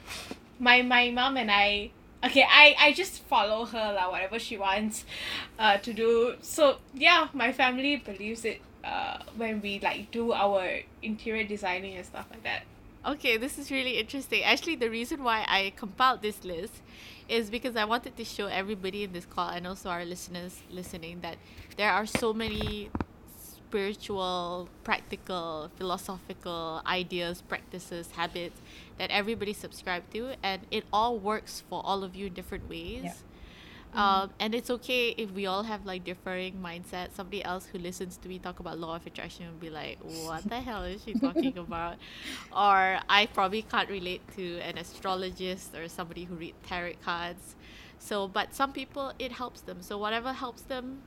my 0.59 0.83
my 0.83 1.11
mom 1.11 1.37
and 1.37 1.51
I 1.51 1.91
okay 2.23 2.45
I 2.47 2.75
I 2.79 2.93
just 2.93 3.23
follow 3.25 3.65
her 3.65 3.93
lah 3.95 4.11
whatever 4.11 4.39
she 4.39 4.59
wants 4.59 5.05
uh 5.59 5.79
to 5.79 5.93
do 5.93 6.37
so 6.43 6.77
yeah 6.95 7.29
my 7.33 7.51
family 7.53 7.97
believes 7.97 8.45
it 8.45 8.61
uh 8.85 9.19
when 9.37 9.61
we 9.61 9.81
like 9.81 10.11
do 10.11 10.33
our 10.33 10.81
interior 11.03 11.45
designing 11.45 11.97
and 11.97 12.07
stuff 12.07 12.27
like 12.31 12.43
that 12.43 12.63
Okay, 13.07 13.39
this 13.39 13.59
is 13.59 13.71
really 13.71 13.99
interesting. 13.99 14.43
Actually, 14.43 14.77
the 14.77 14.91
reason 14.91 15.25
why 15.25 15.47
I 15.49 15.73
compiled 15.75 16.21
this 16.21 16.45
list 16.45 16.83
is 17.31 17.49
because 17.49 17.75
I 17.75 17.87
wanted 17.87 18.15
to 18.19 18.25
show 18.27 18.47
everybody 18.47 19.05
in 19.05 19.13
this 19.13 19.25
call 19.25 19.49
and 19.49 19.67
also 19.67 19.89
our 19.89 20.05
listeners 20.05 20.61
listening 20.71 21.21
that 21.23 21.37
there 21.79 21.91
are 21.91 22.05
so 22.05 22.35
many 22.35 22.91
spiritual, 23.71 24.69
practical, 24.85 25.71
philosophical 25.77 26.83
ideas, 26.87 27.41
practices, 27.41 28.11
habits 28.11 28.61
that 28.99 29.11
everybody 29.11 29.55
subscribe 29.55 30.03
to, 30.13 30.35
and 30.43 30.63
it 30.71 30.85
all 30.93 31.19
works 31.19 31.63
for 31.71 31.81
all 31.83 32.05
of 32.05 32.15
you 32.15 32.27
in 32.27 32.35
different 32.35 32.69
ways. 32.69 33.05
Yeah. 33.05 33.13
Um, 33.93 34.31
and 34.39 34.55
it's 34.55 34.71
okay 34.71 35.09
if 35.19 35.33
we 35.33 35.47
all 35.47 35.65
have 35.65 35.85
like 35.85 36.05
differing 36.05 36.61
mindsets. 36.63 37.17
Somebody 37.17 37.43
else 37.45 37.67
who 37.67 37.79
listens 37.79 38.17
to 38.19 38.29
me 38.29 38.39
talk 38.39 38.61
about 38.61 38.79
law 38.79 38.95
of 38.97 39.07
attraction 39.07 39.47
will 39.47 39.59
be 39.59 39.71
like, 39.71 39.99
"What 40.01 40.49
the 40.49 40.61
hell 40.61 40.85
is 40.85 41.03
she 41.05 41.15
talking 41.15 41.59
about?" 41.67 41.97
Or 42.53 43.01
I 43.09 43.27
probably 43.35 43.63
can't 43.63 43.89
relate 43.91 44.23
to 44.37 44.59
an 44.61 44.79
astrologist 44.79 45.75
or 45.75 45.89
somebody 45.89 46.25
who 46.25 46.37
read 46.37 46.55
tarot 46.63 46.95
cards. 47.05 47.57
So, 47.99 48.29
but 48.29 48.55
some 48.55 48.73
people 48.73 49.13
it 49.19 49.33
helps 49.33 49.61
them. 49.63 49.83
So 49.83 49.99
whatever 49.99 50.33
helps 50.33 50.63
them, 50.63 51.03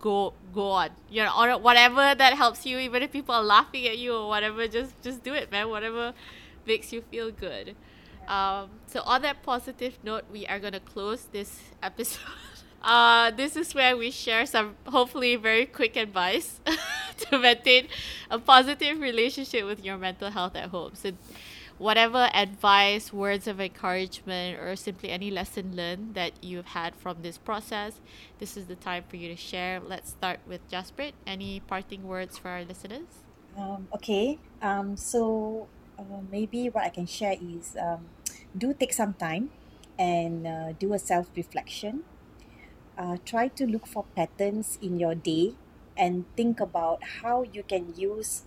go 0.00 0.34
go 0.54 0.70
on. 0.70 0.90
You 1.10 1.24
know, 1.24 1.32
or 1.38 1.58
whatever 1.58 2.14
that 2.14 2.34
helps 2.34 2.66
you. 2.66 2.78
Even 2.78 3.02
if 3.02 3.12
people 3.12 3.34
are 3.34 3.42
laughing 3.42 3.86
at 3.86 3.98
you 3.98 4.14
or 4.14 4.28
whatever, 4.28 4.68
just 4.68 5.00
just 5.02 5.22
do 5.22 5.34
it, 5.34 5.50
man. 5.50 5.68
Whatever 5.70 6.12
makes 6.66 6.92
you 6.92 7.02
feel 7.02 7.30
good. 7.30 7.74
Um, 8.28 8.70
so 8.86 9.02
on 9.02 9.22
that 9.22 9.42
positive 9.42 9.98
note, 10.02 10.24
we 10.30 10.46
are 10.46 10.58
gonna 10.58 10.80
close 10.80 11.24
this 11.24 11.60
episode. 11.82 12.20
Uh, 12.82 13.30
this 13.30 13.54
is 13.54 13.76
where 13.76 13.96
we 13.96 14.10
share 14.10 14.44
some 14.44 14.74
hopefully 14.86 15.36
very 15.36 15.66
quick 15.66 15.94
advice 15.94 16.60
to 17.16 17.38
maintain 17.38 17.86
a 18.28 18.40
positive 18.40 18.98
relationship 18.98 19.64
with 19.64 19.84
your 19.84 19.96
mental 19.96 20.28
health 20.30 20.56
at 20.56 20.68
home. 20.70 20.90
So, 20.94 21.12
whatever 21.78 22.28
advice, 22.34 23.12
words 23.12 23.46
of 23.46 23.60
encouragement, 23.60 24.58
or 24.58 24.74
simply 24.74 25.10
any 25.10 25.30
lesson 25.30 25.76
learned 25.76 26.14
that 26.14 26.32
you've 26.42 26.66
had 26.66 26.96
from 26.96 27.22
this 27.22 27.38
process, 27.38 28.00
this 28.40 28.56
is 28.56 28.66
the 28.66 28.74
time 28.74 29.04
for 29.08 29.14
you 29.14 29.28
to 29.28 29.36
share. 29.36 29.78
Let's 29.78 30.10
start 30.10 30.40
with 30.48 30.68
Jasprit. 30.68 31.12
Any 31.24 31.60
parting 31.60 32.02
words 32.02 32.36
for 32.36 32.48
our 32.48 32.64
listeners? 32.64 33.06
Um, 33.56 33.86
okay. 33.94 34.38
Um, 34.60 34.96
so 34.96 35.68
uh, 36.10 36.22
maybe 36.30 36.68
what 36.68 36.84
I 36.84 36.90
can 36.90 37.06
share 37.06 37.36
is 37.40 37.76
um, 37.76 38.10
do 38.56 38.74
take 38.74 38.92
some 38.92 39.14
time 39.14 39.50
and 39.98 40.46
uh, 40.46 40.72
do 40.72 40.92
a 40.94 40.98
self 40.98 41.30
reflection. 41.36 42.04
Uh, 42.98 43.16
try 43.24 43.48
to 43.48 43.66
look 43.66 43.86
for 43.86 44.06
patterns 44.16 44.78
in 44.82 44.98
your 44.98 45.14
day 45.14 45.56
and 45.96 46.26
think 46.36 46.60
about 46.60 47.00
how 47.22 47.42
you 47.42 47.62
can 47.64 47.94
use 47.96 48.44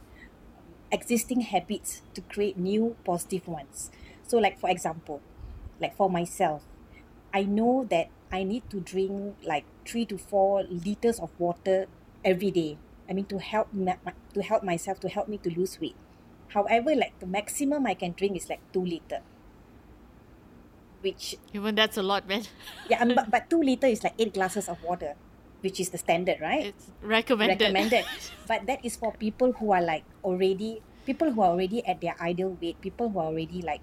existing 0.92 1.42
habits 1.42 2.04
to 2.14 2.22
create 2.22 2.58
new 2.58 2.98
positive 3.06 3.48
ones. 3.48 3.92
So, 4.24 4.38
like 4.40 4.60
for 4.60 4.70
example, 4.70 5.24
like 5.80 5.96
for 5.98 6.10
myself, 6.10 6.64
I 7.34 7.44
know 7.46 7.86
that 7.92 8.12
I 8.32 8.44
need 8.44 8.70
to 8.72 8.82
drink 8.82 9.38
like 9.44 9.68
three 9.88 10.06
to 10.08 10.18
four 10.18 10.64
liters 10.64 11.20
of 11.20 11.32
water 11.40 11.88
every 12.24 12.52
day. 12.52 12.80
I 13.10 13.14
mean 13.14 13.28
to 13.28 13.40
help 13.40 13.74
ma- 13.74 14.02
to 14.34 14.42
help 14.44 14.64
myself 14.64 15.00
to 15.02 15.10
help 15.10 15.28
me 15.30 15.38
to 15.40 15.50
lose 15.52 15.80
weight. 15.80 15.98
However, 16.50 16.96
like 16.96 17.20
the 17.20 17.28
maximum 17.28 17.86
I 17.86 17.94
can 17.94 18.14
drink 18.14 18.38
is 18.38 18.50
like 18.50 18.62
two 18.72 18.86
liter. 18.86 19.22
Which 21.02 21.36
Even 21.54 21.76
that's 21.76 21.98
a 21.98 22.04
lot, 22.04 22.28
man. 22.28 22.44
yeah, 22.90 23.02
um, 23.02 23.14
but, 23.14 23.30
but 23.30 23.50
two 23.50 23.62
liter 23.62 23.88
is 23.88 24.04
like 24.04 24.14
eight 24.18 24.34
glasses 24.34 24.68
of 24.68 24.82
water, 24.82 25.14
which 25.62 25.80
is 25.80 25.90
the 25.90 25.98
standard, 25.98 26.42
right? 26.42 26.68
It's 26.68 26.92
recommended. 27.02 27.62
recommended. 27.62 28.06
but 28.48 28.66
that 28.66 28.84
is 28.84 28.96
for 28.96 29.14
people 29.14 29.54
who 29.54 29.72
are 29.72 29.82
like 29.82 30.04
already 30.24 30.82
people 31.06 31.32
who 31.32 31.42
are 31.42 31.52
already 31.54 31.86
at 31.86 32.02
their 32.02 32.16
ideal 32.20 32.58
weight, 32.62 32.82
people 32.82 33.10
who 33.10 33.20
are 33.20 33.30
already 33.30 33.62
like 33.62 33.82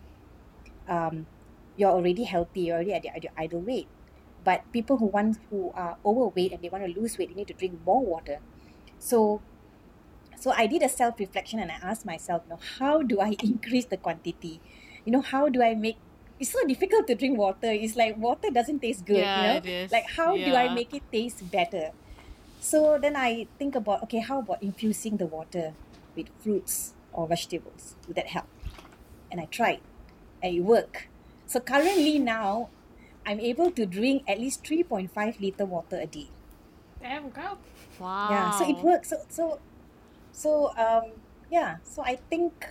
um 0.88 1.26
you're 1.76 1.90
already 1.90 2.24
healthy, 2.24 2.62
you're 2.68 2.76
already 2.76 2.92
at 2.92 3.04
your, 3.04 3.14
at 3.14 3.22
your 3.24 3.32
ideal 3.38 3.60
weight. 3.60 3.88
But 4.44 4.66
people 4.72 4.96
who 4.98 5.06
want 5.06 5.38
who 5.50 5.70
are 5.74 5.96
overweight 6.04 6.52
and 6.52 6.62
they 6.62 6.68
want 6.68 6.84
to 6.84 7.00
lose 7.00 7.16
weight, 7.16 7.28
they 7.30 7.34
need 7.34 7.48
to 7.48 7.54
drink 7.54 7.78
more 7.86 8.04
water. 8.04 8.38
So 8.98 9.40
so 10.42 10.52
I 10.52 10.66
did 10.66 10.82
a 10.82 10.88
self 10.88 11.18
reflection 11.18 11.58
and 11.60 11.70
I 11.70 11.78
asked 11.90 12.04
myself, 12.06 12.42
you 12.46 12.50
know, 12.50 12.60
how 12.78 13.02
do 13.02 13.20
I 13.20 13.36
increase 13.42 13.86
the 13.86 13.96
quantity? 13.96 14.60
You 15.04 15.12
know, 15.12 15.22
how 15.22 15.48
do 15.48 15.62
I 15.62 15.74
make 15.74 15.98
it's 16.40 16.52
so 16.52 16.66
difficult 16.66 17.06
to 17.06 17.14
drink 17.14 17.38
water. 17.38 17.70
It's 17.70 17.94
like 17.96 18.16
water 18.16 18.48
doesn't 18.52 18.80
taste 18.80 19.06
good, 19.06 19.18
Yeah, 19.18 19.36
you 19.36 19.48
know? 19.48 19.56
it 19.58 19.66
is. 19.66 19.92
Like 19.92 20.06
how 20.16 20.36
do 20.36 20.54
I 20.56 20.68
make 20.74 20.92
it 20.94 21.04
taste 21.12 21.48
better? 21.50 21.92
So 22.60 22.98
then 23.00 23.16
I 23.16 23.46
think 23.58 23.74
about 23.74 24.02
okay, 24.04 24.20
how 24.20 24.40
about 24.40 24.62
infusing 24.62 25.16
the 25.18 25.26
water 25.26 25.74
with 26.16 26.28
fruits 26.40 26.94
or 27.12 27.28
vegetables? 27.28 27.96
Would 28.06 28.16
that 28.16 28.28
help? 28.28 28.48
And 29.30 29.40
I 29.40 29.46
tried, 29.46 29.82
and 30.42 30.54
it 30.56 30.60
worked. 30.60 31.08
So 31.46 31.60
currently 31.60 32.18
now, 32.18 32.70
I'm 33.26 33.40
able 33.40 33.70
to 33.72 33.86
drink 33.86 34.24
at 34.28 34.38
least 34.40 34.66
three 34.66 34.82
point 34.84 35.12
five 35.12 35.40
liter 35.40 35.66
water 35.66 35.98
a 36.00 36.06
day. 36.06 36.28
damn 37.00 37.30
girl 37.30 37.58
Wow. 37.98 38.28
Yeah, 38.30 38.50
so 38.50 38.64
it 38.68 38.78
works. 38.82 39.10
So 39.10 39.16
so 39.28 39.60
so 40.32 40.72
um 40.76 41.12
yeah. 41.50 41.78
So 41.84 42.02
I 42.04 42.16
think 42.30 42.66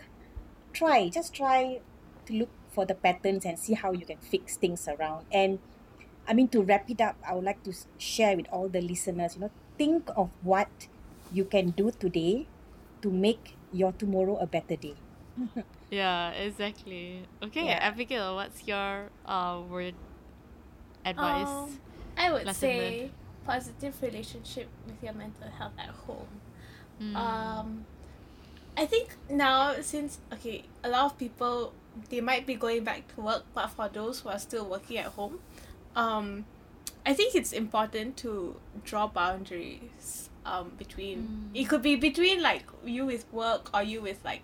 try 0.74 1.10
just 1.10 1.34
try 1.34 1.82
to 2.26 2.34
look 2.34 2.50
for 2.70 2.86
the 2.86 2.96
patterns 2.96 3.46
and 3.46 3.60
see 3.60 3.74
how 3.74 3.92
you 3.92 4.06
can 4.06 4.18
fix 4.20 4.58
things 4.58 4.88
around. 4.88 5.26
And 5.32 5.60
I 6.28 6.34
mean 6.34 6.50
to 6.50 6.62
wrap 6.64 6.90
it 6.90 7.02
up, 7.02 7.18
I 7.28 7.34
would 7.36 7.46
like 7.46 7.64
to 7.64 7.74
share 7.98 8.36
with 8.38 8.48
all 8.52 8.70
the 8.70 8.82
listeners. 8.82 9.36
You 9.36 9.42
know, 9.42 9.52
think 9.78 10.10
of 10.16 10.32
what 10.44 10.88
you 11.32 11.46
can 11.46 11.72
do 11.72 11.92
today 11.92 12.48
to 13.02 13.12
make 13.12 13.58
your 13.72 13.94
tomorrow 13.94 14.38
a 14.38 14.48
better 14.48 14.76
day. 14.76 14.96
Yeah, 15.92 16.32
exactly. 16.32 17.28
Okay, 17.44 17.66
Yeah. 17.68 17.80
Abigail, 17.82 18.36
what's 18.36 18.66
your 18.68 19.12
uh 19.26 19.62
word 19.70 19.96
advice? 21.06 21.48
Um, 21.48 21.80
I 22.18 22.32
would 22.32 22.46
lesson 22.46 22.70
say 22.70 23.12
positive 23.46 24.02
relationship 24.02 24.70
with 24.86 25.02
your 25.04 25.14
mental 25.14 25.50
health 25.50 25.74
at 25.78 25.90
home. 25.90 26.28
Mm. 27.02 27.16
Um, 27.16 27.86
I 28.78 28.86
think 28.86 29.16
now 29.30 29.76
since 29.82 30.20
okay, 30.32 30.64
a 30.84 30.90
lot 30.90 31.06
of 31.06 31.18
people 31.18 31.74
they 32.10 32.22
might 32.22 32.46
be 32.46 32.56
going 32.56 32.84
back 32.84 33.14
to 33.16 33.22
work, 33.22 33.44
but 33.54 33.68
for 33.68 33.90
those 33.90 34.22
who 34.22 34.30
are 34.30 34.40
still 34.40 34.66
working 34.66 34.98
at 34.98 35.08
home, 35.08 35.40
um, 35.96 36.46
I 37.06 37.14
think 37.14 37.36
it's 37.36 37.52
important 37.52 38.18
to 38.18 38.56
draw 38.84 39.08
boundaries. 39.08 40.30
Um, 40.44 40.72
between 40.76 41.52
it 41.54 41.66
could 41.66 41.84
be 41.84 41.96
between 41.96 42.42
like 42.42 42.64
you 42.84 43.06
with 43.06 43.32
work 43.32 43.70
or 43.76 43.84
you 43.84 44.02
with 44.02 44.26
like 44.26 44.42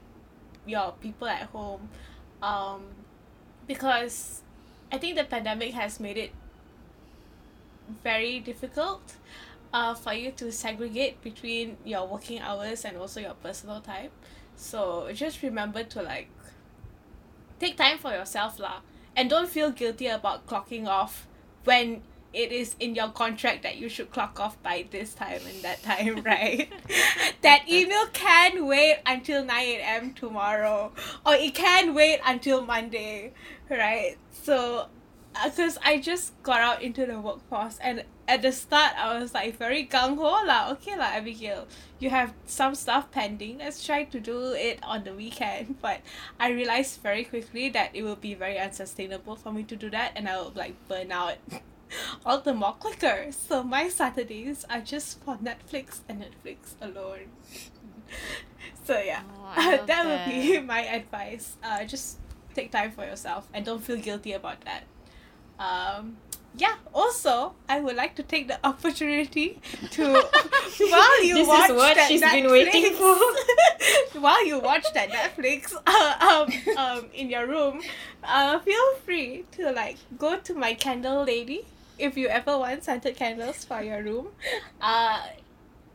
your 0.68 0.93
people 1.01 1.28
at 1.28 1.43
home, 1.49 1.89
um, 2.43 2.86
because 3.66 4.43
I 4.91 4.99
think 4.99 5.18
the 5.18 5.24
pandemic 5.24 5.74
has 5.74 5.99
made 5.99 6.18
it 6.18 6.32
very 8.03 8.39
difficult 8.39 9.16
uh, 9.74 9.93
for 9.93 10.13
you 10.13 10.32
to 10.32 10.51
segregate 10.51 11.22
between 11.22 11.78
your 11.84 12.07
working 12.07 12.39
hours 12.39 12.86
and 12.86 12.97
also 12.97 13.20
your 13.20 13.34
personal 13.36 13.82
time. 13.82 14.09
So 14.55 15.09
just 15.13 15.43
remember 15.43 15.84
to 15.84 16.01
like 16.01 16.30
take 17.59 17.78
time 17.78 17.97
for 17.97 18.11
yourself 18.11 18.59
lah 18.59 18.82
and 19.15 19.30
don't 19.30 19.49
feel 19.49 19.72
guilty 19.72 20.07
about 20.07 20.47
clocking 20.47 20.88
off 20.88 21.28
when 21.63 22.01
it 22.34 22.51
is 22.51 22.76
in 22.80 22.93
your 22.93 23.09
contract 23.09 23.63
that 23.63 23.78
you 23.78 23.89
should 23.89 24.11
clock 24.11 24.39
off 24.39 24.61
by 24.61 24.86
this 24.91 25.13
time 25.13 25.39
and 25.47 25.63
that 25.63 25.82
time, 25.82 26.22
right? 26.26 26.72
that 27.41 27.68
email 27.68 28.05
can 28.13 28.68
wait 28.68 28.99
until 29.05 29.43
9 29.43 29.49
a.m. 29.49 30.13
tomorrow 30.13 30.91
or 31.26 31.34
it 31.36 31.55
can 31.55 31.93
wait 31.93 32.20
until 32.26 32.65
Monday, 32.65 33.34
right? 33.70 34.18
So 34.32 34.88
because 35.45 35.77
I 35.83 35.99
just 35.99 36.41
got 36.43 36.61
out 36.61 36.81
into 36.81 37.05
the 37.05 37.19
workforce 37.19 37.77
and 37.81 38.03
at 38.27 38.41
the 38.41 38.51
start 38.51 38.93
I 38.97 39.19
was 39.19 39.33
like 39.33 39.57
very 39.57 39.85
gung 39.85 40.17
ho 40.17 40.43
lah. 40.45 40.71
Okay 40.73 40.97
lah, 40.97 41.15
Abigail, 41.15 41.67
you 41.99 42.09
have 42.09 42.33
some 42.45 42.75
stuff 42.75 43.11
pending. 43.11 43.59
Let's 43.59 43.83
try 43.85 44.03
to 44.05 44.19
do 44.19 44.53
it 44.53 44.79
on 44.83 45.03
the 45.03 45.13
weekend. 45.13 45.77
But 45.81 46.01
I 46.39 46.49
realized 46.51 47.01
very 47.01 47.23
quickly 47.23 47.69
that 47.69 47.91
it 47.93 48.03
will 48.03 48.19
be 48.19 48.33
very 48.33 48.57
unsustainable 48.59 49.35
for 49.35 49.51
me 49.51 49.63
to 49.63 49.75
do 49.75 49.89
that, 49.91 50.13
and 50.15 50.27
I 50.27 50.38
will 50.38 50.53
like 50.55 50.75
burn 50.88 51.11
out 51.11 51.38
all 52.25 52.41
the 52.41 52.53
more 52.53 52.73
quicker. 52.73 53.31
So 53.31 53.63
my 53.63 53.88
Saturdays 53.89 54.65
are 54.69 54.81
just 54.81 55.23
for 55.23 55.38
Netflix 55.38 56.01
and 56.09 56.23
Netflix 56.23 56.75
alone. 56.81 57.31
so 58.85 58.99
yeah, 58.99 59.21
Oh, 59.27 59.53
love 59.55 59.88
that 59.88 60.03
would 60.05 60.25
be 60.31 60.59
my 60.59 60.83
advice. 60.83 61.55
Uh, 61.63 61.83
just 61.85 62.19
take 62.53 62.71
time 62.71 62.91
for 62.91 63.05
yourself 63.05 63.47
and 63.53 63.65
don't 63.65 63.83
feel 63.83 63.97
guilty 63.97 64.33
about 64.33 64.61
that. 64.65 64.83
Um, 65.60 66.18
yeah, 66.58 66.76
also 66.93 67.53
I 67.70 67.80
would 67.80 67.95
like 67.95 68.16
to 68.16 68.24
take 68.24 68.47
the 68.47 68.60
opportunity 68.66 69.60
to 69.91 70.03
while 70.80 71.24
you 71.24 71.36
This 71.36 71.43
is 71.43 71.47
watch 71.47 71.70
what 71.70 71.95
that 71.95 72.08
she's 72.08 72.22
Netflix, 72.22 72.32
been 72.32 72.51
waiting 72.51 72.93
for. 72.93 74.20
while 74.20 74.45
you 74.45 74.60
watch 74.60 74.86
that 74.93 75.10
Netflix 75.10 75.74
uh, 75.88 76.45
um, 76.47 76.78
um, 76.78 77.05
in 77.14 77.30
your 77.30 77.47
room, 77.47 77.82
uh, 78.24 78.60
feel 78.60 78.95
free 79.05 79.45
to 79.51 79.72
like 79.72 79.97
go 80.18 80.38
to 80.38 80.53
my 80.53 80.74
candle 80.74 81.24
lady 81.24 81.66
if 81.99 82.18
you 82.18 82.28
ever 82.28 82.58
want 82.58 82.84
scented 82.84 83.16
candles 83.16 83.64
for 83.64 83.82
your 83.82 84.01
room. 84.01 84.28
Uh, 84.82 85.22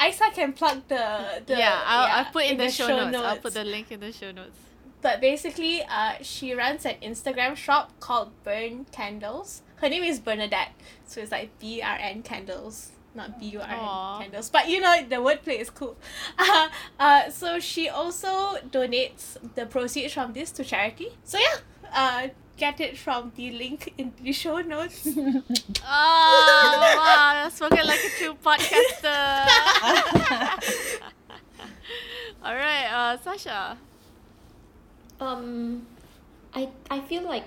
Isa 0.05 0.25
can 0.35 0.53
plug 0.53 0.83
the, 0.89 1.43
the 1.47 1.57
yeah, 1.57 1.81
I'll, 1.85 2.25
I'll 2.25 2.33
put 2.33 2.45
in, 2.45 2.59
the, 2.59 2.71
show, 2.71 2.89
notes. 2.89 3.17
I'll 3.17 3.37
put 3.39 3.55
the 3.55 3.65
link 3.65 3.93
in 3.93 4.01
the 4.01 4.13
show 4.13 4.33
notes. 4.33 4.59
But 5.03 5.21
basically, 5.21 5.83
uh, 5.83 6.15
she 6.23 6.55
runs 6.55 6.87
an 6.87 6.95
Instagram 7.03 7.57
shop 7.57 7.91
called 8.01 8.31
Burn 8.45 8.87
Candles. 8.93 9.63
Her 9.77 9.89
name 9.89 10.05
is 10.05 10.21
Bernadette, 10.21 10.73
so 11.07 11.21
it's 11.21 11.33
like 11.33 11.59
B 11.59 11.83
R 11.83 11.99
N 12.01 12.23
Candles, 12.23 12.93
not 13.15 13.39
B 13.41 13.47
U 13.47 13.61
R 13.61 13.67
N 13.69 14.23
Candles. 14.23 14.49
But 14.49 14.69
you 14.69 14.81
know, 14.81 15.03
the 15.03 15.17
wordplay 15.17 15.61
is 15.61 15.71
cool. 15.71 15.97
Uh, 16.39 16.69
uh, 17.01 17.31
so 17.31 17.59
she 17.59 17.89
also 17.89 18.59
donates 18.71 19.37
the 19.57 19.67
proceeds 19.67 20.15
from 20.15 20.33
this 20.35 20.51
to 20.53 20.63
charity. 20.65 21.09
So 21.25 21.39
yeah, 21.39 21.57
uh, 21.93 22.29
get 22.57 22.81
it 22.81 22.97
from 22.97 23.33
the 23.35 23.51
link 23.51 23.93
in 23.99 24.13
the 24.23 24.33
show 24.43 24.61
notes. 24.61 25.09
Oh, 25.85 26.95
wow, 26.97 27.49
spoken 27.49 27.85
like 27.87 27.99
a 28.05 28.11
true 28.19 28.37
podcaster. 28.45 29.47
All 32.45 32.55
right, 32.55 32.87
uh, 32.93 33.17
Sasha. 33.19 33.77
Um, 35.23 35.87
I 36.53 36.69
I 36.91 37.01
feel 37.01 37.23
like 37.23 37.45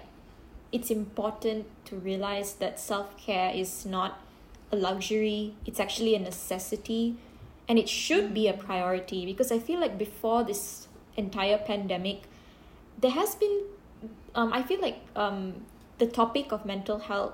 it's 0.71 0.89
important 0.89 1.65
to 1.85 1.97
realize 1.97 2.53
that 2.55 2.79
self 2.79 3.17
care 3.17 3.51
is 3.53 3.85
not 3.85 4.19
a 4.71 4.77
luxury. 4.77 5.53
It's 5.65 5.79
actually 5.79 6.15
a 6.15 6.19
necessity, 6.19 7.17
and 7.67 7.77
it 7.77 7.89
should 7.89 8.33
be 8.33 8.47
a 8.47 8.53
priority 8.53 9.25
because 9.25 9.51
I 9.51 9.59
feel 9.59 9.79
like 9.81 9.97
before 9.97 10.43
this 10.43 10.87
entire 11.17 11.57
pandemic, 11.57 12.23
there 12.99 13.11
has 13.11 13.35
been, 13.35 13.63
um, 14.35 14.53
I 14.53 14.63
feel 14.63 14.81
like 14.81 14.99
um, 15.15 15.65
the 15.97 16.07
topic 16.07 16.53
of 16.53 16.65
mental 16.65 16.99
health 16.99 17.33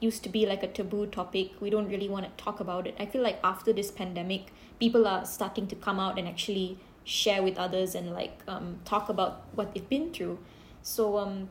used 0.00 0.22
to 0.22 0.28
be 0.28 0.46
like 0.46 0.62
a 0.62 0.68
taboo 0.68 1.06
topic. 1.06 1.60
We 1.60 1.68
don't 1.68 1.88
really 1.88 2.08
want 2.08 2.26
to 2.26 2.44
talk 2.44 2.60
about 2.60 2.86
it. 2.86 2.94
I 2.98 3.06
feel 3.06 3.22
like 3.22 3.38
after 3.42 3.72
this 3.72 3.90
pandemic, 3.90 4.52
people 4.78 5.06
are 5.06 5.24
starting 5.24 5.66
to 5.66 5.76
come 5.76 6.00
out 6.00 6.18
and 6.18 6.26
actually 6.28 6.78
share 7.10 7.42
with 7.42 7.58
others 7.58 7.94
and 7.94 8.12
like 8.12 8.40
um, 8.46 8.78
talk 8.84 9.08
about 9.08 9.42
what 9.54 9.74
they've 9.74 9.88
been 9.88 10.12
through. 10.12 10.38
So 10.82 11.18
um, 11.18 11.48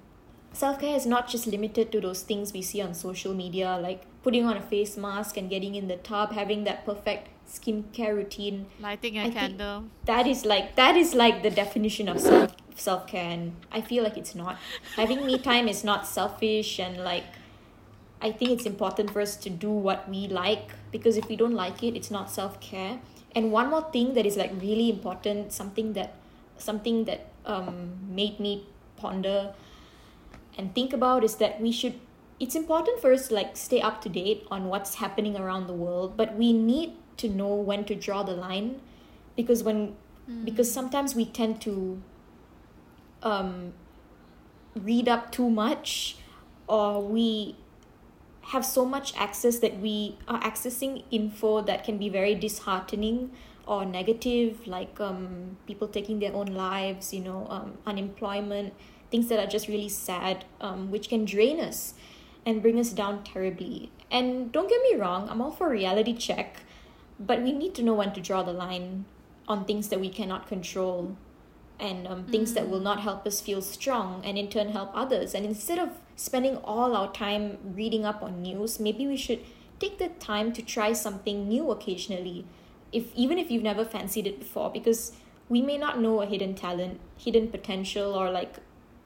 self 0.54 0.80
care 0.80 0.96
is 0.96 1.06
not 1.06 1.28
just 1.28 1.48
limited 1.48 1.92
to 1.92 2.00
those 2.00 2.22
things 2.22 2.54
we 2.54 2.62
see 2.62 2.82
on 2.82 2.94
social 2.94 3.34
media, 3.34 3.78
like 3.82 4.04
putting 4.24 4.46
on 4.46 4.56
a 4.56 4.62
face 4.62 4.96
mask 4.96 5.36
and 5.36 5.50
getting 5.50 5.76
in 5.76 5.88
the 5.88 5.98
tub, 5.98 6.32
having 6.32 6.64
that 6.64 6.86
perfect 6.86 7.28
skincare 7.48 8.16
routine. 8.16 8.68
Lighting 8.80 9.18
a 9.18 9.26
I 9.26 9.32
candle. 9.32 9.86
That 10.06 10.28
is 10.28 10.46
like 10.46 10.76
that 10.78 10.96
is 10.96 11.14
like 11.14 11.44
the 11.44 11.52
definition 11.52 12.08
of 12.08 12.22
self 12.22 12.56
self 12.76 13.08
care, 13.08 13.30
and 13.30 13.56
I 13.70 13.82
feel 13.82 14.04
like 14.04 14.18
it's 14.18 14.36
not. 14.36 14.58
Having 14.96 15.26
me 15.26 15.38
time 15.38 15.68
is 15.68 15.84
not 15.84 16.08
selfish, 16.08 16.80
and 16.80 17.04
like 17.04 17.26
I 18.22 18.32
think 18.32 18.52
it's 18.52 18.66
important 18.66 19.12
for 19.12 19.22
us 19.22 19.36
to 19.38 19.50
do 19.50 19.70
what 19.70 20.10
we 20.10 20.28
like 20.28 20.72
because 20.92 21.18
if 21.18 21.28
we 21.28 21.36
don't 21.36 21.54
like 21.54 21.84
it, 21.84 21.96
it's 21.96 22.12
not 22.12 22.32
self 22.32 22.62
care. 22.62 23.00
And 23.36 23.52
one 23.52 23.70
more 23.70 23.90
thing 23.92 24.14
that 24.16 24.26
is 24.26 24.38
like 24.38 24.52
really 24.60 24.90
important, 24.90 25.52
something 25.54 25.94
that 25.94 26.14
something 26.58 27.06
that 27.06 27.28
um 27.46 27.98
made 28.10 28.40
me 28.40 28.66
ponder 28.98 29.54
and 30.58 30.76
think 30.76 30.92
about 30.92 31.24
is 31.24 31.36
that 31.36 31.62
we 31.62 31.72
should 31.72 31.94
it's 32.40 32.56
important 32.56 33.00
for 33.00 33.14
us 33.14 33.28
to 33.28 33.34
like 33.34 33.56
stay 33.56 33.82
up 33.82 34.02
to 34.02 34.10
date 34.10 34.46
on 34.50 34.66
what's 34.66 34.96
happening 34.96 35.36
around 35.36 35.68
the 35.68 35.74
world, 35.74 36.16
but 36.16 36.36
we 36.36 36.54
need 36.54 36.94
to 37.18 37.28
know 37.28 37.54
when 37.54 37.84
to 37.86 37.96
draw 37.96 38.24
the 38.24 38.34
line 38.34 38.80
because 39.36 39.64
when 39.64 39.96
because 40.46 40.72
sometimes 40.72 41.16
we 41.16 41.26
tend 41.26 41.60
to 41.62 42.02
um 43.24 43.74
read 44.76 45.10
up 45.10 45.32
too 45.32 45.50
much 45.50 46.18
or 46.68 47.02
we 47.02 47.56
have 48.50 48.66
so 48.66 48.84
much 48.86 49.16
access 49.16 49.60
that 49.60 49.80
we 49.80 50.18
are 50.28 50.40
accessing 50.42 51.04
info 51.12 51.62
that 51.62 51.84
can 51.84 51.98
be 51.98 52.10
very 52.10 52.34
disheartening 52.34 53.32
or 53.68 53.86
negative 53.86 54.66
like 54.66 55.00
um, 55.00 55.58
people 55.68 55.88
taking 55.88 56.20
their 56.20 56.34
own 56.34 56.48
lives 56.48 57.14
you 57.14 57.22
know 57.22 57.46
um, 57.50 57.78
unemployment 57.86 58.74
things 59.12 59.28
that 59.28 59.40
are 59.40 59.48
just 59.48 59.68
really 59.68 59.90
sad 59.90 60.46
um, 60.62 60.90
which 60.90 61.10
can 61.10 61.26
drain 61.26 61.60
us 61.60 61.94
and 62.46 62.62
bring 62.62 62.80
us 62.80 62.92
down 62.92 63.24
terribly. 63.24 63.92
And 64.10 64.52
don't 64.52 64.68
get 64.68 64.82
me 64.82 64.96
wrong 64.96 65.30
i'm 65.30 65.42
all 65.42 65.52
for 65.52 65.70
reality 65.70 66.16
check 66.16 66.64
but 67.20 67.44
we 67.44 67.52
need 67.52 67.76
to 67.76 67.84
know 67.84 67.94
when 67.94 68.14
to 68.14 68.22
draw 68.22 68.42
the 68.42 68.54
line 68.54 69.06
on 69.48 69.66
things 69.66 69.90
that 69.90 70.00
we 70.00 70.10
cannot 70.10 70.48
control 70.48 71.16
and 71.80 72.08
um, 72.08 72.26
things 72.26 72.54
that 72.54 72.70
will 72.70 72.80
not 72.80 73.02
help 73.02 73.26
us 73.26 73.42
feel 73.42 73.62
strong 73.62 74.22
and 74.26 74.38
in 74.38 74.50
turn 74.50 74.70
help 74.70 74.92
others. 74.94 75.34
And 75.34 75.46
instead 75.46 75.80
of 75.80 75.92
spending 76.20 76.58
all 76.58 76.96
our 77.00 77.12
time 77.14 77.58
reading 77.80 78.06
up 78.06 78.22
on 78.22 78.42
news 78.42 78.80
maybe 78.80 79.08
we 79.08 79.16
should 79.26 79.40
take 79.80 79.98
the 80.00 80.10
time 80.24 80.52
to 80.52 80.62
try 80.62 80.92
something 80.92 81.48
new 81.48 81.72
occasionally 81.72 82.46
if 82.92 83.06
even 83.16 83.38
if 83.44 83.50
you've 83.52 83.64
never 83.64 83.86
fancied 83.86 84.28
it 84.28 84.40
before 84.40 84.70
because 84.70 85.14
we 85.48 85.62
may 85.62 85.78
not 85.78 86.00
know 86.00 86.22
a 86.22 86.26
hidden 86.26 86.54
talent 86.54 87.00
hidden 87.18 87.48
potential 87.48 88.14
or 88.14 88.30
like 88.30 88.58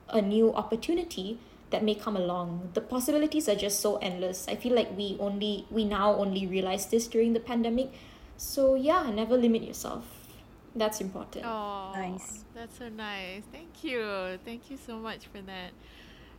a 0.09 0.22
new 0.22 0.53
opportunity 0.53 1.38
that 1.70 1.84
may 1.84 1.93
come 1.95 2.16
along 2.16 2.70
the 2.74 2.82
possibilities 2.82 3.47
are 3.47 3.55
just 3.55 3.80
so 3.80 3.97
endless 3.97 4.47
i 4.47 4.55
feel 4.55 4.74
like 4.74 4.89
we 4.97 5.16
only 5.20 5.68
we 5.70 5.86
now 5.86 6.14
only 6.16 6.47
realize 6.47 6.88
this 6.88 7.07
during 7.07 7.34
the 7.34 7.39
pandemic 7.39 7.91
so 8.38 8.74
yeah 8.76 9.09
never 9.11 9.38
limit 9.38 9.64
yourself 9.64 10.05
that's 10.76 10.99
important 11.01 11.45
Oh, 11.45 11.91
Nice. 11.95 12.43
That's 12.55 12.78
so 12.80 12.89
nice. 12.89 13.43
Thank 13.51 13.84
you. 13.84 14.39
Thank 14.43 14.72
you 14.72 14.78
so 14.78 14.97
much 14.97 15.28
for 15.28 15.39
that. 15.41 15.72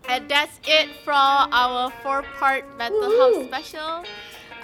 And 0.08 0.28
that's 0.28 0.60
it 0.66 0.90
from 1.04 1.52
our 1.52 1.90
four-part 2.02 2.76
mental 2.76 3.10
health 3.10 3.46
special. 3.46 4.04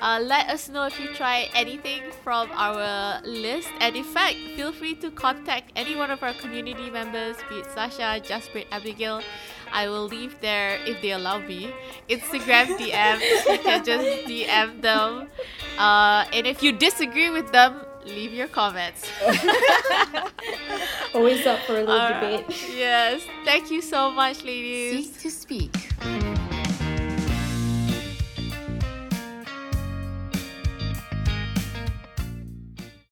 Uh, 0.01 0.19
let 0.23 0.49
us 0.49 0.71
know 0.71 0.85
if 0.85 0.99
you 0.99 1.09
try 1.13 1.49
anything 1.55 2.03
from 2.25 2.49
our 2.55 3.21
list, 3.23 3.69
and 3.81 3.95
in 3.95 4.05
fact, 4.05 4.35
feel 4.57 4.73
free 4.73 4.95
to 4.95 5.11
contact 5.11 5.71
any 5.77 5.95
one 5.95 6.11
of 6.11 6.23
our 6.23 6.33
community 6.33 6.89
members, 6.89 7.37
be 7.51 7.57
it 7.57 7.67
Sasha, 7.75 8.19
Jasper, 8.21 8.63
Abigail. 8.73 9.21
I 9.73 9.89
will 9.89 10.07
leave 10.07 10.41
their, 10.41 10.77
if 10.87 11.03
they 11.03 11.13
allow 11.13 11.39
me, 11.39 11.73
Instagram 12.09 12.79
DMs. 12.79 13.53
You 13.53 13.59
can 13.59 13.85
just 13.85 14.27
DM 14.27 14.81
them. 14.81 15.29
Uh, 15.79 16.25
and 16.33 16.47
if 16.47 16.63
you 16.63 16.73
disagree 16.73 17.29
with 17.29 17.53
them, 17.53 17.81
leave 18.05 18.33
your 18.33 18.49
comments. 18.49 19.09
always 21.15 21.47
up 21.47 21.61
for 21.61 21.73
a 21.73 21.81
little 21.81 21.91
Alright. 21.91 22.47
debate 22.47 22.71
Yes. 22.75 23.23
Thank 23.45 23.71
you 23.71 23.83
so 23.83 24.11
much, 24.11 24.45
ladies. 24.45 25.13
Seek 25.13 25.21
to 25.23 25.31
speak. 25.31 26.50